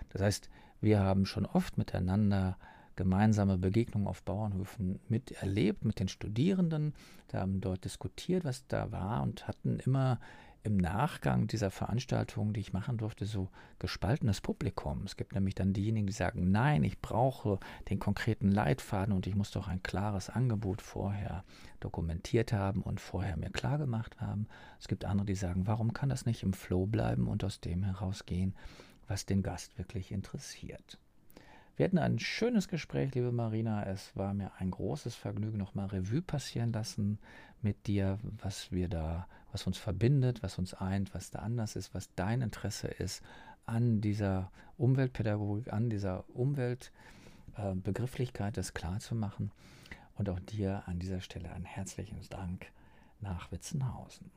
Das 0.10 0.22
heißt, 0.22 0.50
wir 0.82 1.00
haben 1.00 1.26
schon 1.26 1.46
oft 1.46 1.78
miteinander 1.78 2.58
gemeinsame 2.96 3.58
Begegnungen 3.58 4.08
auf 4.08 4.24
Bauernhöfen 4.24 5.00
miterlebt 5.08 5.86
mit 5.86 6.00
den 6.00 6.08
Studierenden, 6.08 6.94
da 7.30 7.40
haben 7.40 7.62
dort 7.62 7.86
diskutiert, 7.86 8.44
was 8.44 8.68
da 8.68 8.92
war 8.92 9.24
und 9.24 9.48
hatten 9.48 9.80
immer 9.80 10.20
im 10.64 10.78
Nachgang 10.78 11.48
dieser 11.48 11.72
Veranstaltung, 11.72 12.54
die 12.54 12.60
ich 12.60 12.74
machen 12.74 12.98
durfte, 12.98 13.26
so 13.26 13.50
gespaltenes 13.80 14.42
Publikum. 14.42 15.04
Es 15.06 15.18
gibt 15.18 15.34
nämlich 15.34 15.56
dann 15.56 15.74
diejenigen, 15.74 16.06
die 16.06 16.14
sagen, 16.14 16.52
nein, 16.52 16.84
ich 16.84 17.00
brauche 17.02 17.60
den 17.90 18.00
konkreten 18.00 18.52
Leitfaden 18.52 19.14
und 19.14 19.26
ich 19.26 19.36
muss 19.36 19.52
doch 19.52 19.68
ein 19.68 19.82
klares 19.82 20.30
Angebot 20.30 20.82
vorher 20.82 21.44
dokumentiert 21.80 22.54
haben 22.54 22.84
und 22.84 23.00
vorher 23.00 23.38
mir 23.38 23.50
klar 23.50 23.80
gemacht 23.80 24.22
haben. 24.22 24.48
Es 24.80 24.88
gibt 24.88 25.06
andere, 25.06 25.26
die 25.26 25.36
sagen, 25.36 25.66
warum 25.66 25.94
kann 25.94 26.10
das 26.10 26.26
nicht 26.26 26.44
im 26.44 26.54
Flow 26.54 26.86
bleiben 26.86 27.28
und 27.28 27.44
aus 27.44 27.60
dem 27.60 27.84
herausgehen, 27.84 28.56
was 29.08 29.26
den 29.26 29.42
Gast 29.42 29.78
wirklich 29.80 30.12
interessiert. 30.12 31.00
Wir 31.78 31.86
hatten 31.86 31.98
ein 31.98 32.20
schönes 32.20 32.68
Gespräch, 32.68 33.16
liebe 33.16 33.32
Marina. 33.32 33.86
Es 33.86 34.14
war 34.16 34.34
mir 34.34 34.52
ein 34.60 34.72
großes 34.72 35.16
Vergnügen, 35.16 35.58
nochmal 35.58 35.88
Revue 35.88 36.22
passieren 36.22 36.74
lassen 36.74 37.18
mit 37.62 37.88
dir, 37.88 38.20
was 38.24 38.72
wir 38.72 38.90
da, 38.90 39.28
was 39.52 39.68
uns 39.68 39.78
verbindet, 39.78 40.42
was 40.44 40.58
uns 40.58 40.74
eint, 40.74 41.14
was 41.14 41.32
da 41.32 41.40
anders 41.40 41.76
ist, 41.76 41.94
was 41.94 42.14
dein 42.16 42.42
Interesse 42.42 42.88
ist 42.88 43.22
an 43.66 44.00
dieser 44.02 44.52
Umweltpädagogik, 44.78 45.72
an 45.72 45.90
dieser 45.90 46.26
Umweltbegrifflichkeit, 46.36 48.54
äh, 48.54 48.60
das 48.60 48.74
klarzumachen. 48.74 49.52
Und 50.16 50.30
auch 50.30 50.40
dir 50.40 50.84
an 50.88 51.00
dieser 51.00 51.22
Stelle 51.22 51.52
ein 51.52 51.66
herzliches 51.66 52.30
Dank 52.30 52.68
nach 53.22 53.52
Witzenhausen. 53.52 54.30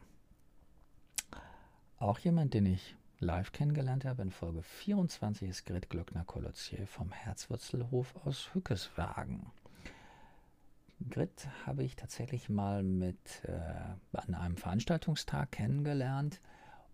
Auch 1.99 2.19
jemand, 2.21 2.55
den 2.55 2.67
ich 2.67 2.97
live 3.21 3.53
kennengelernt 3.53 4.05
habe, 4.05 4.23
in 4.23 4.31
Folge 4.31 4.63
24 4.63 5.49
ist 5.49 5.67
Grit 5.67 5.89
Glöckner-Kolozier 5.91 6.87
vom 6.87 7.13
Herzwurzelhof 7.13 8.15
aus 8.25 8.51
Hückeswagen. 8.53 9.47
Grit 11.11 11.49
habe 11.67 11.85
ich 11.85 11.97
tatsächlich 11.97 12.49
mal 12.49 12.83
mit 12.83 13.43
äh, 13.45 14.17
an 14.17 14.35
einem 14.35 14.57
Veranstaltungstag 14.57 15.53
kennengelernt 15.53 16.41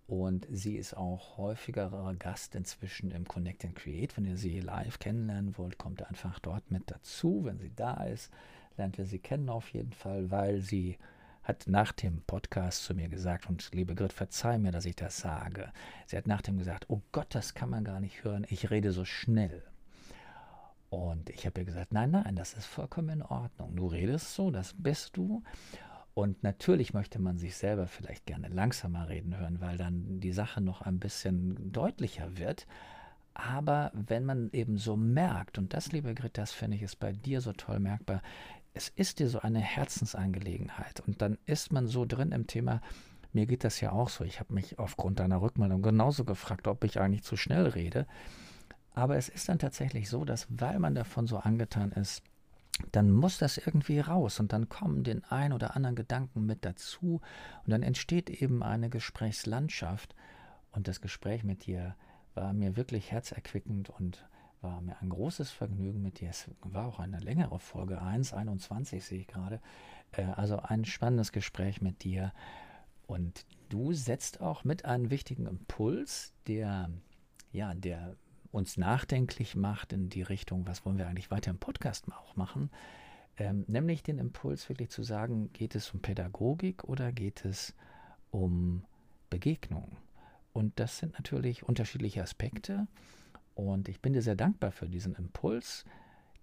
und 0.06 0.46
sie 0.50 0.76
ist 0.76 0.96
auch 0.96 1.36
häufigerer 1.38 2.14
Gast 2.14 2.54
inzwischen 2.54 3.12
im 3.12 3.26
Connect 3.26 3.64
and 3.64 3.76
Create. 3.76 4.16
Wenn 4.16 4.24
ihr 4.24 4.36
sie 4.36 4.60
live 4.60 4.98
kennenlernen 4.98 5.56
wollt, 5.56 5.78
kommt 5.78 6.02
einfach 6.02 6.40
dort 6.40 6.70
mit 6.70 6.90
dazu. 6.90 7.44
Wenn 7.44 7.58
sie 7.58 7.72
da 7.74 8.04
ist, 8.04 8.32
lernt 8.76 8.98
ihr 8.98 9.06
sie 9.06 9.20
kennen 9.20 9.48
auf 9.48 9.72
jeden 9.72 9.92
Fall, 9.92 10.30
weil 10.30 10.60
sie 10.60 10.98
hat 11.50 11.66
nach 11.66 11.90
dem 11.90 12.22
Podcast 12.22 12.84
zu 12.84 12.94
mir 12.94 13.08
gesagt, 13.08 13.48
und 13.48 13.70
liebe 13.74 13.96
Grit, 13.96 14.12
verzeih 14.12 14.56
mir, 14.58 14.70
dass 14.70 14.84
ich 14.84 14.94
das 14.94 15.18
sage. 15.18 15.72
Sie 16.06 16.16
hat 16.16 16.28
nach 16.28 16.42
dem 16.42 16.58
gesagt, 16.58 16.86
oh 16.88 17.02
Gott, 17.10 17.34
das 17.34 17.54
kann 17.54 17.70
man 17.70 17.82
gar 17.82 17.98
nicht 17.98 18.22
hören, 18.22 18.46
ich 18.48 18.70
rede 18.70 18.92
so 18.92 19.04
schnell. 19.04 19.64
Und 20.90 21.28
ich 21.28 21.46
habe 21.46 21.60
ihr 21.60 21.66
gesagt, 21.66 21.92
nein, 21.92 22.12
nein, 22.12 22.36
das 22.36 22.54
ist 22.54 22.66
vollkommen 22.66 23.08
in 23.08 23.22
Ordnung. 23.22 23.74
Du 23.74 23.88
redest 23.88 24.34
so, 24.34 24.52
das 24.52 24.74
bist 24.78 25.16
du. 25.16 25.42
Und 26.14 26.42
natürlich 26.44 26.94
möchte 26.94 27.20
man 27.20 27.36
sich 27.36 27.56
selber 27.56 27.88
vielleicht 27.88 28.26
gerne 28.26 28.48
langsamer 28.48 29.08
reden 29.08 29.36
hören, 29.36 29.60
weil 29.60 29.76
dann 29.76 30.20
die 30.20 30.32
Sache 30.32 30.60
noch 30.60 30.82
ein 30.82 31.00
bisschen 31.00 31.72
deutlicher 31.72 32.38
wird. 32.38 32.66
Aber 33.34 33.90
wenn 33.94 34.24
man 34.24 34.50
eben 34.52 34.76
so 34.76 34.96
merkt, 34.96 35.58
und 35.58 35.74
das, 35.74 35.90
liebe 35.90 36.14
Grit, 36.14 36.38
das 36.38 36.52
finde 36.52 36.76
ich 36.76 36.82
ist 36.82 37.00
bei 37.00 37.12
dir 37.12 37.40
so 37.40 37.52
toll 37.52 37.80
merkbar, 37.80 38.22
es 38.74 38.88
ist 38.88 39.18
dir 39.18 39.28
so 39.28 39.40
eine 39.40 39.60
Herzensangelegenheit. 39.60 41.00
Und 41.00 41.22
dann 41.22 41.38
ist 41.46 41.72
man 41.72 41.86
so 41.86 42.04
drin 42.04 42.32
im 42.32 42.46
Thema, 42.46 42.80
mir 43.32 43.46
geht 43.46 43.64
das 43.64 43.80
ja 43.80 43.92
auch 43.92 44.08
so. 44.08 44.24
Ich 44.24 44.40
habe 44.40 44.54
mich 44.54 44.78
aufgrund 44.78 45.20
deiner 45.20 45.40
Rückmeldung 45.40 45.82
genauso 45.82 46.24
gefragt, 46.24 46.66
ob 46.66 46.84
ich 46.84 47.00
eigentlich 47.00 47.22
zu 47.22 47.36
schnell 47.36 47.66
rede. 47.66 48.06
Aber 48.94 49.16
es 49.16 49.28
ist 49.28 49.48
dann 49.48 49.58
tatsächlich 49.58 50.08
so, 50.08 50.24
dass 50.24 50.46
weil 50.50 50.78
man 50.78 50.94
davon 50.94 51.26
so 51.26 51.38
angetan 51.38 51.92
ist, 51.92 52.22
dann 52.92 53.10
muss 53.10 53.38
das 53.38 53.58
irgendwie 53.58 54.00
raus 54.00 54.40
und 54.40 54.52
dann 54.52 54.68
kommen 54.68 55.04
den 55.04 55.24
ein 55.24 55.52
oder 55.52 55.76
anderen 55.76 55.96
Gedanken 55.96 56.46
mit 56.46 56.64
dazu 56.64 57.20
und 57.64 57.70
dann 57.70 57.82
entsteht 57.82 58.30
eben 58.30 58.62
eine 58.62 58.88
Gesprächslandschaft 58.88 60.14
und 60.72 60.88
das 60.88 61.00
Gespräch 61.00 61.44
mit 61.44 61.66
dir 61.66 61.94
war 62.34 62.52
mir 62.52 62.76
wirklich 62.76 63.10
herzerquickend 63.10 63.90
und 63.90 64.26
war 64.62 64.80
mir 64.80 65.00
ein 65.00 65.08
großes 65.08 65.50
Vergnügen 65.50 66.02
mit 66.02 66.20
dir. 66.20 66.30
Es 66.30 66.50
war 66.62 66.86
auch 66.86 66.98
eine 66.98 67.18
längere 67.18 67.58
Folge, 67.58 68.02
1,21 68.02 69.00
sehe 69.00 69.20
ich 69.20 69.26
gerade. 69.26 69.60
Äh, 70.12 70.24
also 70.24 70.58
ein 70.58 70.84
spannendes 70.84 71.32
Gespräch 71.32 71.80
mit 71.80 72.04
dir 72.04 72.32
und 73.06 73.44
du 73.68 73.92
setzt 73.92 74.40
auch 74.40 74.64
mit 74.64 74.84
einem 74.84 75.10
wichtigen 75.10 75.46
Impuls, 75.46 76.32
der 76.46 76.90
ja, 77.52 77.74
der 77.74 78.16
uns 78.52 78.76
nachdenklich 78.76 79.54
macht 79.54 79.92
in 79.92 80.08
die 80.08 80.22
Richtung, 80.22 80.66
was 80.66 80.84
wollen 80.84 80.98
wir 80.98 81.06
eigentlich 81.06 81.30
weiter 81.30 81.50
im 81.50 81.58
Podcast 81.58 82.06
auch 82.12 82.36
machen, 82.36 82.70
ähm, 83.36 83.64
nämlich 83.68 84.02
den 84.02 84.18
Impuls 84.18 84.68
wirklich 84.68 84.90
zu 84.90 85.02
sagen, 85.02 85.52
geht 85.52 85.74
es 85.74 85.90
um 85.92 86.00
Pädagogik 86.00 86.84
oder 86.84 87.12
geht 87.12 87.44
es 87.44 87.74
um 88.30 88.84
Begegnung? 89.30 89.96
Und 90.52 90.78
das 90.80 90.98
sind 90.98 91.14
natürlich 91.14 91.62
unterschiedliche 91.62 92.22
Aspekte 92.22 92.88
und 93.68 93.88
ich 93.88 94.00
bin 94.00 94.12
dir 94.12 94.22
sehr 94.22 94.36
dankbar 94.36 94.72
für 94.72 94.88
diesen 94.88 95.14
Impuls, 95.14 95.84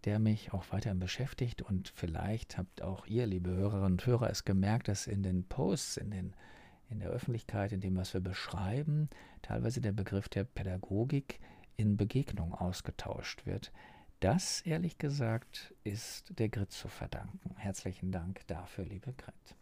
der 0.05 0.20
mich 0.20 0.53
auch 0.53 0.65
weiterhin 0.72 0.99
beschäftigt 0.99 1.61
und 1.61 1.89
vielleicht 1.89 2.57
habt 2.57 2.82
auch 2.82 3.07
ihr, 3.07 3.26
liebe 3.26 3.49
Hörerinnen 3.51 3.93
und 3.93 4.05
Hörer, 4.05 4.30
es 4.30 4.45
gemerkt, 4.45 4.88
dass 4.88 5.07
in 5.07 5.24
den 5.24 5.43
Posts, 5.43 5.97
in 5.97 6.11
den 6.11 6.36
in 6.89 6.99
der 6.99 7.09
Öffentlichkeit, 7.09 7.72
in 7.72 7.82
dem, 7.82 7.97
was 7.97 8.13
wir 8.13 8.22
beschreiben, 8.22 9.09
teilweise 9.41 9.82
der 9.82 9.91
Begriff 9.91 10.30
der 10.30 10.43
Pädagogik 10.43 11.39
in 11.76 11.97
Begegnung 11.97 12.53
ausgetauscht 12.53 13.45
wird. 13.45 13.72
Das, 14.20 14.61
ehrlich 14.61 14.97
gesagt, 14.97 15.76
ist 15.84 16.39
der 16.39 16.49
Grit 16.49 16.72
zu 16.72 16.88
verdanken. 16.88 17.55
Herzlichen 17.57 18.11
Dank 18.11 18.47
dafür, 18.47 18.86
liebe 18.86 19.13
Grit. 19.13 19.55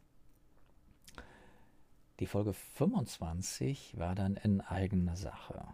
Die 2.19 2.27
Folge 2.27 2.53
25 2.53 3.97
war 3.97 4.15
dann 4.15 4.37
in 4.37 4.61
eigener 4.61 5.17
Sache. 5.17 5.67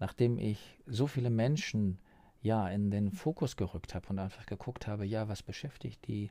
Nachdem 0.00 0.38
ich 0.38 0.58
so 0.86 1.06
viele 1.06 1.30
Menschen 1.30 1.98
ja 2.42 2.68
in 2.68 2.90
den 2.90 3.12
Fokus 3.12 3.56
gerückt 3.56 3.94
habe 3.94 4.08
und 4.08 4.18
einfach 4.18 4.46
geguckt 4.46 4.88
habe, 4.88 5.06
ja, 5.06 5.28
was 5.28 5.42
beschäftigt 5.44 6.08
die, 6.08 6.30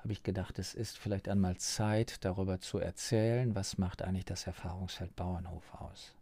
habe 0.00 0.12
ich 0.12 0.22
gedacht, 0.22 0.58
es 0.58 0.74
ist 0.74 0.98
vielleicht 0.98 1.28
einmal 1.28 1.56
Zeit, 1.56 2.22
darüber 2.26 2.60
zu 2.60 2.78
erzählen, 2.78 3.54
was 3.54 3.78
macht 3.78 4.02
eigentlich 4.02 4.26
das 4.26 4.46
Erfahrungsfeld 4.46 5.16
Bauernhof 5.16 5.72
aus 5.72 6.14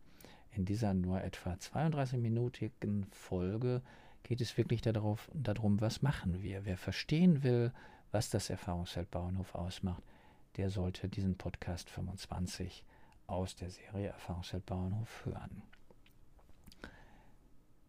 in 0.52 0.64
dieser 0.64 0.94
nur 0.94 1.22
etwa 1.22 1.54
32-minütigen 1.54 3.06
Folge 3.10 3.82
geht 4.22 4.40
es 4.40 4.56
wirklich 4.56 4.82
darauf, 4.82 5.30
darum, 5.32 5.80
was 5.80 6.02
machen 6.02 6.42
wir. 6.42 6.64
Wer 6.64 6.76
verstehen 6.76 7.42
will, 7.42 7.72
was 8.12 8.30
das 8.30 8.50
Erfahrungsfeld 8.50 9.10
Bauernhof 9.10 9.54
ausmacht, 9.54 10.02
der 10.56 10.70
sollte 10.70 11.08
diesen 11.08 11.36
Podcast 11.36 11.88
25 11.90 12.84
aus 13.26 13.56
der 13.56 13.70
Serie 13.70 14.08
Erfahrungsfeld 14.08 14.66
Bauernhof 14.66 15.24
hören. 15.24 15.62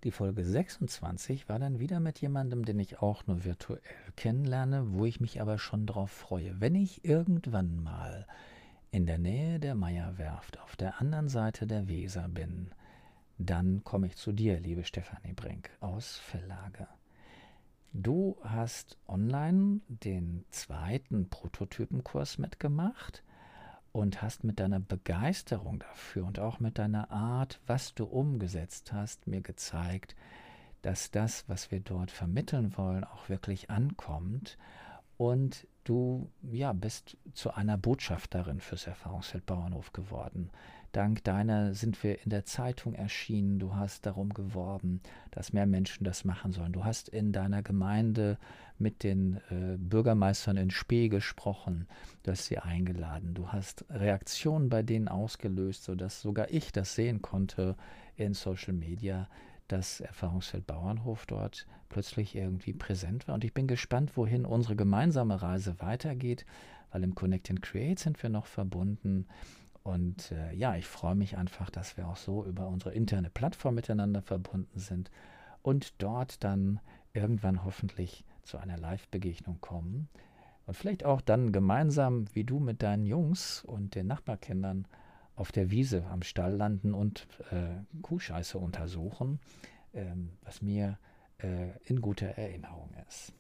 Die 0.04 0.12
Folge 0.12 0.44
26 0.44 1.48
war 1.48 1.60
dann 1.60 1.80
wieder 1.80 2.02
mit 2.02 2.20
jemandem, 2.20 2.66
den 2.66 2.78
ich 2.78 3.02
auch 3.02 3.26
nur 3.26 3.46
virtuell 3.46 3.80
kennenlerne, 4.18 4.92
wo 4.92 5.06
ich 5.06 5.22
mich 5.22 5.40
aber 5.40 5.58
schon 5.58 5.86
darauf 5.86 6.12
freue. 6.12 6.60
Wenn 6.60 6.76
ich 6.76 7.06
irgendwann 7.06 7.82
mal 7.82 8.28
in 8.92 9.06
der 9.06 9.18
Nähe 9.18 9.62
der 9.62 9.76
Meierwerft 9.76 10.60
auf 10.60 10.76
der 10.76 11.00
anderen 11.00 11.30
Seite 11.30 11.68
der 11.68 11.88
Weser 11.88 12.28
bin, 12.28 12.72
dann 13.38 13.86
komme 13.86 14.08
ich 14.08 14.18
zu 14.18 14.34
dir, 14.34 14.60
liebe 14.60 14.84
Stefanie 14.84 15.34
Brink 15.34 15.70
aus 15.80 16.18
Verlage. 16.18 16.88
Du 17.94 18.38
hast 18.44 18.98
online 19.08 19.80
den 19.88 20.44
zweiten 20.50 21.30
Prototypenkurs 21.30 22.40
mitgemacht 22.40 23.24
und 23.94 24.22
hast 24.22 24.44
mit 24.44 24.60
deiner 24.60 24.80
Begeisterung 24.80 25.80
dafür 25.80 26.26
und 26.26 26.40
auch 26.40 26.60
mit 26.60 26.78
deiner 26.80 27.12
Art, 27.12 27.62
was 27.68 27.94
du 27.94 28.06
umgesetzt 28.06 28.92
hast, 28.92 29.28
mir 29.28 29.42
gezeigt, 29.42 30.16
dass 30.82 31.12
das, 31.12 31.48
was 31.48 31.72
wir 31.72 31.80
dort 31.80 32.12
vermitteln 32.12 32.76
wollen, 32.76 33.06
auch 33.06 33.30
wirklich 33.30 33.70
ankommt 33.70 34.58
und 35.18 35.68
du 35.84 36.30
ja, 36.42 36.74
bist 36.74 37.18
zu 37.34 37.54
einer 37.54 37.78
Botschafterin 37.78 38.60
fürs 38.60 38.88
Erfahrungsfeld 38.88 39.46
Bauernhof 39.46 39.94
geworden. 39.94 40.50
Dank 40.94 41.24
deiner 41.24 41.74
sind 41.74 42.04
wir 42.04 42.22
in 42.24 42.30
der 42.30 42.46
Zeitung 42.46 42.94
erschienen. 42.94 43.58
Du 43.58 43.76
hast 43.76 44.06
darum 44.06 44.30
geworben, 44.30 45.02
dass 45.32 45.52
mehr 45.52 45.66
Menschen 45.66 46.04
das 46.04 46.24
machen 46.24 46.52
sollen. 46.52 46.72
Du 46.72 46.86
hast 46.86 47.10
in 47.10 47.32
deiner 47.32 47.64
Gemeinde 47.64 48.38
mit 48.78 49.04
den 49.04 49.42
äh, 49.50 49.76
Bürgermeistern 49.80 50.56
in 50.56 50.70
Spee 50.70 51.10
gesprochen. 51.10 51.88
Du 52.22 52.32
hast 52.32 52.46
sie 52.46 52.60
eingeladen. 52.60 53.34
Du 53.34 53.48
hast 53.52 53.86
Reaktionen 53.90 54.70
bei 54.70 54.84
denen 54.84 55.08
ausgelöst, 55.08 55.84
sodass 55.84 56.22
sogar 56.22 56.52
ich 56.52 56.72
das 56.72 56.94
sehen 56.94 57.24
konnte 57.24 57.76
in 58.16 58.36
Social 58.36 58.74
Media, 58.74 59.28
das 59.68 60.00
Erfahrungsfeld 60.00 60.68
Bauernhof 60.68 61.26
dort 61.26 61.66
plötzlich 61.90 62.36
irgendwie 62.36 62.74
präsent 62.74 63.28
war. 63.28 63.34
Und 63.34 63.44
ich 63.44 63.56
bin 63.56 63.66
gespannt, 63.66 64.16
wohin 64.16 64.46
unsere 64.46 64.76
gemeinsame 64.76 65.42
Reise 65.42 65.80
weitergeht, 65.80 66.46
weil 66.92 67.04
im 67.04 67.16
Connect 67.16 67.50
and 67.50 67.64
Create 67.64 67.98
sind 67.98 68.22
wir 68.22 68.30
noch 68.30 68.46
verbunden. 68.46 69.26
Und 69.84 70.32
äh, 70.32 70.54
ja, 70.54 70.76
ich 70.76 70.88
freue 70.88 71.16
mich 71.16 71.38
einfach, 71.38 71.70
dass 71.70 71.98
wir 71.98 72.08
auch 72.08 72.16
so 72.16 72.46
über 72.46 72.68
unsere 72.68 72.94
interne 72.94 73.30
Plattform 73.30 73.76
miteinander 73.76 74.22
verbunden 74.22 74.80
sind 74.80 75.12
und 75.62 76.02
dort 76.02 76.44
dann 76.44 76.80
irgendwann 77.14 77.64
hoffentlich 77.66 78.24
zu 78.44 78.58
einer 78.58 78.78
Live-Begegnung 78.78 79.60
kommen. 79.60 80.08
Und 80.66 80.76
vielleicht 80.76 81.04
auch 81.04 81.20
dann 81.20 81.52
gemeinsam, 81.52 82.26
wie 82.34 82.46
du 82.46 82.60
mit 82.60 82.82
deinen 82.82 83.06
Jungs 83.06 83.64
und 83.66 83.96
den 83.96 84.08
Nachbarkindern, 84.08 84.88
auf 85.36 85.52
der 85.52 85.72
Wiese 85.72 86.06
am 86.06 86.22
Stall 86.22 86.56
landen 86.56 86.94
und 86.94 87.28
äh, 87.52 87.84
Kuhscheiße 88.04 88.58
untersuchen, 88.58 89.40
ähm, 89.94 90.34
was 90.44 90.62
mir 90.62 91.00
äh, 91.40 91.70
in 91.86 92.02
guter 92.02 92.28
Erinnerung 92.28 92.94
ist. 93.08 93.34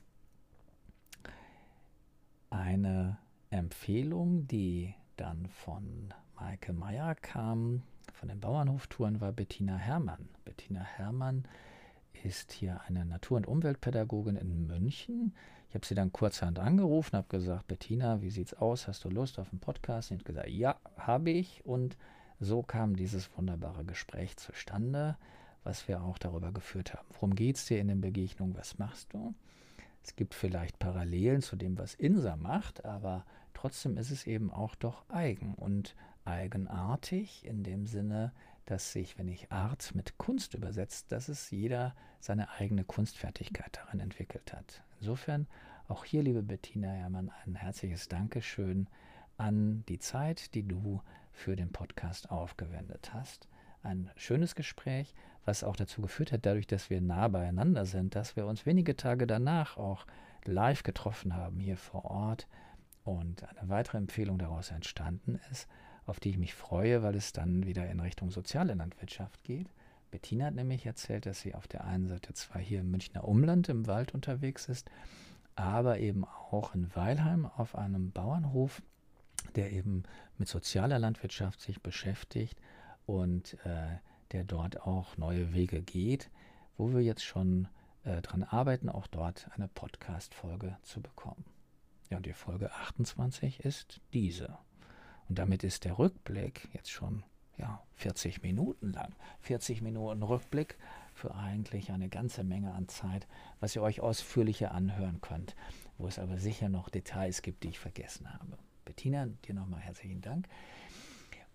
Eine 2.49 3.19
Empfehlung, 3.51 4.47
die 4.47 4.95
dann 5.17 5.47
von 5.47 6.13
Maike 6.43 6.73
Meyer 6.73 7.15
kam, 7.15 7.83
von 8.11 8.27
den 8.27 8.41
Bauernhoftouren, 8.41 9.21
war 9.21 9.31
Bettina 9.31 9.77
Hermann. 9.77 10.27
Bettina 10.43 10.81
Hermann 10.81 11.45
ist 12.25 12.51
hier 12.51 12.81
eine 12.85 13.05
Natur- 13.05 13.37
und 13.37 13.47
Umweltpädagogin 13.47 14.35
in 14.35 14.67
München. 14.67 15.33
Ich 15.69 15.75
habe 15.75 15.85
sie 15.85 15.95
dann 15.95 16.11
kurzerhand 16.11 16.59
angerufen, 16.59 17.15
habe 17.15 17.29
gesagt, 17.29 17.69
Bettina, 17.69 18.21
wie 18.21 18.29
sieht's 18.29 18.53
aus? 18.53 18.89
Hast 18.89 19.05
du 19.05 19.09
Lust 19.09 19.39
auf 19.39 19.51
einen 19.51 19.61
Podcast? 19.61 20.09
Sie 20.09 20.15
hat 20.15 20.25
gesagt, 20.25 20.49
ja, 20.49 20.75
habe 20.97 21.29
ich. 21.29 21.65
Und 21.65 21.95
so 22.41 22.61
kam 22.61 22.97
dieses 22.97 23.29
wunderbare 23.37 23.85
Gespräch 23.85 24.35
zustande, 24.35 25.15
was 25.63 25.87
wir 25.87 26.03
auch 26.03 26.17
darüber 26.17 26.51
geführt 26.51 26.93
haben. 26.93 27.07
Worum 27.13 27.35
geht 27.35 27.55
es 27.55 27.67
dir 27.67 27.79
in 27.79 27.87
den 27.87 28.01
Begegnungen? 28.01 28.57
Was 28.57 28.77
machst 28.77 29.13
du? 29.13 29.33
Es 30.03 30.17
gibt 30.17 30.33
vielleicht 30.33 30.77
Parallelen 30.77 31.41
zu 31.41 31.55
dem, 31.55 31.77
was 31.77 31.93
Insa 31.93 32.35
macht, 32.35 32.83
aber 32.83 33.25
trotzdem 33.53 33.95
ist 33.97 34.11
es 34.11 34.27
eben 34.27 34.51
auch 34.51 34.75
doch 34.75 35.05
eigen 35.07 35.53
und 35.53 35.95
eigenartig 36.25 37.45
in 37.45 37.63
dem 37.63 37.85
Sinne, 37.85 38.31
dass 38.65 38.93
sich, 38.93 39.17
wenn 39.17 39.27
ich 39.27 39.51
Art 39.51 39.93
mit 39.93 40.17
Kunst 40.17 40.53
übersetzt, 40.53 41.11
dass 41.11 41.27
es 41.27 41.51
jeder 41.51 41.95
seine 42.19 42.49
eigene 42.51 42.83
Kunstfertigkeit 42.83 43.79
darin 43.83 43.99
entwickelt 43.99 44.53
hat. 44.53 44.83
Insofern 44.99 45.47
auch 45.87 46.05
hier, 46.05 46.23
liebe 46.23 46.43
Bettina 46.43 46.89
Herrmann, 46.89 47.31
ein 47.45 47.55
herzliches 47.55 48.07
Dankeschön 48.07 48.87
an 49.37 49.83
die 49.89 49.99
Zeit, 49.99 50.53
die 50.55 50.63
du 50.63 51.01
für 51.33 51.55
den 51.55 51.71
Podcast 51.71 52.31
aufgewendet 52.31 53.11
hast. 53.13 53.49
Ein 53.81 54.09
schönes 54.15 54.55
Gespräch, 54.55 55.13
was 55.43 55.63
auch 55.63 55.75
dazu 55.75 56.01
geführt 56.01 56.31
hat, 56.31 56.45
dadurch, 56.45 56.67
dass 56.67 56.89
wir 56.89 57.01
nah 57.01 57.27
beieinander 57.27 57.85
sind, 57.85 58.15
dass 58.15 58.37
wir 58.37 58.45
uns 58.45 58.65
wenige 58.65 58.95
Tage 58.95 59.27
danach 59.27 59.75
auch 59.75 60.05
live 60.45 60.83
getroffen 60.83 61.35
haben 61.35 61.59
hier 61.59 61.77
vor 61.77 62.05
Ort 62.05 62.47
und 63.03 63.43
eine 63.43 63.67
weitere 63.67 63.97
Empfehlung 63.97 64.37
daraus 64.37 64.71
entstanden 64.71 65.39
ist, 65.51 65.67
auf 66.05 66.19
die 66.19 66.31
ich 66.31 66.37
mich 66.37 66.53
freue, 66.53 67.03
weil 67.03 67.15
es 67.15 67.31
dann 67.31 67.65
wieder 67.65 67.89
in 67.89 67.99
Richtung 67.99 68.29
soziale 68.29 68.73
Landwirtschaft 68.73 69.43
geht. 69.43 69.67
Bettina 70.11 70.45
hat 70.45 70.55
nämlich 70.55 70.85
erzählt, 70.85 71.25
dass 71.25 71.41
sie 71.41 71.55
auf 71.55 71.67
der 71.67 71.85
einen 71.85 72.07
Seite 72.07 72.33
zwar 72.33 72.61
hier 72.61 72.81
im 72.81 72.91
Münchner 72.91 73.27
Umland 73.27 73.69
im 73.69 73.87
Wald 73.87 74.13
unterwegs 74.13 74.67
ist, 74.69 74.89
aber 75.55 75.99
eben 75.99 76.25
auch 76.25 76.75
in 76.75 76.95
Weilheim 76.95 77.45
auf 77.45 77.75
einem 77.75 78.11
Bauernhof, 78.11 78.81
der 79.55 79.71
eben 79.71 80.03
mit 80.37 80.47
sozialer 80.47 80.99
Landwirtschaft 80.99 81.61
sich 81.61 81.81
beschäftigt 81.81 82.59
und 83.05 83.57
äh, 83.65 83.97
der 84.31 84.43
dort 84.43 84.81
auch 84.81 85.17
neue 85.17 85.53
Wege 85.53 85.81
geht, 85.81 86.29
wo 86.77 86.93
wir 86.93 87.01
jetzt 87.01 87.23
schon 87.23 87.67
äh, 88.03 88.21
dran 88.21 88.43
arbeiten, 88.43 88.89
auch 88.89 89.07
dort 89.07 89.49
eine 89.55 89.67
Podcast-Folge 89.67 90.77
zu 90.83 91.01
bekommen. 91.01 91.45
Ja, 92.09 92.17
und 92.17 92.25
die 92.25 92.33
Folge 92.33 92.71
28 92.71 93.61
ist 93.61 94.01
diese. 94.13 94.57
Und 95.33 95.39
damit 95.39 95.63
ist 95.63 95.83
der 95.83 95.97
Rückblick 95.97 96.69
jetzt 96.73 96.91
schon 96.91 97.23
ja, 97.57 97.81
40 97.95 98.43
Minuten 98.43 98.93
lang. 98.93 99.15
40 99.41 99.81
Minuten 99.81 100.21
Rückblick 100.21 100.77
für 101.15 101.33
eigentlich 101.33 101.91
eine 101.91 102.07
ganze 102.07 102.43
Menge 102.43 102.71
an 102.71 102.87
Zeit, 102.87 103.25
was 103.59 103.75
ihr 103.75 103.81
euch 103.81 103.99
ausführlicher 103.99 104.71
anhören 104.75 105.21
könnt, 105.21 105.55
wo 105.97 106.05
es 106.05 106.19
aber 106.19 106.37
sicher 106.37 106.69
noch 106.69 106.87
Details 106.87 107.41
gibt, 107.41 107.63
die 107.63 107.69
ich 107.69 107.79
vergessen 107.79 108.31
habe. 108.31 108.59
Bettina, 108.85 109.25
dir 109.25 109.55
nochmal 109.55 109.79
herzlichen 109.79 110.21
Dank. 110.21 110.47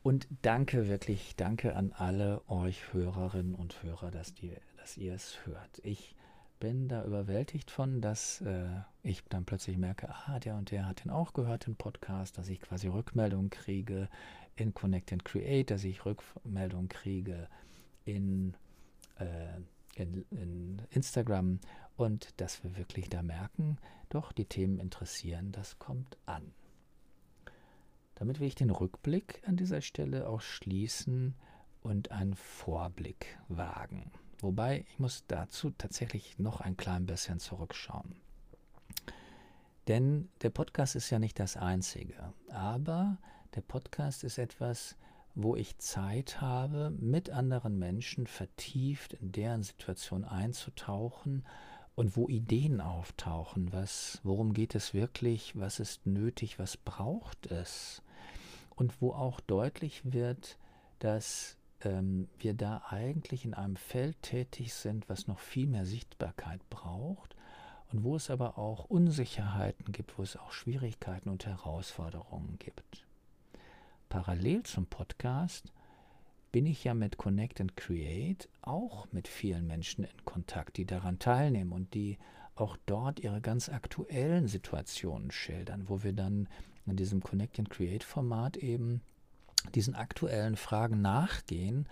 Und 0.02 0.26
danke, 0.42 0.88
wirklich 0.88 1.36
danke 1.36 1.76
an 1.76 1.92
alle 1.92 2.42
euch 2.48 2.92
Hörerinnen 2.92 3.54
und 3.54 3.80
Hörer, 3.84 4.10
dass, 4.10 4.34
die, 4.34 4.56
dass 4.78 4.96
ihr 4.96 5.14
es 5.14 5.46
hört. 5.46 5.78
Ich 5.84 6.16
bin 6.58 6.88
da 6.88 7.04
überwältigt 7.04 7.70
von, 7.70 8.00
dass 8.00 8.40
äh, 8.40 8.68
ich 9.02 9.24
dann 9.28 9.44
plötzlich 9.44 9.76
merke, 9.76 10.08
ah, 10.08 10.38
der 10.38 10.56
und 10.56 10.70
der 10.70 10.86
hat 10.86 11.04
den 11.04 11.10
auch 11.10 11.32
gehört, 11.32 11.66
den 11.66 11.76
Podcast, 11.76 12.38
dass 12.38 12.48
ich 12.48 12.60
quasi 12.60 12.88
Rückmeldungen 12.88 13.50
kriege 13.50 14.08
in 14.56 14.74
Connect 14.74 15.12
and 15.12 15.24
Create, 15.24 15.70
dass 15.70 15.84
ich 15.84 16.04
Rückmeldungen 16.04 16.88
kriege 16.88 17.48
in, 18.04 18.54
äh, 19.18 19.60
in, 19.94 20.24
in 20.30 20.82
Instagram 20.90 21.60
und 21.96 22.40
dass 22.40 22.62
wir 22.64 22.76
wirklich 22.76 23.08
da 23.08 23.22
merken, 23.22 23.78
doch, 24.08 24.32
die 24.32 24.46
Themen 24.46 24.78
interessieren, 24.78 25.52
das 25.52 25.78
kommt 25.78 26.16
an. 26.26 26.52
Damit 28.14 28.40
will 28.40 28.48
ich 28.48 28.54
den 28.54 28.70
Rückblick 28.70 29.42
an 29.46 29.56
dieser 29.56 29.80
Stelle 29.80 30.28
auch 30.28 30.40
schließen 30.40 31.34
und 31.82 32.10
einen 32.10 32.34
Vorblick 32.34 33.38
wagen. 33.48 34.10
Wobei 34.40 34.84
ich 34.88 34.98
muss 34.98 35.24
dazu 35.26 35.70
tatsächlich 35.70 36.38
noch 36.38 36.60
ein 36.60 36.76
klein 36.76 37.06
bisschen 37.06 37.40
zurückschauen. 37.40 38.14
Denn 39.88 40.28
der 40.42 40.50
Podcast 40.50 40.96
ist 40.96 41.10
ja 41.10 41.18
nicht 41.18 41.38
das 41.40 41.56
Einzige, 41.56 42.32
aber 42.50 43.18
der 43.54 43.62
Podcast 43.62 44.22
ist 44.22 44.38
etwas, 44.38 44.96
wo 45.34 45.56
ich 45.56 45.78
Zeit 45.78 46.40
habe, 46.40 46.90
mit 46.90 47.30
anderen 47.30 47.78
Menschen 47.78 48.26
vertieft 48.26 49.14
in 49.14 49.32
deren 49.32 49.62
Situation 49.62 50.24
einzutauchen 50.24 51.44
und 51.94 52.16
wo 52.16 52.28
Ideen 52.28 52.80
auftauchen, 52.80 53.72
was, 53.72 54.20
worum 54.22 54.52
geht 54.52 54.74
es 54.74 54.94
wirklich, 54.94 55.58
was 55.58 55.80
ist 55.80 56.06
nötig, 56.06 56.58
was 56.58 56.76
braucht 56.76 57.46
es 57.46 58.02
und 58.76 59.00
wo 59.00 59.12
auch 59.12 59.40
deutlich 59.40 60.12
wird, 60.12 60.58
dass 61.00 61.57
ähm, 61.82 62.28
wir 62.38 62.54
da 62.54 62.82
eigentlich 62.88 63.44
in 63.44 63.54
einem 63.54 63.76
Feld 63.76 64.20
tätig 64.22 64.74
sind, 64.74 65.08
was 65.08 65.26
noch 65.26 65.38
viel 65.38 65.66
mehr 65.66 65.86
Sichtbarkeit 65.86 66.60
braucht 66.70 67.36
und 67.92 68.04
wo 68.04 68.16
es 68.16 68.30
aber 68.30 68.58
auch 68.58 68.84
Unsicherheiten 68.86 69.92
gibt, 69.92 70.18
wo 70.18 70.22
es 70.22 70.36
auch 70.36 70.52
Schwierigkeiten 70.52 71.28
und 71.28 71.46
Herausforderungen 71.46 72.58
gibt. 72.58 73.06
Parallel 74.08 74.62
zum 74.62 74.86
Podcast 74.86 75.72
bin 76.50 76.66
ich 76.66 76.84
ja 76.84 76.94
mit 76.94 77.18
Connect 77.18 77.60
and 77.60 77.76
Create 77.76 78.48
auch 78.62 79.06
mit 79.12 79.28
vielen 79.28 79.66
Menschen 79.66 80.04
in 80.04 80.24
Kontakt, 80.24 80.76
die 80.78 80.86
daran 80.86 81.18
teilnehmen 81.18 81.72
und 81.72 81.94
die 81.94 82.18
auch 82.54 82.76
dort 82.86 83.20
ihre 83.20 83.40
ganz 83.40 83.68
aktuellen 83.68 84.48
Situationen 84.48 85.30
schildern, 85.30 85.88
wo 85.88 86.02
wir 86.02 86.12
dann 86.12 86.48
in 86.86 86.96
diesem 86.96 87.22
Connect 87.22 87.58
and 87.58 87.70
Create 87.70 88.02
Format 88.02 88.56
eben 88.56 89.02
diesen 89.74 89.94
aktuellen 89.94 90.56
Fragen 90.56 91.00
nachgehen 91.00 91.88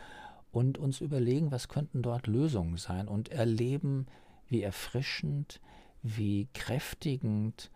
und 0.52 0.78
uns 0.78 1.00
überlegen, 1.00 1.50
was 1.50 1.68
könnten 1.68 2.02
dort 2.02 2.26
Lösungen 2.26 2.76
sein 2.76 3.08
und 3.08 3.28
erleben, 3.30 4.06
wie 4.48 4.62
erfrischend, 4.62 5.60
wie 6.02 6.48
kräftigend, 6.54 7.70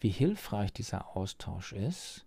wie 0.00 0.10
hilfreich 0.10 0.72
dieser 0.72 1.16
Austausch 1.16 1.72
ist. 1.72 2.26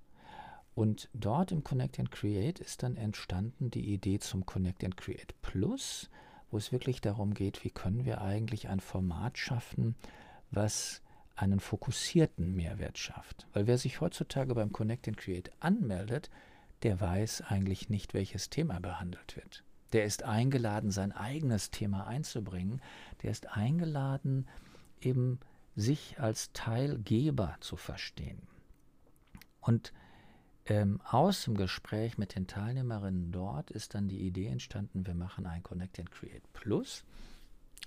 Und 0.75 1.09
dort 1.13 1.51
im 1.51 1.63
Connect 1.63 1.99
and 1.99 2.11
Create 2.11 2.59
ist 2.59 2.83
dann 2.83 2.95
entstanden 2.95 3.69
die 3.69 3.93
Idee 3.93 4.19
zum 4.19 4.45
Connect 4.45 4.83
and 4.83 4.95
Create 4.95 5.35
Plus, 5.41 6.09
wo 6.51 6.57
es 6.57 6.71
wirklich 6.71 7.01
darum 7.01 7.33
geht, 7.33 7.63
wie 7.63 7.69
können 7.69 8.05
wir 8.05 8.21
eigentlich 8.21 8.69
ein 8.69 8.79
Format 8.79 9.37
schaffen, 9.37 9.95
was 10.51 11.01
einen 11.35 11.59
fokussierten 11.59 12.55
Mehrwert 12.55 12.97
schafft. 12.97 13.47
Weil 13.53 13.67
wer 13.67 13.77
sich 13.77 14.01
heutzutage 14.01 14.55
beim 14.55 14.71
Connect 14.71 15.07
and 15.07 15.17
Create 15.17 15.51
anmeldet, 15.59 16.29
der 16.83 16.99
weiß 16.99 17.41
eigentlich 17.41 17.89
nicht, 17.89 18.13
welches 18.13 18.49
Thema 18.49 18.79
behandelt 18.79 19.35
wird. 19.35 19.63
Der 19.93 20.05
ist 20.05 20.23
eingeladen, 20.23 20.91
sein 20.91 21.11
eigenes 21.11 21.71
Thema 21.71 22.05
einzubringen. 22.07 22.81
Der 23.23 23.31
ist 23.31 23.47
eingeladen, 23.47 24.47
eben 25.01 25.39
sich 25.75 26.19
als 26.19 26.51
Teilgeber 26.53 27.55
zu 27.59 27.75
verstehen. 27.75 28.41
Und 29.61 29.93
ähm, 30.65 31.01
aus 31.03 31.45
dem 31.45 31.55
Gespräch 31.55 32.17
mit 32.17 32.35
den 32.35 32.47
Teilnehmerinnen 32.47 33.31
dort 33.31 33.71
ist 33.71 33.95
dann 33.95 34.07
die 34.07 34.19
Idee 34.19 34.47
entstanden, 34.47 35.05
wir 35.05 35.15
machen 35.15 35.47
ein 35.47 35.63
Connect 35.63 35.99
and 35.99 36.11
Create 36.11 36.43
Plus 36.53 37.03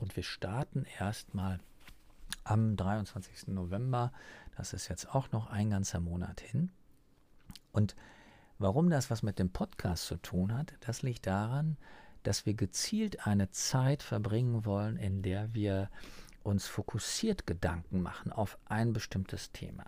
und 0.01 0.16
wir 0.16 0.24
starten 0.24 0.84
erstmal 0.99 1.61
am 2.45 2.76
23. 2.76 3.49
November. 3.49 4.12
Das 4.57 4.72
ist 4.72 4.88
jetzt 4.88 5.14
auch 5.14 5.30
noch 5.32 5.49
ein 5.51 5.70
ganzer 5.70 6.01
Monat 6.01 6.40
hin. 6.40 6.70
Und 7.70 7.95
Warum 8.63 8.91
das 8.91 9.11
was 9.11 9.25
mit 9.25 9.41
dem 9.41 9.51
Podcast 9.51 10.07
zu 10.07 10.15
tun 10.19 10.57
hat, 10.57 10.75
das 10.87 11.03
liegt 11.03 11.27
daran, 11.27 11.77
dass 12.23 12.47
wir 12.47 12.55
gezielt 12.55 13.27
eine 13.27 13.51
Zeit 13.51 14.05
verbringen 14.05 14.65
wollen, 14.65 14.97
in 14.99 15.21
der 15.21 15.53
wir 15.53 15.91
uns 16.45 16.69
fokussiert 16.69 17.45
Gedanken 17.45 18.03
machen 18.03 18.31
auf 18.31 18.57
ein 18.67 18.93
bestimmtes 18.93 19.51
Thema. 19.51 19.87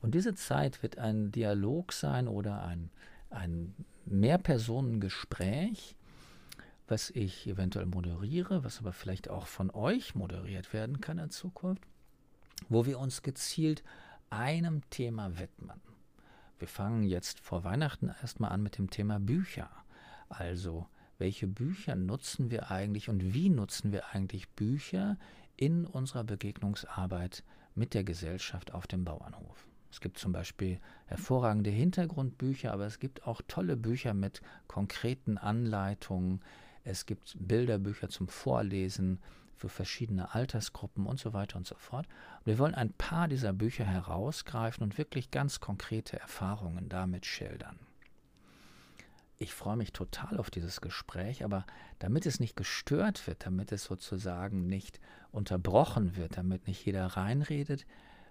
Und 0.00 0.14
diese 0.14 0.34
Zeit 0.34 0.82
wird 0.82 0.96
ein 0.96 1.32
Dialog 1.32 1.92
sein 1.92 2.28
oder 2.28 2.62
ein, 2.62 2.88
ein 3.28 3.74
Mehrpersonengespräch, 4.06 5.94
was 6.88 7.10
ich 7.10 7.46
eventuell 7.46 7.84
moderiere, 7.84 8.64
was 8.64 8.78
aber 8.78 8.94
vielleicht 8.94 9.28
auch 9.28 9.46
von 9.46 9.70
euch 9.70 10.14
moderiert 10.14 10.72
werden 10.72 11.02
kann 11.02 11.18
in 11.18 11.28
Zukunft, 11.28 11.82
wo 12.70 12.86
wir 12.86 12.98
uns 12.98 13.20
gezielt 13.20 13.84
einem 14.30 14.80
Thema 14.88 15.38
widmen. 15.38 15.91
Wir 16.62 16.68
fangen 16.68 17.02
jetzt 17.02 17.40
vor 17.40 17.64
Weihnachten 17.64 18.12
erstmal 18.22 18.52
an 18.52 18.62
mit 18.62 18.78
dem 18.78 18.88
Thema 18.88 19.18
Bücher. 19.18 19.68
Also, 20.28 20.86
welche 21.18 21.48
Bücher 21.48 21.96
nutzen 21.96 22.52
wir 22.52 22.70
eigentlich 22.70 23.08
und 23.08 23.34
wie 23.34 23.48
nutzen 23.48 23.90
wir 23.90 24.14
eigentlich 24.14 24.48
Bücher 24.50 25.18
in 25.56 25.84
unserer 25.84 26.22
Begegnungsarbeit 26.22 27.42
mit 27.74 27.94
der 27.94 28.04
Gesellschaft 28.04 28.74
auf 28.74 28.86
dem 28.86 29.04
Bauernhof? 29.04 29.66
Es 29.90 30.00
gibt 30.00 30.18
zum 30.18 30.30
Beispiel 30.30 30.78
hervorragende 31.06 31.70
Hintergrundbücher, 31.70 32.72
aber 32.72 32.86
es 32.86 33.00
gibt 33.00 33.26
auch 33.26 33.42
tolle 33.48 33.76
Bücher 33.76 34.14
mit 34.14 34.40
konkreten 34.68 35.38
Anleitungen. 35.38 36.42
Es 36.84 37.06
gibt 37.06 37.34
Bilderbücher 37.40 38.08
zum 38.08 38.28
Vorlesen 38.28 39.18
für 39.62 39.68
verschiedene 39.68 40.34
Altersgruppen 40.34 41.06
und 41.06 41.20
so 41.20 41.32
weiter 41.32 41.56
und 41.56 41.68
so 41.68 41.76
fort. 41.76 42.08
Und 42.40 42.46
wir 42.46 42.58
wollen 42.58 42.74
ein 42.74 42.92
paar 42.92 43.28
dieser 43.28 43.52
Bücher 43.52 43.84
herausgreifen 43.84 44.82
und 44.82 44.98
wirklich 44.98 45.30
ganz 45.30 45.60
konkrete 45.60 46.18
Erfahrungen 46.18 46.88
damit 46.88 47.26
schildern. 47.26 47.78
Ich 49.38 49.54
freue 49.54 49.76
mich 49.76 49.92
total 49.92 50.36
auf 50.38 50.50
dieses 50.50 50.80
Gespräch, 50.80 51.44
aber 51.44 51.64
damit 52.00 52.26
es 52.26 52.40
nicht 52.40 52.56
gestört 52.56 53.28
wird, 53.28 53.46
damit 53.46 53.70
es 53.70 53.84
sozusagen 53.84 54.66
nicht 54.66 55.00
unterbrochen 55.30 56.16
wird, 56.16 56.36
damit 56.36 56.66
nicht 56.66 56.84
jeder 56.84 57.06
reinredet, 57.06 57.86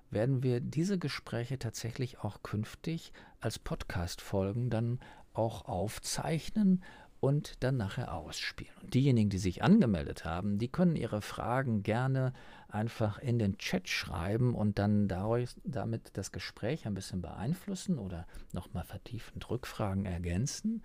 werden 0.09 0.43
wir 0.43 0.59
diese 0.59 0.99
Gespräche 0.99 1.57
tatsächlich 1.57 2.19
auch 2.19 2.43
künftig 2.43 3.13
als 3.39 3.57
Podcast-Folgen 3.57 4.69
dann 4.69 4.99
auch 5.33 5.63
aufzeichnen 5.63 6.83
und 7.21 7.63
dann 7.63 7.77
nachher 7.77 8.13
ausspielen. 8.13 8.73
Und 8.81 8.95
diejenigen, 8.95 9.29
die 9.29 9.37
sich 9.37 9.63
angemeldet 9.63 10.25
haben, 10.25 10.57
die 10.57 10.67
können 10.67 10.95
ihre 10.95 11.21
Fragen 11.21 11.83
gerne 11.83 12.33
einfach 12.67 13.19
in 13.19 13.37
den 13.37 13.57
Chat 13.59 13.87
schreiben 13.87 14.55
und 14.55 14.79
dann 14.79 15.07
dadurch, 15.07 15.51
damit 15.63 16.17
das 16.17 16.31
Gespräch 16.31 16.87
ein 16.87 16.95
bisschen 16.95 17.21
beeinflussen 17.21 17.99
oder 17.99 18.25
nochmal 18.53 18.83
vertiefend 18.83 19.49
Rückfragen 19.49 20.05
ergänzen. 20.05 20.83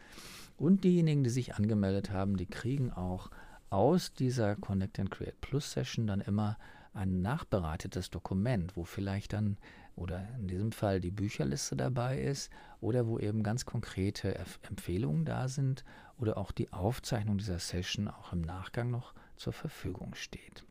Und 0.58 0.84
diejenigen, 0.84 1.24
die 1.24 1.30
sich 1.30 1.54
angemeldet 1.54 2.10
haben, 2.10 2.36
die 2.36 2.46
kriegen 2.46 2.92
auch 2.92 3.30
aus 3.70 4.12
dieser 4.12 4.56
Connect 4.56 5.00
and 5.00 5.10
Create 5.10 5.40
Plus 5.40 5.72
Session 5.72 6.06
dann 6.06 6.20
immer 6.20 6.58
ein 6.92 7.22
nachbereitetes 7.22 8.10
Dokument, 8.10 8.76
wo 8.76 8.84
vielleicht 8.84 9.32
dann 9.32 9.56
oder 9.96 10.28
in 10.38 10.46
diesem 10.46 10.72
Fall 10.72 11.00
die 11.00 11.10
Bücherliste 11.10 11.74
dabei 11.74 12.20
ist 12.20 12.50
oder 12.80 13.06
wo 13.06 13.18
eben 13.18 13.42
ganz 13.42 13.64
konkrete 13.64 14.36
Empfehlungen 14.68 15.24
da 15.24 15.48
sind 15.48 15.84
oder 16.18 16.36
auch 16.36 16.52
die 16.52 16.72
Aufzeichnung 16.72 17.38
dieser 17.38 17.58
Session 17.58 18.08
auch 18.08 18.32
im 18.32 18.42
Nachgang 18.42 18.90
noch 18.90 19.14
zur 19.36 19.52
Verfügung 19.52 20.14
steht. 20.14 20.64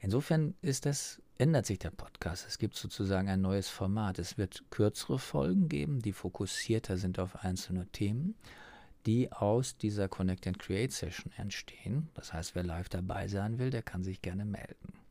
Insofern 0.00 0.54
ist 0.62 0.86
das, 0.86 1.22
ändert 1.38 1.66
sich 1.66 1.78
der 1.78 1.90
Podcast. 1.90 2.46
Es 2.48 2.58
gibt 2.58 2.74
sozusagen 2.74 3.28
ein 3.28 3.40
neues 3.40 3.68
Format. 3.68 4.18
Es 4.18 4.36
wird 4.36 4.64
kürzere 4.70 5.18
Folgen 5.18 5.68
geben, 5.68 6.00
die 6.00 6.12
fokussierter 6.12 6.96
sind 6.96 7.20
auf 7.20 7.44
einzelne 7.44 7.86
Themen, 7.86 8.34
die 9.06 9.30
aus 9.30 9.76
dieser 9.76 10.08
Connect 10.08 10.46
and 10.46 10.58
Create 10.58 10.92
Session 10.92 11.32
entstehen. 11.36 12.08
Das 12.14 12.32
heißt, 12.32 12.54
wer 12.54 12.64
live 12.64 12.88
dabei 12.88 13.28
sein 13.28 13.58
will, 13.58 13.70
der 13.70 13.82
kann 13.82 14.02
sich 14.02 14.22
gerne 14.22 14.44
melden. 14.44 15.01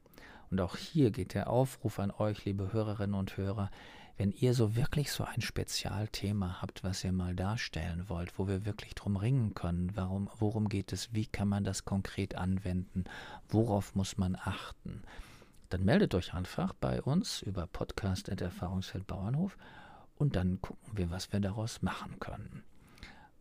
Und 0.52 0.60
auch 0.60 0.76
hier 0.76 1.12
geht 1.12 1.34
der 1.34 1.50
Aufruf 1.50 1.98
an 1.98 2.12
euch, 2.12 2.44
liebe 2.44 2.74
Hörerinnen 2.74 3.16
und 3.16 3.38
Hörer, 3.38 3.72
wenn 4.18 4.32
ihr 4.32 4.54
so 4.54 4.76
wirklich 4.76 5.12
so 5.12 5.24
ein 5.24 5.42
Spezialthema 5.42 6.62
habt, 6.62 6.84
was 6.84 7.04
ihr 7.06 7.14
mal 7.14 7.36
darstellen 7.36 8.10
wollt, 8.10 8.38
wo 8.38 8.48
wir 8.48 8.66
wirklich 8.66 8.94
drum 8.94 9.16
ringen 9.16 9.54
können, 9.54 9.96
warum, 9.96 10.30
worum 10.38 10.68
geht 10.68 10.92
es, 10.92 11.14
wie 11.14 11.26
kann 11.26 11.48
man 11.48 11.64
das 11.64 11.86
konkret 11.86 12.36
anwenden, 12.36 13.06
worauf 13.48 13.96
muss 13.96 14.18
man 14.18 14.36
achten, 14.36 15.02
dann 15.70 15.86
meldet 15.86 16.14
euch 16.14 16.34
einfach 16.34 16.74
bei 16.74 17.02
uns 17.02 17.42
über 17.42 17.66
Podcast 17.66 18.28
Erfahrungsfeld 18.28 19.08
Bauernhof 19.08 19.58
und 20.18 20.36
dann 20.36 20.62
gucken 20.62 20.98
wir, 20.98 21.10
was 21.10 21.32
wir 21.32 21.40
daraus 21.40 21.82
machen 21.82 22.20
können. 22.20 22.64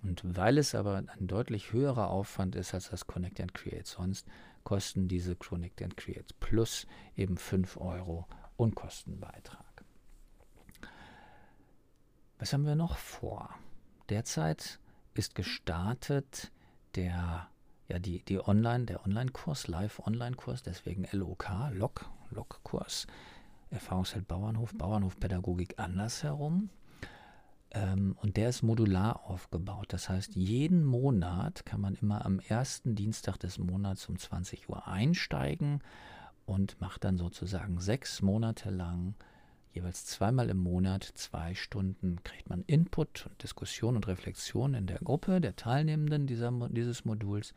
Und 0.03 0.23
weil 0.25 0.57
es 0.57 0.75
aber 0.75 0.97
ein 0.97 1.27
deutlich 1.27 1.73
höherer 1.73 2.09
Aufwand 2.09 2.55
ist 2.55 2.73
als 2.73 2.89
das 2.89 3.07
Connect 3.07 3.41
and 3.41 3.53
Create 3.53 3.87
sonst, 3.87 4.27
kosten 4.71 5.09
diese 5.09 5.35
Connect 5.35 5.83
and 5.83 5.97
Create 5.97 6.33
Plus 6.39 6.87
eben 7.17 7.37
5 7.37 7.77
Euro 7.79 8.29
Unkostenbeitrag. 8.57 9.85
Was 12.39 12.53
haben 12.53 12.65
wir 12.67 12.77
noch 12.77 12.97
vor? 12.97 13.53
Derzeit 14.11 14.79
ist 15.15 15.35
gestartet 15.35 16.53
der 16.95 17.49
ja 17.89 17.99
die, 17.99 18.21
die 18.23 18.39
Online, 18.39 18.85
der 18.85 19.05
Online-Kurs, 19.05 19.67
Live-Online-Kurs, 19.67 20.63
deswegen 20.63 21.05
LOK, 21.11 21.51
LOK, 21.73 22.09
LOK-Kurs, 22.31 23.09
Erfahrungsfeld 23.71 24.29
Bauernhof, 24.29 24.73
Bauernhofpädagogik 24.75 25.81
andersherum. 25.81 26.71
Ähm, 27.73 28.17
und 28.21 28.37
der 28.37 28.49
ist 28.49 28.63
modular 28.63 29.25
aufgebaut. 29.25 29.87
Das 29.91 30.09
heißt, 30.09 30.35
jeden 30.35 30.85
Monat 30.85 31.65
kann 31.65 31.81
man 31.81 31.95
immer 31.95 32.25
am 32.25 32.41
ersten 32.41 32.95
Dienstag 32.95 33.39
des 33.39 33.59
Monats 33.59 34.09
um 34.09 34.19
20 34.19 34.69
Uhr 34.69 34.87
einsteigen 34.89 35.81
und 36.47 36.81
macht 36.81 37.05
dann 37.05 37.17
sozusagen 37.17 37.81
sechs 37.81 38.23
Monate 38.23 38.71
lang 38.71 39.15
jeweils 39.73 40.05
zweimal 40.05 40.51
im 40.51 40.59
Monat 40.59 41.05
zwei 41.05 41.55
Stunden 41.55 42.23
kriegt 42.25 42.49
man 42.49 42.65
Input 42.67 43.27
und 43.27 43.43
Diskussion 43.43 43.97
und 43.97 44.09
Reflexion 44.09 44.75
in 44.75 44.87
der 44.87 44.99
Gruppe 44.99 45.41
der 45.41 45.57
Teilnehmenden 45.57 46.27
dieser, 46.27 46.51
dieses 46.71 47.05
Moduls 47.05 47.55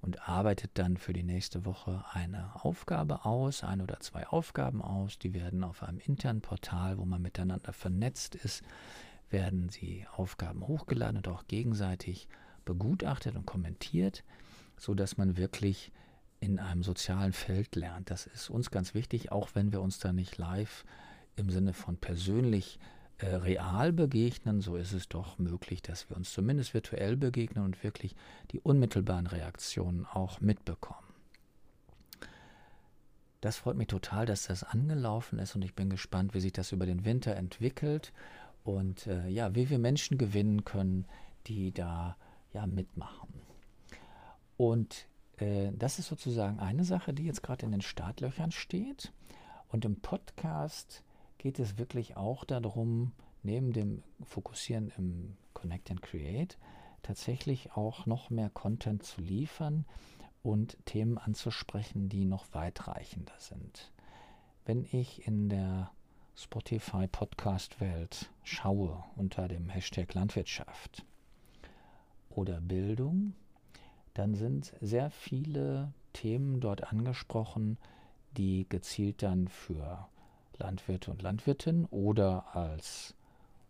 und 0.00 0.28
arbeitet 0.28 0.70
dann 0.74 0.96
für 0.96 1.12
die 1.12 1.22
nächste 1.22 1.64
Woche 1.66 2.04
eine 2.12 2.50
Aufgabe 2.64 3.24
aus, 3.24 3.64
ein 3.64 3.82
oder 3.82 4.00
zwei 4.00 4.26
Aufgaben 4.28 4.80
aus. 4.80 5.18
Die 5.18 5.34
werden 5.34 5.62
auf 5.64 5.82
einem 5.82 5.98
internen 5.98 6.40
Portal, 6.40 6.98
wo 6.98 7.04
man 7.04 7.20
miteinander 7.20 7.72
vernetzt 7.72 8.34
ist, 8.34 8.62
werden 9.30 9.68
sie 9.68 10.06
Aufgaben 10.14 10.66
hochgeladen 10.66 11.18
und 11.18 11.28
auch 11.28 11.46
gegenseitig 11.46 12.28
begutachtet 12.64 13.36
und 13.36 13.46
kommentiert, 13.46 14.24
sodass 14.76 15.16
man 15.16 15.36
wirklich 15.36 15.92
in 16.40 16.58
einem 16.58 16.82
sozialen 16.82 17.32
Feld 17.32 17.76
lernt. 17.76 18.10
Das 18.10 18.26
ist 18.26 18.50
uns 18.50 18.70
ganz 18.70 18.94
wichtig, 18.94 19.30
auch 19.30 19.50
wenn 19.54 19.72
wir 19.72 19.80
uns 19.80 19.98
da 19.98 20.12
nicht 20.12 20.38
live 20.38 20.84
im 21.36 21.50
Sinne 21.50 21.72
von 21.72 21.96
persönlich 21.96 22.78
äh, 23.18 23.34
real 23.34 23.92
begegnen, 23.92 24.60
so 24.60 24.76
ist 24.76 24.92
es 24.92 25.08
doch 25.08 25.38
möglich, 25.38 25.82
dass 25.82 26.08
wir 26.08 26.16
uns 26.16 26.32
zumindest 26.32 26.72
virtuell 26.72 27.16
begegnen 27.16 27.64
und 27.64 27.82
wirklich 27.84 28.16
die 28.52 28.60
unmittelbaren 28.60 29.26
Reaktionen 29.26 30.06
auch 30.06 30.40
mitbekommen. 30.40 31.06
Das 33.42 33.56
freut 33.56 33.76
mich 33.76 33.88
total, 33.88 34.26
dass 34.26 34.44
das 34.44 34.64
angelaufen 34.64 35.38
ist 35.38 35.54
und 35.54 35.62
ich 35.62 35.74
bin 35.74 35.88
gespannt, 35.88 36.34
wie 36.34 36.40
sich 36.40 36.52
das 36.52 36.72
über 36.72 36.86
den 36.86 37.04
Winter 37.04 37.36
entwickelt 37.36 38.12
und 38.64 39.06
äh, 39.06 39.28
ja, 39.28 39.54
wie 39.54 39.70
wir 39.70 39.78
Menschen 39.78 40.18
gewinnen 40.18 40.64
können, 40.64 41.06
die 41.46 41.72
da 41.72 42.16
ja 42.52 42.66
mitmachen. 42.66 43.28
Und 44.56 45.06
äh, 45.38 45.72
das 45.72 45.98
ist 45.98 46.08
sozusagen 46.08 46.58
eine 46.60 46.84
Sache, 46.84 47.14
die 47.14 47.24
jetzt 47.24 47.42
gerade 47.42 47.64
in 47.64 47.72
den 47.72 47.80
Startlöchern 47.80 48.52
steht. 48.52 49.12
Und 49.68 49.84
im 49.84 49.96
Podcast 50.00 51.02
geht 51.38 51.58
es 51.58 51.78
wirklich 51.78 52.16
auch 52.16 52.44
darum, 52.44 53.12
neben 53.42 53.72
dem 53.72 54.02
Fokussieren 54.22 54.92
im 54.98 55.36
Connect 55.54 55.90
and 55.90 56.02
Create, 56.02 56.58
tatsächlich 57.02 57.72
auch 57.72 58.04
noch 58.04 58.30
mehr 58.30 58.50
Content 58.50 59.02
zu 59.02 59.20
liefern 59.20 59.86
und 60.42 60.76
Themen 60.84 61.18
anzusprechen, 61.18 62.08
die 62.08 62.24
noch 62.24 62.46
weitreichender 62.52 63.34
sind. 63.38 63.92
Wenn 64.66 64.84
ich 64.84 65.26
in 65.26 65.48
der 65.48 65.90
Spotify 66.36 67.06
Podcast 67.06 67.80
Welt 67.80 68.30
schaue 68.44 69.04
unter 69.16 69.48
dem 69.48 69.68
Hashtag 69.68 70.14
Landwirtschaft 70.14 71.04
oder 72.30 72.60
Bildung, 72.60 73.34
dann 74.14 74.34
sind 74.34 74.72
sehr 74.80 75.10
viele 75.10 75.92
Themen 76.12 76.60
dort 76.60 76.90
angesprochen, 76.92 77.78
die 78.36 78.66
gezielt 78.68 79.22
dann 79.22 79.48
für 79.48 80.08
Landwirte 80.58 81.10
und 81.10 81.22
Landwirtinnen 81.22 81.86
oder 81.86 82.54
als, 82.54 83.14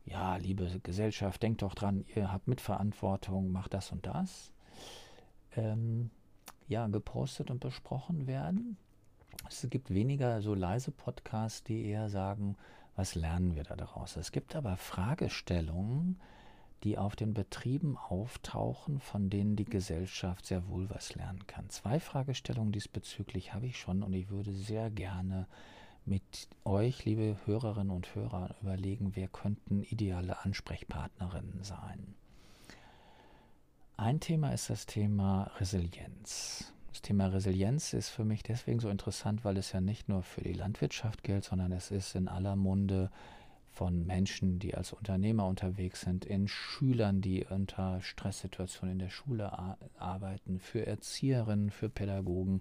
ja, 0.05 0.37
liebe 0.37 0.81
Gesellschaft, 0.83 1.43
denkt 1.43 1.63
doch 1.63 1.75
dran, 1.75 2.05
ihr 2.15 2.33
habt 2.33 2.49
Mitverantwortung, 2.49 3.51
macht 3.53 3.75
das 3.75 3.93
und 3.93 4.07
das, 4.07 4.53
ähm, 5.57 6.11
ja, 6.69 6.87
gepostet 6.87 7.51
und 7.51 7.61
besprochen 7.61 8.27
werden. 8.27 8.77
Es 9.49 9.67
gibt 9.69 9.93
weniger 9.93 10.43
so 10.43 10.55
leise 10.55 10.91
Podcasts, 10.91 11.65
die 11.65 11.85
eher 11.85 12.09
sagen, 12.09 12.57
was 12.97 13.15
lernen 13.15 13.55
wir 13.55 13.65
da 13.65 13.77
daraus. 13.77 14.17
Es 14.17 14.33
gibt 14.33 14.55
aber 14.55 14.77
Fragestellungen, 14.77 16.21
die 16.85 16.99
auf 16.99 17.17
den 17.17 17.35
Betrieben 17.35 17.97
auftauchen, 17.97 19.01
von 19.01 19.29
denen 19.29 19.57
die 19.57 19.65
Gesellschaft 19.65 20.47
sehr 20.47 20.67
wohl 20.69 20.89
was 20.91 21.15
lernen 21.15 21.47
kann. 21.47 21.69
Zwei 21.69 22.01
Fragestellungen 22.01 22.73
diesbezüglich 22.73 23.53
habe 23.53 23.67
ich 23.67 23.79
schon 23.79 24.03
und 24.03 24.13
ich 24.15 24.31
würde 24.31 24.53
sehr 24.53 24.91
gerne 24.91 25.47
mit 26.07 26.49
euch, 26.65 27.05
liebe 27.05 27.37
Hörerinnen 27.45 27.91
und 27.91 28.15
Hörer, 28.15 28.55
überlegen, 28.63 29.15
wer 29.15 29.29
könnten 29.29 29.83
ideale 29.83 30.45
Ansprechpartnerinnen 30.45 31.63
sein. 31.63 32.15
Ein 33.97 34.19
Thema 34.19 34.53
ist 34.53 34.71
das 34.71 34.87
Thema 34.87 35.51
Resilienz. 35.59 36.73
Das 36.91 37.03
Thema 37.03 37.27
Resilienz 37.27 37.93
ist 37.93 38.09
für 38.11 38.25
mich 38.25 38.43
deswegen 38.43 38.81
so 38.81 38.89
interessant, 38.89 39.45
weil 39.45 39.57
es 39.57 39.73
ja 39.73 39.81
nicht 39.81 40.09
nur 40.09 40.23
für 40.23 40.43
die 40.43 40.53
Landwirtschaft 40.53 41.23
gilt, 41.23 41.45
sondern 41.45 41.73
es 41.73 41.91
ist 41.91 42.15
in 42.15 42.29
aller 42.29 42.57
Munde 42.57 43.11
von 43.73 44.05
Menschen, 44.07 44.59
die 44.59 44.75
als 44.75 44.93
Unternehmer 44.93 45.47
unterwegs 45.47 46.01
sind, 46.01 46.25
in 46.25 46.49
Schülern, 46.49 47.21
die 47.21 47.45
unter 47.45 48.01
Stresssituationen 48.01 48.95
in 48.95 48.99
der 48.99 49.11
Schule 49.11 49.53
arbeiten, 49.99 50.59
für 50.59 50.87
Erzieherinnen, 50.87 51.71
für 51.71 51.89
Pädagogen, 51.89 52.61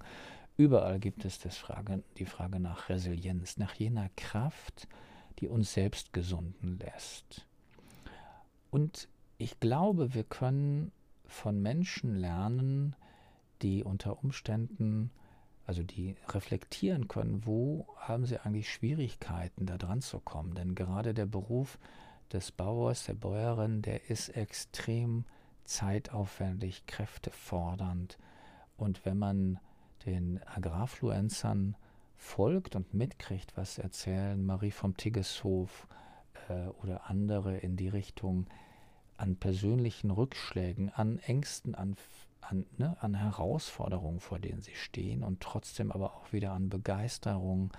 Überall 0.60 1.00
gibt 1.00 1.24
es 1.24 1.40
das 1.40 1.56
Frage, 1.56 2.04
die 2.18 2.26
Frage 2.26 2.60
nach 2.60 2.90
Resilienz, 2.90 3.56
nach 3.56 3.76
jener 3.76 4.10
Kraft, 4.18 4.90
die 5.40 5.48
uns 5.48 5.72
selbst 5.72 6.12
gesunden 6.12 6.78
lässt. 6.80 7.48
Und 8.70 9.08
ich 9.38 9.62
glaube, 9.62 10.14
wir 10.14 10.26
können 10.26 10.92
von 11.26 11.62
Menschen 11.62 12.14
lernen, 12.14 12.94
die 13.62 13.84
unter 13.84 14.24
Umständen 14.24 15.12
also 15.70 15.84
die 15.84 16.16
reflektieren 16.30 17.08
können, 17.08 17.46
wo 17.46 17.86
haben 17.98 18.26
sie 18.26 18.40
eigentlich 18.40 18.74
Schwierigkeiten, 18.74 19.68
da 19.68 19.78
dran 19.78 20.02
zu 20.02 20.20
kommen. 20.20 20.56
Denn 20.56 20.74
gerade 20.74 21.14
der 21.14 21.28
Beruf 21.28 21.78
des 22.34 22.52
Bauers, 22.52 23.06
der 23.06 23.14
Bäuerin, 23.14 23.84
der 23.84 24.10
ist 24.10 24.30
extrem 24.30 25.26
zeitaufwendig, 25.66 26.88
kräftefordernd. 26.88 28.18
Und 28.78 29.06
wenn 29.06 29.20
man 29.20 29.60
den 30.08 30.42
Agrarfluenzern 30.44 31.76
folgt 32.18 32.76
und 32.76 32.96
mitkriegt, 32.96 33.56
was 33.56 33.78
erzählen 33.78 34.44
Marie 34.44 34.72
vom 34.72 34.98
Tiggeshof 34.98 35.88
äh, 36.50 36.66
oder 36.82 37.12
andere 37.12 37.58
in 37.58 37.78
die 37.78 37.90
Richtung 37.90 38.48
an 39.18 39.36
persönlichen 39.36 40.10
Rückschlägen, 40.10 40.90
an 40.90 41.20
Ängsten, 41.20 41.76
an, 41.76 41.96
an, 42.42 42.66
ne, 42.78 42.96
an 43.00 43.16
Herausforderungen, 43.16 44.20
vor 44.20 44.40
denen 44.40 44.62
sie 44.62 44.76
stehen 44.76 45.24
und 45.24 45.42
trotzdem 45.42 45.92
aber 45.92 46.16
auch 46.16 46.32
wieder 46.34 46.54
an 46.54 46.70
Begeisterung, 46.70 47.72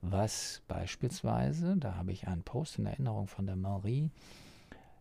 was 0.00 0.62
beispielsweise, 0.68 1.76
da 1.76 1.96
habe 1.96 2.12
ich 2.12 2.28
einen 2.28 2.42
Post 2.42 2.78
in 2.78 2.86
Erinnerung 2.86 3.28
von 3.28 3.46
der 3.46 3.56
Marie, 3.56 4.10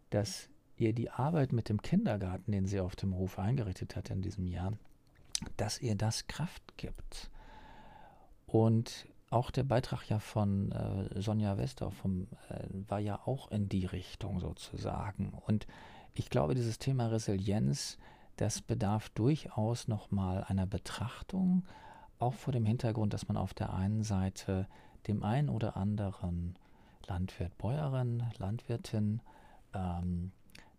dass 0.09 0.49
ihr 0.77 0.93
die 0.93 1.09
Arbeit 1.09 1.53
mit 1.53 1.69
dem 1.69 1.81
Kindergarten, 1.81 2.51
den 2.51 2.65
sie 2.65 2.79
auf 2.79 2.95
dem 2.95 3.15
Hof 3.15 3.39
eingerichtet 3.39 3.95
hat 3.95 4.09
in 4.09 4.21
diesem 4.21 4.47
Jahr, 4.47 4.73
dass 5.57 5.81
ihr 5.81 5.95
das 5.95 6.27
Kraft 6.27 6.77
gibt. 6.77 7.29
Und 8.45 9.07
auch 9.29 9.51
der 9.51 9.63
Beitrag 9.63 10.07
ja 10.09 10.19
von 10.19 10.71
äh, 10.71 11.21
Sonja 11.21 11.57
Wester 11.57 11.91
vom, 11.91 12.27
äh, 12.49 12.63
war 12.87 12.99
ja 12.99 13.19
auch 13.25 13.51
in 13.51 13.67
die 13.69 13.85
Richtung 13.85 14.39
sozusagen. 14.39 15.33
Und 15.45 15.67
ich 16.13 16.29
glaube, 16.29 16.55
dieses 16.55 16.79
Thema 16.79 17.07
Resilienz, 17.07 17.97
das 18.37 18.61
bedarf 18.61 19.09
durchaus 19.09 19.87
nochmal 19.87 20.43
einer 20.43 20.65
Betrachtung, 20.65 21.65
auch 22.19 22.33
vor 22.33 22.53
dem 22.53 22.65
Hintergrund, 22.65 23.13
dass 23.13 23.27
man 23.27 23.37
auf 23.37 23.53
der 23.53 23.73
einen 23.73 24.03
Seite 24.03 24.67
dem 25.07 25.23
einen 25.23 25.49
oder 25.49 25.77
anderen 25.77 26.55
Landwirt, 27.07 27.57
Bäuerin, 27.57 28.23
Landwirtin 28.37 29.21
ähm, 29.73 30.31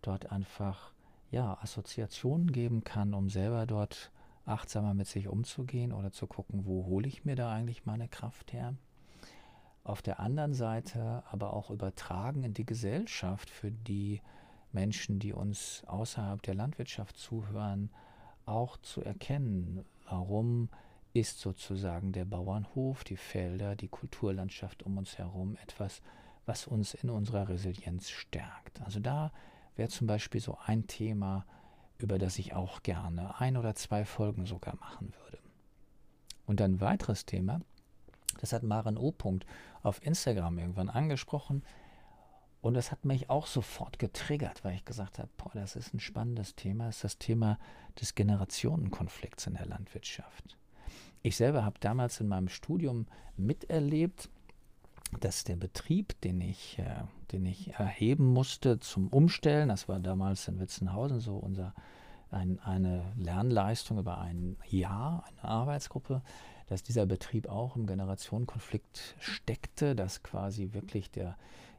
dort 0.02 0.32
einfach 0.32 0.92
ja, 1.30 1.58
Assoziationen 1.60 2.52
geben 2.52 2.84
kann, 2.84 3.14
um 3.14 3.28
selber 3.28 3.66
dort 3.66 4.10
achtsamer 4.44 4.94
mit 4.94 5.06
sich 5.06 5.28
umzugehen 5.28 5.92
oder 5.92 6.12
zu 6.12 6.26
gucken, 6.26 6.66
wo 6.66 6.86
hole 6.86 7.08
ich 7.08 7.24
mir 7.24 7.36
da 7.36 7.52
eigentlich 7.52 7.84
meine 7.84 8.08
Kraft 8.08 8.52
her. 8.52 8.74
Auf 9.82 10.02
der 10.02 10.20
anderen 10.20 10.54
Seite 10.54 11.22
aber 11.30 11.52
auch 11.52 11.70
übertragen 11.70 12.42
in 12.42 12.54
die 12.54 12.66
Gesellschaft 12.66 13.50
für 13.50 13.70
die 13.70 14.20
Menschen, 14.72 15.18
die 15.18 15.32
uns 15.32 15.82
außerhalb 15.86 16.42
der 16.42 16.54
Landwirtschaft 16.54 17.16
zuhören, 17.16 17.90
auch 18.44 18.76
zu 18.78 19.02
erkennen, 19.02 19.84
warum 20.08 20.68
ist 21.12 21.40
sozusagen 21.40 22.12
der 22.12 22.24
Bauernhof, 22.24 23.02
die 23.02 23.16
Felder, 23.16 23.74
die 23.74 23.88
Kulturlandschaft 23.88 24.82
um 24.82 24.98
uns 24.98 25.18
herum 25.18 25.56
etwas, 25.62 26.02
was 26.44 26.66
uns 26.66 26.94
in 26.94 27.10
unserer 27.10 27.48
Resilienz 27.48 28.10
stärkt. 28.10 28.80
Also 28.82 29.00
da 29.00 29.32
wäre 29.76 29.88
zum 29.88 30.06
Beispiel 30.06 30.40
so 30.40 30.58
ein 30.64 30.86
Thema, 30.86 31.44
über 31.98 32.18
das 32.18 32.38
ich 32.38 32.54
auch 32.54 32.82
gerne 32.82 33.40
ein 33.40 33.56
oder 33.56 33.74
zwei 33.74 34.04
Folgen 34.04 34.46
sogar 34.46 34.76
machen 34.76 35.12
würde. 35.22 35.38
Und 36.46 36.60
ein 36.60 36.80
weiteres 36.80 37.24
Thema, 37.26 37.60
das 38.40 38.52
hat 38.52 38.62
Maren 38.62 38.98
O. 38.98 39.14
auf 39.82 40.04
Instagram 40.04 40.58
irgendwann 40.58 40.90
angesprochen. 40.90 41.62
Und 42.60 42.74
das 42.74 42.90
hat 42.90 43.04
mich 43.04 43.30
auch 43.30 43.46
sofort 43.46 43.98
getriggert, 43.98 44.64
weil 44.64 44.74
ich 44.74 44.84
gesagt 44.84 45.18
habe, 45.18 45.28
boah, 45.36 45.50
das 45.54 45.76
ist 45.76 45.94
ein 45.94 46.00
spannendes 46.00 46.56
Thema, 46.56 46.86
das 46.86 46.96
ist 46.96 47.04
das 47.04 47.18
Thema 47.18 47.58
des 48.00 48.14
Generationenkonflikts 48.14 49.46
in 49.46 49.54
der 49.54 49.66
Landwirtschaft. 49.66 50.56
Ich 51.22 51.36
selber 51.36 51.64
habe 51.64 51.78
damals 51.80 52.20
in 52.20 52.28
meinem 52.28 52.48
Studium 52.48 53.06
miterlebt, 53.36 54.28
dass 55.20 55.44
der 55.44 55.56
Betrieb, 55.56 56.20
den 56.22 56.40
ich, 56.40 56.78
äh, 56.78 57.02
den 57.32 57.46
ich 57.46 57.74
erheben 57.74 58.32
musste 58.32 58.80
zum 58.80 59.08
Umstellen, 59.08 59.68
das 59.68 59.88
war 59.88 60.00
damals 60.00 60.48
in 60.48 60.58
Witzenhausen 60.58 61.20
so 61.20 61.36
unser, 61.36 61.74
ein, 62.30 62.58
eine 62.60 63.12
Lernleistung 63.16 63.98
über 63.98 64.18
ein 64.18 64.56
Jahr, 64.68 65.24
eine 65.28 65.44
Arbeitsgruppe, 65.44 66.22
dass 66.66 66.82
dieser 66.82 67.06
Betrieb 67.06 67.48
auch 67.48 67.76
im 67.76 67.86
Generationenkonflikt 67.86 69.16
steckte, 69.20 69.94
dass 69.94 70.22
quasi 70.22 70.72
wirklich 70.72 71.10
der 71.10 71.36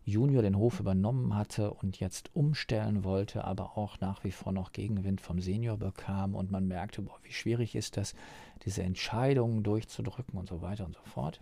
Junior 0.08 0.42
den 0.42 0.58
Hof 0.58 0.80
übernommen 0.80 1.36
hatte 1.36 1.74
und 1.74 2.00
jetzt 2.00 2.34
umstellen 2.34 3.04
wollte, 3.04 3.44
aber 3.44 3.78
auch 3.78 4.00
nach 4.00 4.24
wie 4.24 4.32
vor 4.32 4.54
noch 4.54 4.72
Gegenwind 4.72 5.20
vom 5.20 5.42
Senior 5.42 5.76
bekam 5.76 6.34
und 6.34 6.50
man 6.50 6.66
merkte, 6.66 7.02
boah, 7.02 7.18
wie 7.24 7.34
schwierig 7.34 7.76
ist 7.76 7.98
das, 7.98 8.16
diese 8.64 8.84
Entscheidungen 8.84 9.64
durchzudrücken 9.64 10.40
und 10.40 10.48
so 10.48 10.62
weiter 10.62 10.86
und 10.86 10.96
so 10.96 11.02
fort. 11.04 11.42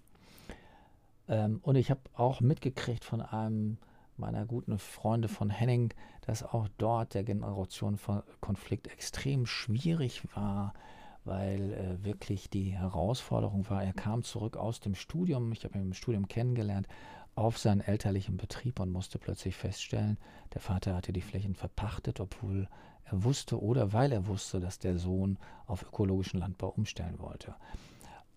Ähm, 1.27 1.59
und 1.61 1.75
ich 1.75 1.91
habe 1.91 2.01
auch 2.15 2.41
mitgekriegt 2.41 3.05
von 3.05 3.21
einem 3.21 3.77
meiner 4.17 4.47
guten 4.47 4.79
Freunde 4.79 5.27
von 5.27 5.51
Henning, 5.51 5.93
dass 6.21 6.41
auch 6.41 6.67
dort 6.79 7.13
der 7.13 7.23
Generationenkonflikt 7.23 8.87
extrem 8.87 9.45
schwierig 9.45 10.23
war, 10.35 10.73
weil 11.23 11.73
äh, 11.73 12.03
wirklich 12.03 12.49
die 12.49 12.71
Herausforderung 12.71 13.69
war, 13.69 13.83
er 13.83 13.93
kam 13.93 14.23
zurück 14.23 14.57
aus 14.57 14.79
dem 14.79 14.95
Studium, 14.95 15.51
ich 15.51 15.65
habe 15.65 15.77
ihn 15.77 15.85
im 15.85 15.93
Studium 15.93 16.27
kennengelernt, 16.27 16.87
auf 17.35 17.57
seinen 17.57 17.81
elterlichen 17.81 18.37
Betrieb 18.37 18.79
und 18.79 18.91
musste 18.91 19.19
plötzlich 19.19 19.55
feststellen, 19.55 20.17
der 20.53 20.61
Vater 20.61 20.95
hatte 20.95 21.11
die 21.13 21.21
Flächen 21.21 21.55
verpachtet, 21.55 22.19
obwohl 22.19 22.69
er 23.03 23.23
wusste 23.23 23.61
oder 23.61 23.93
weil 23.93 24.11
er 24.11 24.27
wusste, 24.27 24.59
dass 24.59 24.79
der 24.79 24.97
Sohn 24.97 25.37
auf 25.67 25.83
ökologischen 25.83 26.39
Landbau 26.39 26.69
umstellen 26.69 27.19
wollte. 27.19 27.55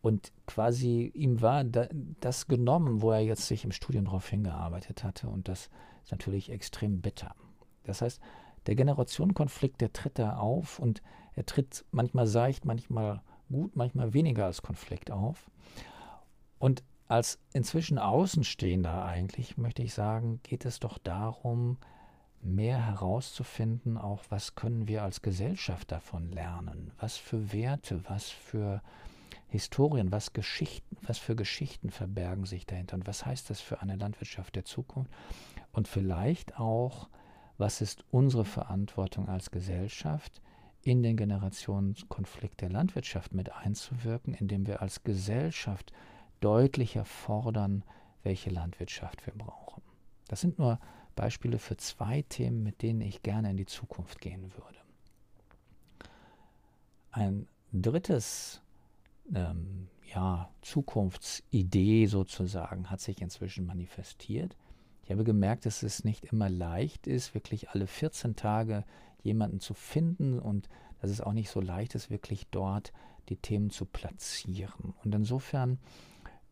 Und 0.00 0.32
quasi 0.46 1.10
ihm 1.14 1.40
war 1.40 1.64
das 1.64 2.46
genommen, 2.46 3.02
wo 3.02 3.10
er 3.10 3.20
jetzt 3.20 3.46
sich 3.46 3.64
im 3.64 3.72
Studium 3.72 4.04
darauf 4.04 4.28
hingearbeitet 4.28 5.02
hatte. 5.02 5.28
Und 5.28 5.48
das 5.48 5.70
ist 6.04 6.12
natürlich 6.12 6.50
extrem 6.50 7.00
bitter. 7.00 7.34
Das 7.84 8.02
heißt, 8.02 8.20
der 8.66 8.74
Generationenkonflikt, 8.74 9.80
der 9.80 9.92
tritt 9.92 10.18
da 10.18 10.36
auf 10.36 10.78
und 10.78 11.02
er 11.34 11.46
tritt 11.46 11.84
manchmal 11.90 12.26
seicht, 12.26 12.64
manchmal 12.64 13.22
gut, 13.50 13.74
manchmal 13.74 14.12
weniger 14.12 14.44
als 14.44 14.62
Konflikt 14.62 15.10
auf. 15.10 15.50
Und 16.58 16.82
als 17.08 17.38
inzwischen 17.52 17.98
Außenstehender 17.98 19.04
eigentlich, 19.04 19.56
möchte 19.56 19.82
ich 19.82 19.94
sagen, 19.94 20.40
geht 20.42 20.64
es 20.64 20.78
doch 20.78 20.98
darum, 20.98 21.78
mehr 22.40 22.86
herauszufinden, 22.86 23.96
auch 23.96 24.22
was 24.28 24.54
können 24.54 24.86
wir 24.86 25.02
als 25.02 25.22
Gesellschaft 25.22 25.90
davon 25.90 26.30
lernen, 26.30 26.92
was 27.00 27.16
für 27.16 27.52
Werte, 27.52 28.02
was 28.08 28.28
für 28.28 28.82
Historien, 29.48 30.12
was 30.12 30.34
Geschichten, 30.34 30.96
was 31.02 31.18
für 31.18 31.34
Geschichten 31.34 31.90
verbergen 31.90 32.44
sich 32.44 32.66
dahinter? 32.66 32.96
Und 32.96 33.06
was 33.06 33.24
heißt 33.24 33.48
das 33.48 33.60
für 33.60 33.80
eine 33.80 33.96
Landwirtschaft 33.96 34.54
der 34.54 34.64
Zukunft? 34.64 35.10
Und 35.72 35.88
vielleicht 35.88 36.58
auch, 36.58 37.08
was 37.56 37.80
ist 37.80 38.04
unsere 38.10 38.44
Verantwortung 38.44 39.28
als 39.28 39.50
Gesellschaft, 39.50 40.42
in 40.82 41.02
den 41.02 41.16
Generationskonflikt 41.16 42.60
der 42.60 42.70
Landwirtschaft 42.70 43.32
mit 43.34 43.52
einzuwirken, 43.52 44.34
indem 44.34 44.66
wir 44.66 44.80
als 44.80 45.02
Gesellschaft 45.02 45.92
deutlicher 46.40 47.04
fordern, 47.04 47.84
welche 48.22 48.50
Landwirtschaft 48.50 49.26
wir 49.26 49.34
brauchen. 49.34 49.82
Das 50.28 50.40
sind 50.40 50.58
nur 50.58 50.78
Beispiele 51.16 51.58
für 51.58 51.76
zwei 51.76 52.22
Themen, 52.22 52.62
mit 52.62 52.82
denen 52.82 53.00
ich 53.00 53.22
gerne 53.22 53.50
in 53.50 53.56
die 53.56 53.66
Zukunft 53.66 54.20
gehen 54.20 54.52
würde. 54.54 54.78
Ein 57.10 57.48
drittes 57.72 58.62
ähm, 59.34 59.88
ja, 60.14 60.48
Zukunftsidee 60.62 62.06
sozusagen 62.06 62.90
hat 62.90 63.00
sich 63.00 63.20
inzwischen 63.20 63.66
manifestiert. 63.66 64.56
Ich 65.02 65.10
habe 65.10 65.24
gemerkt, 65.24 65.66
dass 65.66 65.82
es 65.82 66.04
nicht 66.04 66.26
immer 66.26 66.48
leicht 66.48 67.06
ist, 67.06 67.34
wirklich 67.34 67.70
alle 67.70 67.86
14 67.86 68.36
Tage 68.36 68.84
jemanden 69.22 69.60
zu 69.60 69.74
finden 69.74 70.38
und 70.38 70.68
dass 71.00 71.10
es 71.10 71.20
auch 71.20 71.32
nicht 71.32 71.50
so 71.50 71.60
leicht 71.60 71.94
ist, 71.94 72.10
wirklich 72.10 72.46
dort 72.50 72.92
die 73.28 73.36
Themen 73.36 73.70
zu 73.70 73.84
platzieren. 73.84 74.94
Und 75.04 75.14
insofern 75.14 75.78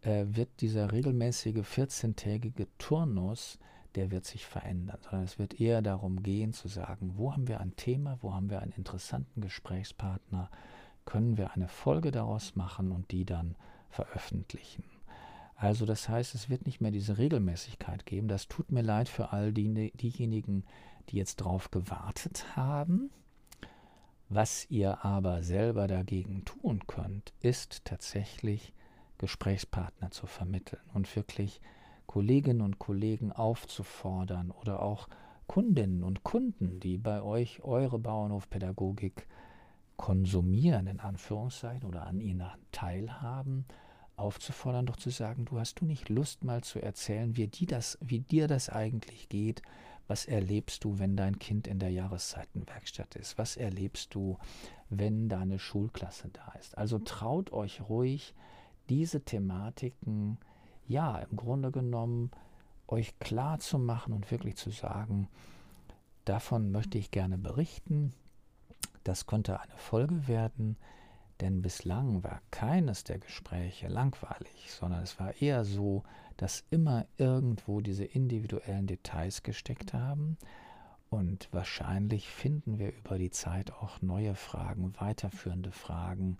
äh, 0.06 0.36
wird 0.36 0.60
dieser 0.60 0.92
regelmäßige 0.92 1.56
14-tägige 1.56 2.68
Turnus, 2.78 3.58
der 3.96 4.12
wird 4.12 4.24
sich 4.24 4.46
verändern, 4.46 4.98
sondern 5.02 5.24
es 5.24 5.38
wird 5.38 5.60
eher 5.60 5.82
darum 5.82 6.22
gehen 6.22 6.52
zu 6.52 6.68
sagen, 6.68 7.14
wo 7.16 7.32
haben 7.32 7.48
wir 7.48 7.60
ein 7.60 7.74
Thema, 7.74 8.18
wo 8.20 8.32
haben 8.32 8.48
wir 8.48 8.62
einen 8.62 8.72
interessanten 8.72 9.40
Gesprächspartner, 9.40 10.50
können 11.06 11.36
wir 11.36 11.52
eine 11.52 11.66
Folge 11.66 12.12
daraus 12.12 12.54
machen 12.54 12.92
und 12.92 13.10
die 13.10 13.24
dann 13.24 13.56
veröffentlichen. 13.90 14.84
Also 15.56 15.86
das 15.86 16.08
heißt, 16.08 16.34
es 16.34 16.50
wird 16.50 16.66
nicht 16.66 16.80
mehr 16.80 16.90
diese 16.92 17.18
Regelmäßigkeit 17.18 18.06
geben. 18.06 18.28
Das 18.28 18.46
tut 18.46 18.70
mir 18.70 18.82
leid 18.82 19.08
für 19.08 19.32
all 19.32 19.52
die, 19.52 19.90
diejenigen, 19.92 20.64
die 21.08 21.16
jetzt 21.16 21.36
drauf 21.36 21.70
gewartet 21.70 22.44
haben. 22.54 23.10
Was 24.28 24.70
ihr 24.70 25.04
aber 25.04 25.42
selber 25.42 25.88
dagegen 25.88 26.44
tun 26.44 26.86
könnt, 26.86 27.32
ist 27.40 27.84
tatsächlich 27.84 28.72
Gesprächspartner 29.18 30.10
zu 30.10 30.26
vermitteln 30.26 30.82
und 30.94 31.14
wirklich 31.16 31.60
Kolleginnen 32.06 32.60
und 32.60 32.78
Kollegen 32.78 33.32
aufzufordern 33.32 34.50
oder 34.50 34.82
auch 34.82 35.08
Kundinnen 35.46 36.02
und 36.02 36.24
Kunden, 36.24 36.80
die 36.80 36.98
bei 36.98 37.22
euch 37.22 37.62
eure 37.62 37.98
Bauernhofpädagogik 37.98 39.26
konsumieren, 39.96 40.86
in 40.86 41.00
Anführungszeichen, 41.00 41.88
oder 41.88 42.06
an 42.06 42.20
ihnen 42.20 42.48
teilhaben, 42.72 43.64
aufzufordern, 44.16 44.86
doch 44.86 44.96
zu 44.96 45.10
sagen, 45.10 45.44
du 45.44 45.58
hast 45.58 45.80
du 45.80 45.84
nicht 45.84 46.08
Lust 46.08 46.42
mal 46.44 46.62
zu 46.62 46.80
erzählen, 46.80 47.36
wie, 47.36 47.48
die 47.48 47.66
das, 47.66 47.98
wie 48.00 48.20
dir 48.20 48.48
das 48.48 48.68
eigentlich 48.68 49.28
geht, 49.28 49.62
was 50.08 50.24
erlebst 50.24 50.84
du, 50.84 50.98
wenn 50.98 51.16
dein 51.16 51.38
Kind 51.38 51.66
in 51.66 51.78
der 51.78 51.90
Jahreszeitenwerkstatt 51.90 53.16
ist? 53.16 53.38
Was 53.38 53.56
erlebst 53.56 54.14
du, 54.14 54.38
wenn 54.88 55.28
deine 55.28 55.58
Schulklasse 55.58 56.28
da 56.32 56.52
ist? 56.60 56.78
Also 56.78 56.98
traut 56.98 57.52
euch 57.52 57.80
ruhig, 57.88 58.34
diese 58.88 59.22
Thematiken, 59.22 60.38
ja, 60.86 61.18
im 61.18 61.36
Grunde 61.36 61.70
genommen, 61.70 62.30
euch 62.88 63.18
klar 63.18 63.58
zu 63.58 63.78
machen 63.78 64.12
und 64.12 64.30
wirklich 64.30 64.56
zu 64.56 64.70
sagen, 64.70 65.28
davon 66.24 66.70
möchte 66.70 66.98
ich 66.98 67.10
gerne 67.10 67.38
berichten. 67.38 68.12
Das 69.04 69.26
könnte 69.26 69.60
eine 69.60 69.76
Folge 69.76 70.28
werden, 70.28 70.76
denn 71.40 71.62
bislang 71.62 72.22
war 72.24 72.40
keines 72.50 73.04
der 73.04 73.18
Gespräche 73.18 73.88
langweilig, 73.88 74.72
sondern 74.72 75.02
es 75.02 75.18
war 75.20 75.40
eher 75.40 75.64
so, 75.64 76.02
dass 76.36 76.64
immer 76.70 77.06
irgendwo 77.18 77.80
diese 77.80 78.04
individuellen 78.04 78.86
Details 78.86 79.42
gesteckt 79.42 79.92
haben. 79.92 80.36
Und 81.08 81.48
wahrscheinlich 81.52 82.28
finden 82.28 82.78
wir 82.78 82.92
über 82.92 83.18
die 83.18 83.30
Zeit 83.30 83.72
auch 83.72 84.02
neue 84.02 84.34
Fragen, 84.34 84.94
weiterführende 84.98 85.72
Fragen 85.72 86.36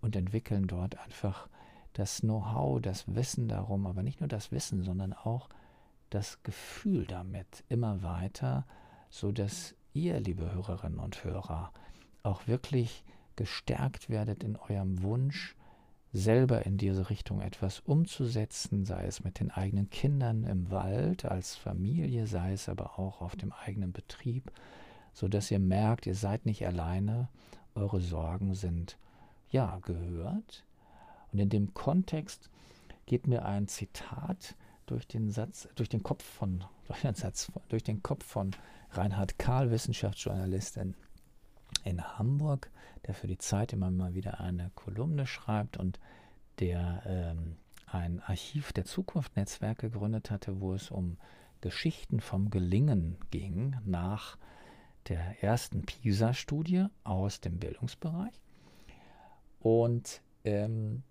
und 0.00 0.16
entwickeln 0.16 0.66
dort 0.66 0.98
einfach 0.98 1.48
das 1.92 2.20
Know-how, 2.20 2.80
das 2.80 3.04
Wissen 3.14 3.48
darum, 3.48 3.86
aber 3.86 4.02
nicht 4.02 4.20
nur 4.20 4.28
das 4.28 4.52
Wissen, 4.52 4.82
sondern 4.82 5.12
auch 5.12 5.48
das 6.10 6.42
Gefühl 6.42 7.06
damit 7.06 7.64
immer 7.68 8.02
weiter, 8.02 8.66
so 9.10 9.32
dass 9.32 9.74
ihr, 9.92 10.20
liebe 10.20 10.52
Hörerinnen 10.52 10.98
und 10.98 11.24
Hörer, 11.24 11.72
auch 12.22 12.46
wirklich 12.46 13.04
gestärkt 13.36 14.08
werdet 14.08 14.42
in 14.44 14.56
eurem 14.56 15.02
Wunsch, 15.02 15.56
selber 16.12 16.66
in 16.66 16.76
diese 16.76 17.08
Richtung 17.08 17.40
etwas 17.40 17.80
umzusetzen, 17.80 18.84
sei 18.84 19.06
es 19.06 19.24
mit 19.24 19.40
den 19.40 19.50
eigenen 19.50 19.88
Kindern 19.88 20.44
im 20.44 20.70
Wald 20.70 21.24
als 21.24 21.56
Familie, 21.56 22.26
sei 22.26 22.52
es 22.52 22.68
aber 22.68 22.98
auch 22.98 23.22
auf 23.22 23.34
dem 23.34 23.52
eigenen 23.52 23.92
Betrieb, 23.92 24.52
so 25.14 25.28
dass 25.28 25.50
ihr 25.50 25.58
merkt, 25.58 26.06
ihr 26.06 26.14
seid 26.14 26.44
nicht 26.44 26.66
alleine, 26.66 27.28
eure 27.74 28.00
Sorgen 28.00 28.54
sind 28.54 28.98
ja 29.50 29.78
gehört. 29.80 30.64
Und 31.32 31.38
in 31.38 31.48
dem 31.48 31.74
Kontext 31.74 32.50
geht 33.06 33.26
mir 33.26 33.44
ein 33.44 33.68
Zitat 33.68 34.54
durch 34.86 35.06
den 35.06 35.30
Satz, 35.30 35.68
durch 35.74 35.88
den 35.88 36.02
Kopf 36.02 36.24
von, 36.24 36.64
durch 36.86 37.00
den 37.00 37.14
Satz, 37.14 37.50
durch 37.68 37.82
den 37.82 38.02
Kopf 38.02 38.24
von 38.24 38.50
Reinhard 38.90 39.38
Kahl, 39.38 39.70
Wissenschaftsjournalist 39.70 40.76
in, 40.76 40.94
in 41.84 42.02
Hamburg, 42.18 42.70
der 43.06 43.14
für 43.14 43.26
die 43.26 43.38
Zeit 43.38 43.72
immer 43.72 43.90
mal 43.90 44.14
wieder 44.14 44.40
eine 44.40 44.70
Kolumne 44.74 45.26
schreibt 45.26 45.76
und 45.76 45.98
der 46.58 47.02
ähm, 47.06 47.56
ein 47.86 48.20
Archiv 48.20 48.72
der 48.72 48.84
Zukunft-Netzwerk 48.84 49.78
gegründet 49.78 50.30
hatte, 50.30 50.60
wo 50.60 50.74
es 50.74 50.90
um 50.90 51.16
Geschichten 51.60 52.20
vom 52.20 52.50
Gelingen 52.50 53.16
ging 53.30 53.76
nach 53.84 54.36
der 55.08 55.42
ersten 55.42 55.82
PISA-Studie 55.82 56.86
aus 57.04 57.40
dem 57.40 57.58
Bildungsbereich. 57.58 58.34
Und 59.60 60.22
ähm, 60.44 61.02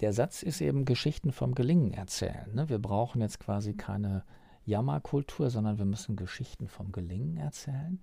der 0.00 0.12
Satz 0.12 0.42
ist 0.42 0.60
eben 0.60 0.84
Geschichten 0.84 1.32
vom 1.32 1.54
Gelingen 1.54 1.92
erzählen. 1.92 2.52
Ne? 2.54 2.68
Wir 2.68 2.78
brauchen 2.78 3.20
jetzt 3.20 3.40
quasi 3.40 3.74
keine 3.74 4.24
Jammerkultur, 4.64 5.48
sondern 5.50 5.78
wir 5.78 5.84
müssen 5.84 6.16
Geschichten 6.16 6.68
vom 6.68 6.92
Gelingen 6.92 7.36
erzählen. 7.36 8.00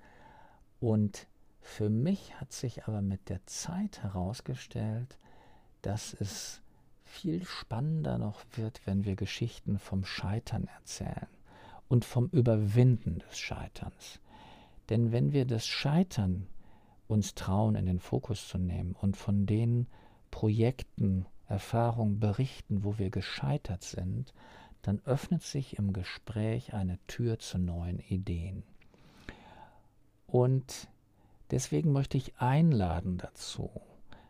Und 0.79 1.27
für 1.61 1.89
mich 1.89 2.39
hat 2.39 2.51
sich 2.51 2.85
aber 2.85 3.01
mit 3.01 3.29
der 3.29 3.45
Zeit 3.45 4.01
herausgestellt, 4.01 5.17
dass 5.81 6.13
es 6.19 6.61
viel 7.03 7.45
spannender 7.45 8.17
noch 8.17 8.41
wird, 8.55 8.81
wenn 8.85 9.05
wir 9.05 9.15
Geschichten 9.15 9.77
vom 9.77 10.03
Scheitern 10.03 10.67
erzählen 10.67 11.27
und 11.87 12.05
vom 12.05 12.27
Überwinden 12.29 13.19
des 13.19 13.37
Scheiterns. 13.37 14.19
Denn 14.89 15.11
wenn 15.11 15.31
wir 15.31 15.45
das 15.45 15.67
Scheitern 15.67 16.47
uns 17.07 17.35
trauen, 17.35 17.75
in 17.75 17.85
den 17.85 17.99
Fokus 17.99 18.47
zu 18.47 18.57
nehmen 18.57 18.95
und 18.99 19.15
von 19.15 19.45
den 19.45 19.87
Projekten, 20.31 21.25
Erfahrungen 21.53 22.19
berichten, 22.19 22.83
wo 22.83 22.97
wir 22.97 23.09
gescheitert 23.09 23.83
sind, 23.83 24.33
dann 24.81 25.01
öffnet 25.05 25.43
sich 25.43 25.77
im 25.77 25.93
Gespräch 25.93 26.73
eine 26.73 26.99
Tür 27.07 27.39
zu 27.39 27.57
neuen 27.57 27.99
Ideen. 27.99 28.63
Und 30.27 30.87
Deswegen 31.53 31.91
möchte 31.91 32.17
ich 32.17 32.33
einladen 32.39 33.19
dazu, 33.19 33.69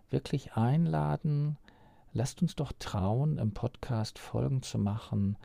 wirklich 0.09 0.57
einladen, 0.57 1.57
lasst 2.11 2.41
uns 2.41 2.53
doch 2.53 2.73
trauen, 2.79 3.37
im 3.37 3.53
Podcast 3.53 4.19
Folgen 4.19 4.61
zu 4.61 4.77
machen, 4.77 5.37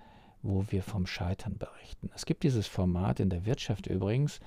wo 0.42 0.64
wir 0.70 0.82
vom 0.82 1.06
Scheitern 1.06 1.56
berichten. 1.56 2.10
Es 2.16 2.26
gibt 2.26 2.42
dieses 2.42 2.66
Format 2.66 3.20
in 3.20 3.30
der 3.30 3.44
Wirtschaft 3.46 3.86
übrigens, 3.86 4.40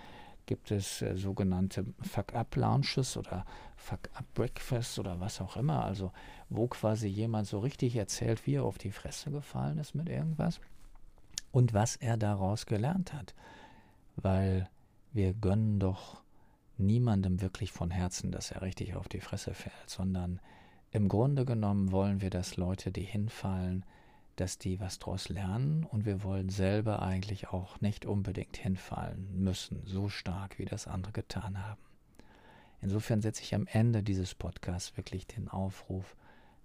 gibt 0.51 0.69
es 0.69 1.01
äh, 1.01 1.15
sogenannte 1.15 1.85
Fuck-Up-Lounges 2.01 3.15
oder 3.15 3.45
Fuck-Up-Breakfasts 3.77 4.99
oder 4.99 5.21
was 5.21 5.39
auch 5.39 5.55
immer, 5.55 5.85
also 5.85 6.11
wo 6.49 6.67
quasi 6.67 7.07
jemand 7.07 7.47
so 7.47 7.59
richtig 7.59 7.95
erzählt, 7.95 8.45
wie 8.45 8.55
er 8.55 8.65
auf 8.65 8.77
die 8.77 8.91
Fresse 8.91 9.31
gefallen 9.31 9.77
ist 9.77 9.95
mit 9.95 10.09
irgendwas 10.09 10.59
und 11.53 11.73
was 11.73 11.95
er 11.95 12.17
daraus 12.17 12.65
gelernt 12.65 13.13
hat. 13.13 13.33
Weil 14.17 14.69
wir 15.13 15.33
gönnen 15.33 15.79
doch 15.79 16.21
niemandem 16.77 17.39
wirklich 17.39 17.71
von 17.71 17.89
Herzen, 17.89 18.33
dass 18.33 18.51
er 18.51 18.61
richtig 18.61 18.95
auf 18.95 19.07
die 19.07 19.21
Fresse 19.21 19.53
fällt, 19.53 19.89
sondern 19.89 20.41
im 20.91 21.07
Grunde 21.07 21.45
genommen 21.45 21.93
wollen 21.93 22.19
wir, 22.19 22.29
dass 22.29 22.57
Leute, 22.57 22.91
die 22.91 23.05
hinfallen, 23.05 23.85
dass 24.41 24.57
die 24.57 24.79
was 24.79 24.97
daraus 24.97 25.29
lernen 25.29 25.83
und 25.83 26.07
wir 26.07 26.23
wollen 26.23 26.49
selber 26.49 27.03
eigentlich 27.03 27.49
auch 27.49 27.79
nicht 27.79 28.07
unbedingt 28.07 28.57
hinfallen 28.57 29.37
müssen, 29.37 29.83
so 29.85 30.09
stark 30.09 30.57
wie 30.57 30.65
das 30.65 30.87
andere 30.87 31.11
getan 31.11 31.63
haben. 31.63 31.79
Insofern 32.81 33.21
setze 33.21 33.43
ich 33.43 33.53
am 33.53 33.67
Ende 33.67 34.01
dieses 34.01 34.33
Podcasts 34.33 34.97
wirklich 34.97 35.27
den 35.27 35.47
Aufruf, 35.47 36.15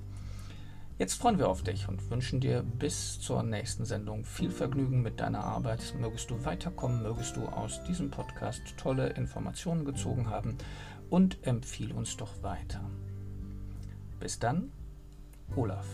Jetzt 0.98 1.16
freuen 1.16 1.38
wir 1.38 1.50
auf 1.50 1.62
dich 1.62 1.90
und 1.90 2.10
wünschen 2.10 2.40
dir 2.40 2.64
bis 2.64 3.20
zur 3.20 3.44
nächsten 3.44 3.84
Sendung 3.84 4.24
viel 4.24 4.50
Vergnügen 4.50 5.02
mit 5.02 5.20
deiner 5.20 5.44
Arbeit. 5.44 5.94
Mögest 6.00 6.32
du 6.32 6.46
weiterkommen, 6.46 7.04
mögest 7.04 7.36
du 7.36 7.46
aus 7.48 7.84
diesem 7.84 8.12
Podcast 8.12 8.62
tolle 8.78 9.10
Informationen 9.10 9.84
gezogen 9.84 10.30
haben 10.30 10.58
und 11.10 11.46
empfiehl 11.46 11.92
uns 11.92 12.16
doch 12.16 12.42
weiter. 12.44 12.80
Bis 14.22 14.40
dann, 14.40 14.72
Olaf. 15.58 15.86